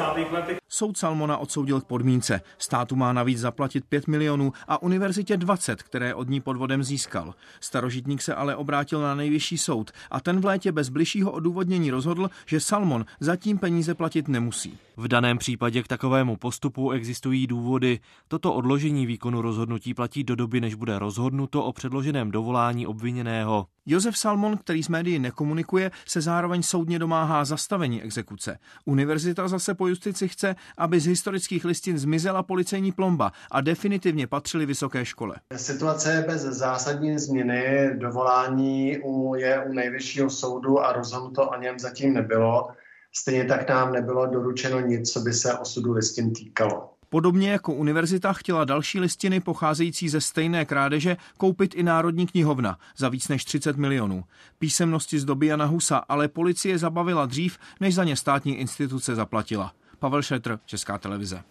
Soud 0.69 0.97
Salmona 0.97 1.37
odsoudil 1.37 1.81
k 1.81 1.85
podmínce. 1.85 2.41
Státu 2.57 2.95
má 2.95 3.13
navíc 3.13 3.39
zaplatit 3.39 3.85
5 3.89 4.07
milionů 4.07 4.53
a 4.67 4.81
univerzitě 4.81 5.37
20, 5.37 5.83
které 5.83 6.15
od 6.15 6.29
ní 6.29 6.41
podvodem 6.41 6.83
získal. 6.83 7.35
Starožitník 7.59 8.21
se 8.21 8.35
ale 8.35 8.55
obrátil 8.55 9.01
na 9.01 9.15
nejvyšší 9.15 9.57
soud 9.57 9.91
a 10.11 10.19
ten 10.19 10.41
v 10.41 10.45
létě 10.45 10.71
bez 10.71 10.89
bližšího 10.89 11.31
odůvodnění 11.31 11.91
rozhodl, 11.91 12.29
že 12.45 12.59
Salmon 12.59 13.05
zatím 13.19 13.57
peníze 13.57 13.95
platit 13.95 14.27
nemusí. 14.27 14.77
V 14.97 15.07
daném 15.07 15.37
případě 15.37 15.83
k 15.83 15.87
takovému 15.87 16.37
postupu 16.37 16.91
existují 16.91 17.47
důvody. 17.47 17.99
Toto 18.27 18.53
odložení 18.53 19.05
výkonu 19.05 19.41
rozhodnutí 19.41 19.93
platí 19.93 20.23
do 20.23 20.35
doby, 20.35 20.61
než 20.61 20.75
bude 20.75 20.99
rozhodnuto 20.99 21.63
o 21.63 21.73
předloženém 21.73 22.31
dovolání 22.31 22.87
obviněného. 22.87 23.65
Josef 23.85 24.17
Salmon, 24.17 24.57
který 24.57 24.83
s 24.83 24.89
médií 24.89 25.19
nekomunikuje, 25.19 25.91
se 26.05 26.21
zároveň 26.21 26.63
soudně 26.63 26.99
domáhá 26.99 27.45
zastavení 27.45 28.03
exekuce. 28.03 28.57
Univerzita 28.85 29.47
zase 29.47 29.73
po 29.73 29.87
justici 29.87 30.27
chce, 30.27 30.55
aby 30.77 30.99
z 30.99 31.05
historických 31.05 31.65
listin 31.65 31.97
zmizela 31.97 32.43
policejní 32.43 32.91
plomba 32.91 33.31
a 33.51 33.61
definitivně 33.61 34.27
patřily 34.27 34.65
vysoké 34.65 35.05
škole. 35.05 35.35
Situace 35.55 36.13
je 36.13 36.21
bez 36.21 36.41
zásadní 36.41 37.19
změny. 37.19 37.89
Dovolání 37.97 38.89
je 39.35 39.63
u 39.65 39.73
nejvyššího 39.73 40.29
soudu 40.29 40.79
a 40.79 40.93
rozhodnuto 40.93 41.49
o 41.49 41.59
něm 41.61 41.79
zatím 41.79 42.13
nebylo. 42.13 42.67
Stejně 43.15 43.45
tak 43.45 43.69
nám 43.69 43.93
nebylo 43.93 44.25
doručeno 44.25 44.79
nic, 44.79 45.11
co 45.11 45.19
by 45.19 45.33
se 45.33 45.53
osudu 45.53 45.93
listin 45.93 46.33
týkalo. 46.33 46.93
Podobně 47.09 47.51
jako 47.51 47.73
univerzita 47.73 48.33
chtěla 48.33 48.65
další 48.65 48.99
listiny 48.99 49.39
pocházející 49.39 50.09
ze 50.09 50.21
stejné 50.21 50.65
krádeže 50.65 51.17
koupit 51.37 51.75
i 51.75 51.83
Národní 51.83 52.27
knihovna 52.27 52.77
za 52.97 53.09
víc 53.09 53.27
než 53.27 53.45
30 53.45 53.77
milionů. 53.77 54.23
Písemnosti 54.59 55.19
z 55.19 55.25
doby 55.25 55.47
Jana 55.47 55.65
Husa 55.65 55.97
ale 55.97 56.27
policie 56.27 56.77
zabavila 56.77 57.25
dřív, 57.25 57.57
než 57.79 57.95
za 57.95 58.03
ně 58.03 58.15
státní 58.15 58.57
instituce 58.57 59.15
zaplatila. 59.15 59.73
Pavel 59.99 60.21
Šetr, 60.21 60.59
Česká 60.65 60.97
televize. 60.97 61.43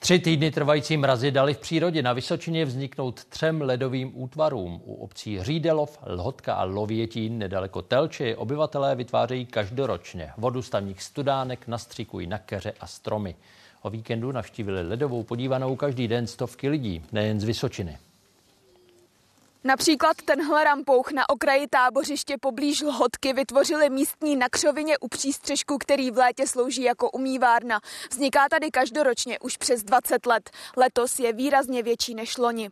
Tři 0.00 0.18
týdny 0.18 0.50
trvající 0.50 0.96
mrazy 0.96 1.30
dali 1.30 1.54
v 1.54 1.58
přírodě 1.58 2.02
na 2.02 2.12
Vysočině 2.12 2.64
vzniknout 2.64 3.24
třem 3.24 3.60
ledovým 3.62 4.12
útvarům. 4.14 4.82
U 4.84 4.94
obcí 4.94 5.42
Řídelov, 5.42 5.98
Lhotka 6.06 6.54
a 6.54 6.64
Lovětín 6.64 7.38
nedaleko 7.38 7.82
Telče 7.82 8.36
obyvatelé 8.36 8.94
vytvářejí 8.94 9.46
každoročně. 9.46 10.30
Vodu 10.36 10.62
stavních 10.62 11.02
studánek 11.02 11.68
nastříkují 11.68 12.26
na 12.26 12.38
keře 12.38 12.72
a 12.80 12.86
stromy. 12.86 13.34
O 13.82 13.90
víkendu 13.90 14.32
navštívili 14.32 14.88
ledovou 14.88 15.22
podívanou 15.22 15.76
každý 15.76 16.08
den 16.08 16.26
stovky 16.26 16.68
lidí, 16.68 17.02
nejen 17.12 17.40
z 17.40 17.44
Vysočiny. 17.44 17.98
Například 19.68 20.16
tenhle 20.24 20.64
rampouch 20.64 21.12
na 21.12 21.28
okraji 21.28 21.66
tábořiště 21.70 22.36
poblíž 22.40 22.82
Lhotky 22.82 23.32
vytvořili 23.32 23.90
místní 23.90 24.36
na 24.36 24.48
křovině 24.48 24.98
u 24.98 25.08
přístřežku, 25.08 25.78
který 25.78 26.10
v 26.10 26.18
létě 26.18 26.46
slouží 26.46 26.82
jako 26.82 27.10
umývárna. 27.10 27.80
Vzniká 28.10 28.48
tady 28.50 28.70
každoročně 28.70 29.38
už 29.38 29.56
přes 29.56 29.82
20 29.82 30.26
let. 30.26 30.50
Letos 30.76 31.18
je 31.18 31.32
výrazně 31.32 31.82
větší 31.82 32.14
než 32.14 32.38
loni. 32.38 32.70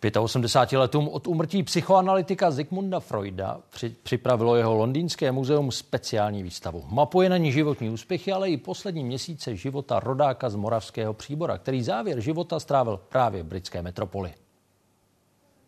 K 0.00 0.20
85 0.20 0.78
letům 0.78 1.08
od 1.08 1.26
umrtí 1.26 1.62
psychoanalytika 1.62 2.50
Zygmunda 2.50 3.00
Freuda 3.00 3.60
při, 3.70 3.96
připravilo 4.02 4.56
jeho 4.56 4.74
londýnské 4.74 5.32
muzeum 5.32 5.72
speciální 5.72 6.42
výstavu. 6.42 6.84
Mapuje 6.88 7.28
na 7.28 7.36
ní 7.36 7.52
životní 7.52 7.90
úspěchy, 7.90 8.32
ale 8.32 8.50
i 8.50 8.56
poslední 8.56 9.04
měsíce 9.04 9.56
života 9.56 10.00
rodáka 10.00 10.50
z 10.50 10.54
Moravského 10.54 11.14
příbora, 11.14 11.58
který 11.58 11.82
závěr 11.82 12.20
života 12.20 12.60
strávil 12.60 13.00
právě 13.08 13.42
v 13.42 13.46
britské 13.46 13.82
metropoli. 13.82 14.34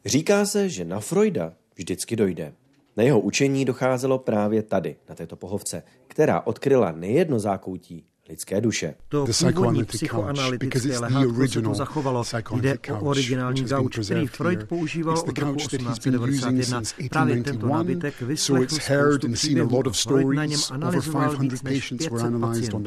Říká 0.08 0.46
se, 0.46 0.68
že 0.68 0.84
na 0.84 1.00
Freuda 1.00 1.52
vždycky 1.76 2.16
dojde. 2.16 2.52
Na 2.96 3.02
jeho 3.02 3.20
učení 3.20 3.64
docházelo 3.64 4.18
právě 4.18 4.62
tady, 4.62 4.96
na 5.08 5.14
této 5.14 5.36
pohovce, 5.36 5.82
která 6.06 6.40
odkryla 6.40 6.92
nejedno 6.92 7.38
zákoutí, 7.38 8.04
lidské 8.28 8.60
duše. 8.60 8.94
To 9.08 9.26
původní 9.54 9.84
psychoanalytické 9.84 10.98
lehátko 10.98 11.48
se 11.48 11.62
tu 11.62 11.74
zachovalo. 11.74 12.24
Jde 12.60 12.78
o 12.92 13.00
originální 13.00 13.64
gauč, 13.64 13.98
který 13.98 14.26
Freud 14.26 14.64
používal 14.64 15.18
od 15.18 15.38
roku 15.38 15.56
1891. 15.56 16.82
Právě 17.10 17.42
tento 17.42 17.66
nábytek 17.66 18.20
vyslechl 18.20 18.74
spoustu 18.74 19.32
příběhů. 19.32 19.82
Freud 19.92 20.36
na 20.36 20.44
něm 20.44 20.60
analyzoval 20.70 21.38
víc 21.38 21.62
než 21.62 21.88
500 21.88 22.12
pacientů. 22.40 22.84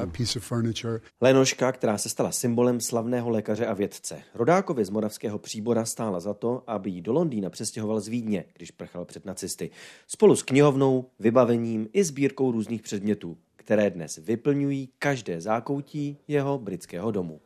Lenoška, 1.22 1.72
která 1.72 1.98
se 1.98 2.10
stala 2.10 2.32
symbolem 2.32 2.82
slavného 2.82 3.30
lékaře 3.30 3.66
a 3.66 3.74
vědce. 3.74 4.18
Rodákovi 4.36 4.86
z 4.86 4.90
moravského 4.90 5.40
příbora 5.40 5.86
stála 5.86 6.20
za 6.20 6.34
to, 6.34 6.64
aby 6.68 6.90
ji 6.90 7.02
do 7.02 7.14
Londýna 7.14 7.50
přestěhoval 7.50 8.00
z 8.00 8.08
Vídně, 8.08 8.46
když 8.58 8.72
prchal 8.72 9.06
před 9.06 9.26
nacisty. 9.26 9.70
Spolu 10.08 10.36
s 10.36 10.44
knihovnou, 10.44 11.06
vybavením 11.20 11.88
i 11.94 12.04
sbírkou 12.04 12.52
různých 12.52 12.82
předmětů 12.82 13.38
které 13.62 13.90
dnes 13.90 14.18
vyplňují 14.18 14.90
každé 15.00 15.42
zákoutí 15.42 16.18
jeho 16.28 16.60
britského 16.60 17.12
domu. 17.12 17.42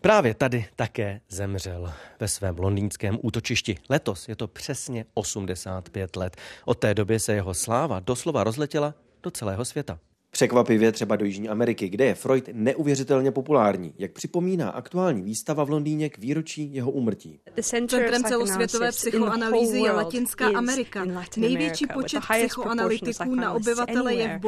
Právě 0.00 0.34
tady 0.34 0.66
také 0.76 1.20
zemřel 1.28 1.92
ve 2.20 2.28
svém 2.28 2.58
londýnském 2.58 3.18
útočišti. 3.22 3.76
Letos 3.88 4.28
je 4.28 4.36
to 4.36 4.48
přesně 4.48 5.04
85 5.14 6.16
let. 6.16 6.36
Od 6.64 6.78
té 6.78 6.94
doby 6.94 7.20
se 7.20 7.32
jeho 7.32 7.54
sláva 7.54 8.00
doslova 8.00 8.44
rozletěla 8.44 8.94
do 9.22 9.30
celého 9.30 9.64
světa. 9.64 9.98
Překvapivě 10.40 10.92
třeba 10.92 11.16
do 11.16 11.24
Jižní 11.24 11.48
Ameriky, 11.48 11.88
kde 11.88 12.04
je 12.04 12.14
Freud 12.14 12.48
neuvěřitelně 12.52 13.30
populární, 13.30 13.94
jak 13.98 14.12
připomíná 14.12 14.70
aktuální 14.70 15.22
výstava 15.22 15.64
v 15.64 15.70
Londýně 15.70 16.08
k 16.08 16.18
výročí 16.18 16.74
jeho 16.74 16.90
úmrtí. 16.90 17.40
Centrem 17.62 18.22
celosvětové 18.24 18.92
psychoanalýzy 18.92 19.78
je 19.78 19.90
Latinská 19.90 20.46
Amerika. 20.46 21.04
Největší 21.36 21.86
počet 21.94 22.22
psychoanalytiků 22.38 23.34
na 23.34 23.52
obyvatele 23.52 24.14
je 24.14 24.38
v 24.38 24.40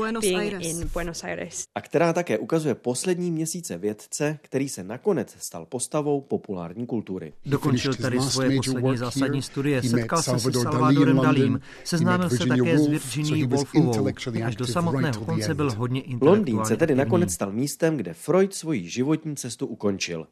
Buenos 0.92 1.24
Aires. 1.24 1.64
A 1.74 1.80
která 1.80 2.12
také 2.12 2.38
ukazuje 2.38 2.74
poslední 2.74 3.30
měsíce 3.30 3.78
vědce, 3.78 4.38
který 4.42 4.68
se 4.68 4.84
nakonec 4.84 5.36
stal 5.38 5.66
postavou 5.66 6.20
populární 6.20 6.86
kultury. 6.86 7.32
Dokončil 7.46 7.94
tady 7.94 8.20
svoje 8.20 8.56
poslední 8.56 8.96
zásadní 8.96 9.42
studie, 9.42 9.82
setkal 9.82 10.22
se 10.22 10.38
se 10.38 10.52
Salvadorem 10.52 11.16
Dalím, 11.16 11.60
seznámil 11.84 12.30
se 12.30 12.46
také 12.46 12.78
s 12.78 12.86
Virginie 12.86 13.46
Woolfovou. 13.46 14.08
Až 14.44 14.56
do 14.56 14.66
samotného 14.66 15.24
konce 15.24 15.54
byl 15.54 15.70
hodně 15.82 16.02
Londýn 16.20 16.64
se 16.64 16.76
tedy 16.76 16.94
nakonec 16.94 17.32
stal 17.32 17.52
místem, 17.52 17.96
kde 17.96 18.14
Freud 18.14 18.54
svoji 18.54 18.88
životní 18.88 19.36
cestu 19.36 19.66
ukončil 19.66 20.26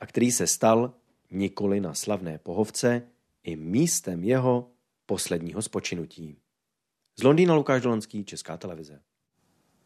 a 0.00 0.06
který 0.06 0.30
se 0.30 0.46
stal 0.46 0.92
nikoli 1.30 1.80
na 1.80 1.94
slavné 1.94 2.38
pohovce 2.38 3.02
i 3.44 3.56
místem 3.56 4.24
jeho 4.24 4.68
posledního 5.06 5.62
spočinutí. 5.62 6.36
Z 7.18 7.22
Londýna 7.22 7.54
Lukáš 7.54 7.82
Dolonský, 7.82 8.24
Česká 8.24 8.56
televize. 8.56 9.00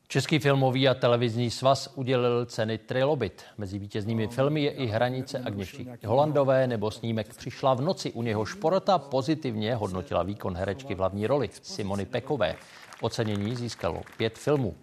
Český 0.08 0.38
filmový 0.38 0.88
a 0.88 0.94
televizní 0.94 1.50
svaz 1.50 1.92
udělil 1.94 2.46
ceny 2.46 2.78
Trilobit. 2.78 3.42
Mezi 3.58 3.78
vítěznými 3.78 4.28
filmy 4.28 4.62
je 4.62 4.70
i 4.70 4.86
Hranice 4.86 5.38
Agněši 5.38 5.86
Holandové 6.06 6.66
nebo 6.66 6.90
snímek 6.90 7.34
Přišla 7.36 7.74
v 7.74 7.80
noci. 7.80 8.12
U 8.12 8.22
něho 8.22 8.44
Šporota 8.44 8.98
pozitivně 8.98 9.74
hodnotila 9.74 10.22
výkon 10.22 10.56
herečky 10.56 10.94
v 10.94 10.98
hlavní 10.98 11.26
roli 11.26 11.50
Simony 11.62 12.06
Pekové. 12.06 12.56
Ocenění 13.00 13.56
získalo 13.56 14.02
pět 14.16 14.38
filmů. 14.38 14.74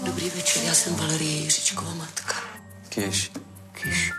Dobrý 0.00 0.30
večer, 0.30 0.62
já 0.64 0.74
jsem 0.74 0.94
Valerie 0.94 1.30
Jiřičková 1.30 1.94
matka. 1.94 2.34
Kyš. 2.88 3.32
Kyš. 3.72 4.12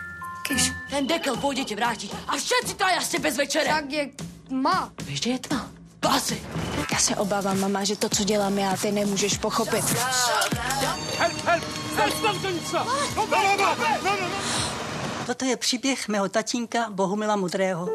Kyš. 0.48 0.72
Ten 0.90 1.06
dekel 1.06 1.36
půjde 1.36 1.64
tě 1.64 1.76
vrátit. 1.76 2.16
A 2.28 2.36
všetci 2.36 2.74
to 2.74 2.84
jasně 2.84 3.18
bez 3.18 3.36
večere. 3.36 3.68
Tak 3.68 3.92
je 3.92 4.10
tma. 4.48 4.92
Víš, 5.04 5.26
je 5.26 5.38
tma? 5.38 5.70
Basy. 6.00 6.42
Já 6.92 6.98
se 6.98 7.16
obávám, 7.16 7.60
mama, 7.60 7.84
že 7.84 7.96
to, 7.96 8.08
co 8.08 8.24
dělám 8.24 8.58
já, 8.58 8.76
ty 8.76 8.92
nemůžeš 8.92 9.38
pochopit. 9.38 9.84
Help, 11.18 11.44
help! 11.46 11.64
Toto 15.26 15.44
je 15.44 15.56
příběh 15.56 16.08
mého 16.08 16.28
tatínka 16.28 16.86
Bohumila 16.90 17.36
Mudrého. 17.36 17.88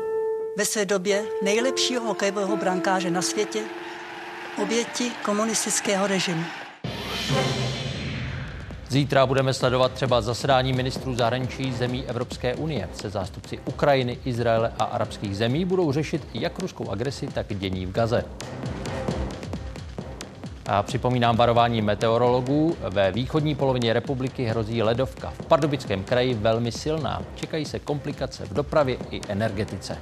Ve 0.57 0.65
své 0.65 0.85
době 0.85 1.25
nejlepšího 1.43 2.03
hokejového 2.03 2.57
brankáře 2.57 3.11
na 3.11 3.21
světě, 3.21 3.63
oběti 4.57 5.11
komunistického 5.25 6.07
režimu. 6.07 6.45
Zítra 8.89 9.25
budeme 9.25 9.53
sledovat 9.53 9.91
třeba 9.91 10.21
zasedání 10.21 10.73
ministrů 10.73 11.15
zahraničí 11.15 11.73
zemí 11.73 12.03
Evropské 12.07 12.55
unie. 12.55 12.89
Se 12.93 13.09
zástupci 13.09 13.59
Ukrajiny, 13.65 14.17
Izraele 14.25 14.71
a 14.79 14.83
arabských 14.83 15.37
zemí 15.37 15.65
budou 15.65 15.91
řešit 15.91 16.27
jak 16.33 16.59
ruskou 16.59 16.89
agresi, 16.89 17.27
tak 17.27 17.47
dění 17.49 17.85
v 17.85 17.91
Gaze. 17.91 18.25
A 20.67 20.83
připomínám 20.83 21.37
varování 21.37 21.81
meteorologů. 21.81 22.77
Ve 22.89 23.11
východní 23.11 23.55
polovině 23.55 23.93
republiky 23.93 24.45
hrozí 24.45 24.83
ledovka. 24.83 25.33
V 25.41 25.45
Pardubickém 25.45 26.03
kraji 26.03 26.33
velmi 26.33 26.71
silná. 26.71 27.21
Čekají 27.35 27.65
se 27.65 27.79
komplikace 27.79 28.45
v 28.45 28.53
dopravě 28.53 28.97
i 29.11 29.21
energetice. 29.27 29.97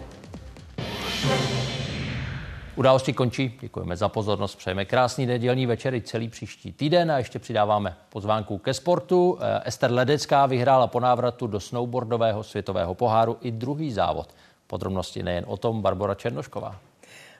Události 2.75 3.13
končí. 3.13 3.57
Děkujeme 3.61 3.97
za 3.97 4.09
pozornost. 4.09 4.55
Přejeme 4.55 4.85
krásný 4.85 5.25
nedělní 5.25 5.65
večer 5.65 5.93
i 5.93 6.01
celý 6.01 6.29
příští 6.29 6.71
týden 6.71 7.11
a 7.11 7.17
ještě 7.17 7.39
přidáváme 7.39 7.95
pozvánku 8.09 8.57
ke 8.57 8.73
sportu. 8.73 9.37
Eh, 9.41 9.61
Ester 9.65 9.91
Ledecká 9.91 10.45
vyhrála 10.45 10.87
po 10.87 10.99
návratu 10.99 11.47
do 11.47 11.59
snowboardového 11.59 12.43
světového 12.43 12.93
poháru 12.93 13.37
i 13.41 13.51
druhý 13.51 13.91
závod. 13.91 14.29
Podrobnosti 14.67 15.23
nejen 15.23 15.45
o 15.47 15.57
tom 15.57 15.81
Barbara 15.81 16.15
Černošková. 16.15 16.75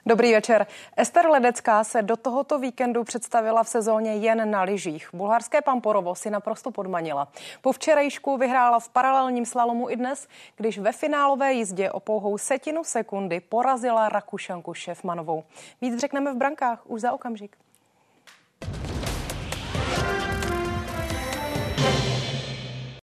Dobrý 0.06 0.32
večer. 0.32 0.66
Ester 0.96 1.26
Ledecká 1.26 1.84
se 1.84 2.02
do 2.02 2.16
tohoto 2.16 2.58
víkendu 2.58 3.04
představila 3.04 3.62
v 3.62 3.68
sezóně 3.68 4.14
jen 4.14 4.50
na 4.50 4.62
lyžích. 4.62 5.08
Bulharské 5.12 5.62
Pamporovo 5.62 6.14
si 6.14 6.30
naprosto 6.30 6.70
podmanila. 6.70 7.28
Po 7.60 7.72
včerejšku 7.72 8.36
vyhrála 8.36 8.80
v 8.80 8.88
paralelním 8.88 9.46
slalomu 9.46 9.90
i 9.90 9.96
dnes, 9.96 10.28
když 10.56 10.78
ve 10.78 10.92
finálové 10.92 11.52
jízdě 11.52 11.90
o 11.90 12.00
pouhou 12.00 12.38
setinu 12.38 12.84
sekundy 12.84 13.40
porazila 13.40 14.08
Rakušanku 14.08 14.74
Šefmanovou. 14.74 15.44
Víc 15.80 16.00
řekneme 16.00 16.32
v 16.32 16.36
brankách 16.36 16.82
už 16.86 17.00
za 17.00 17.12
okamžik. 17.12 17.63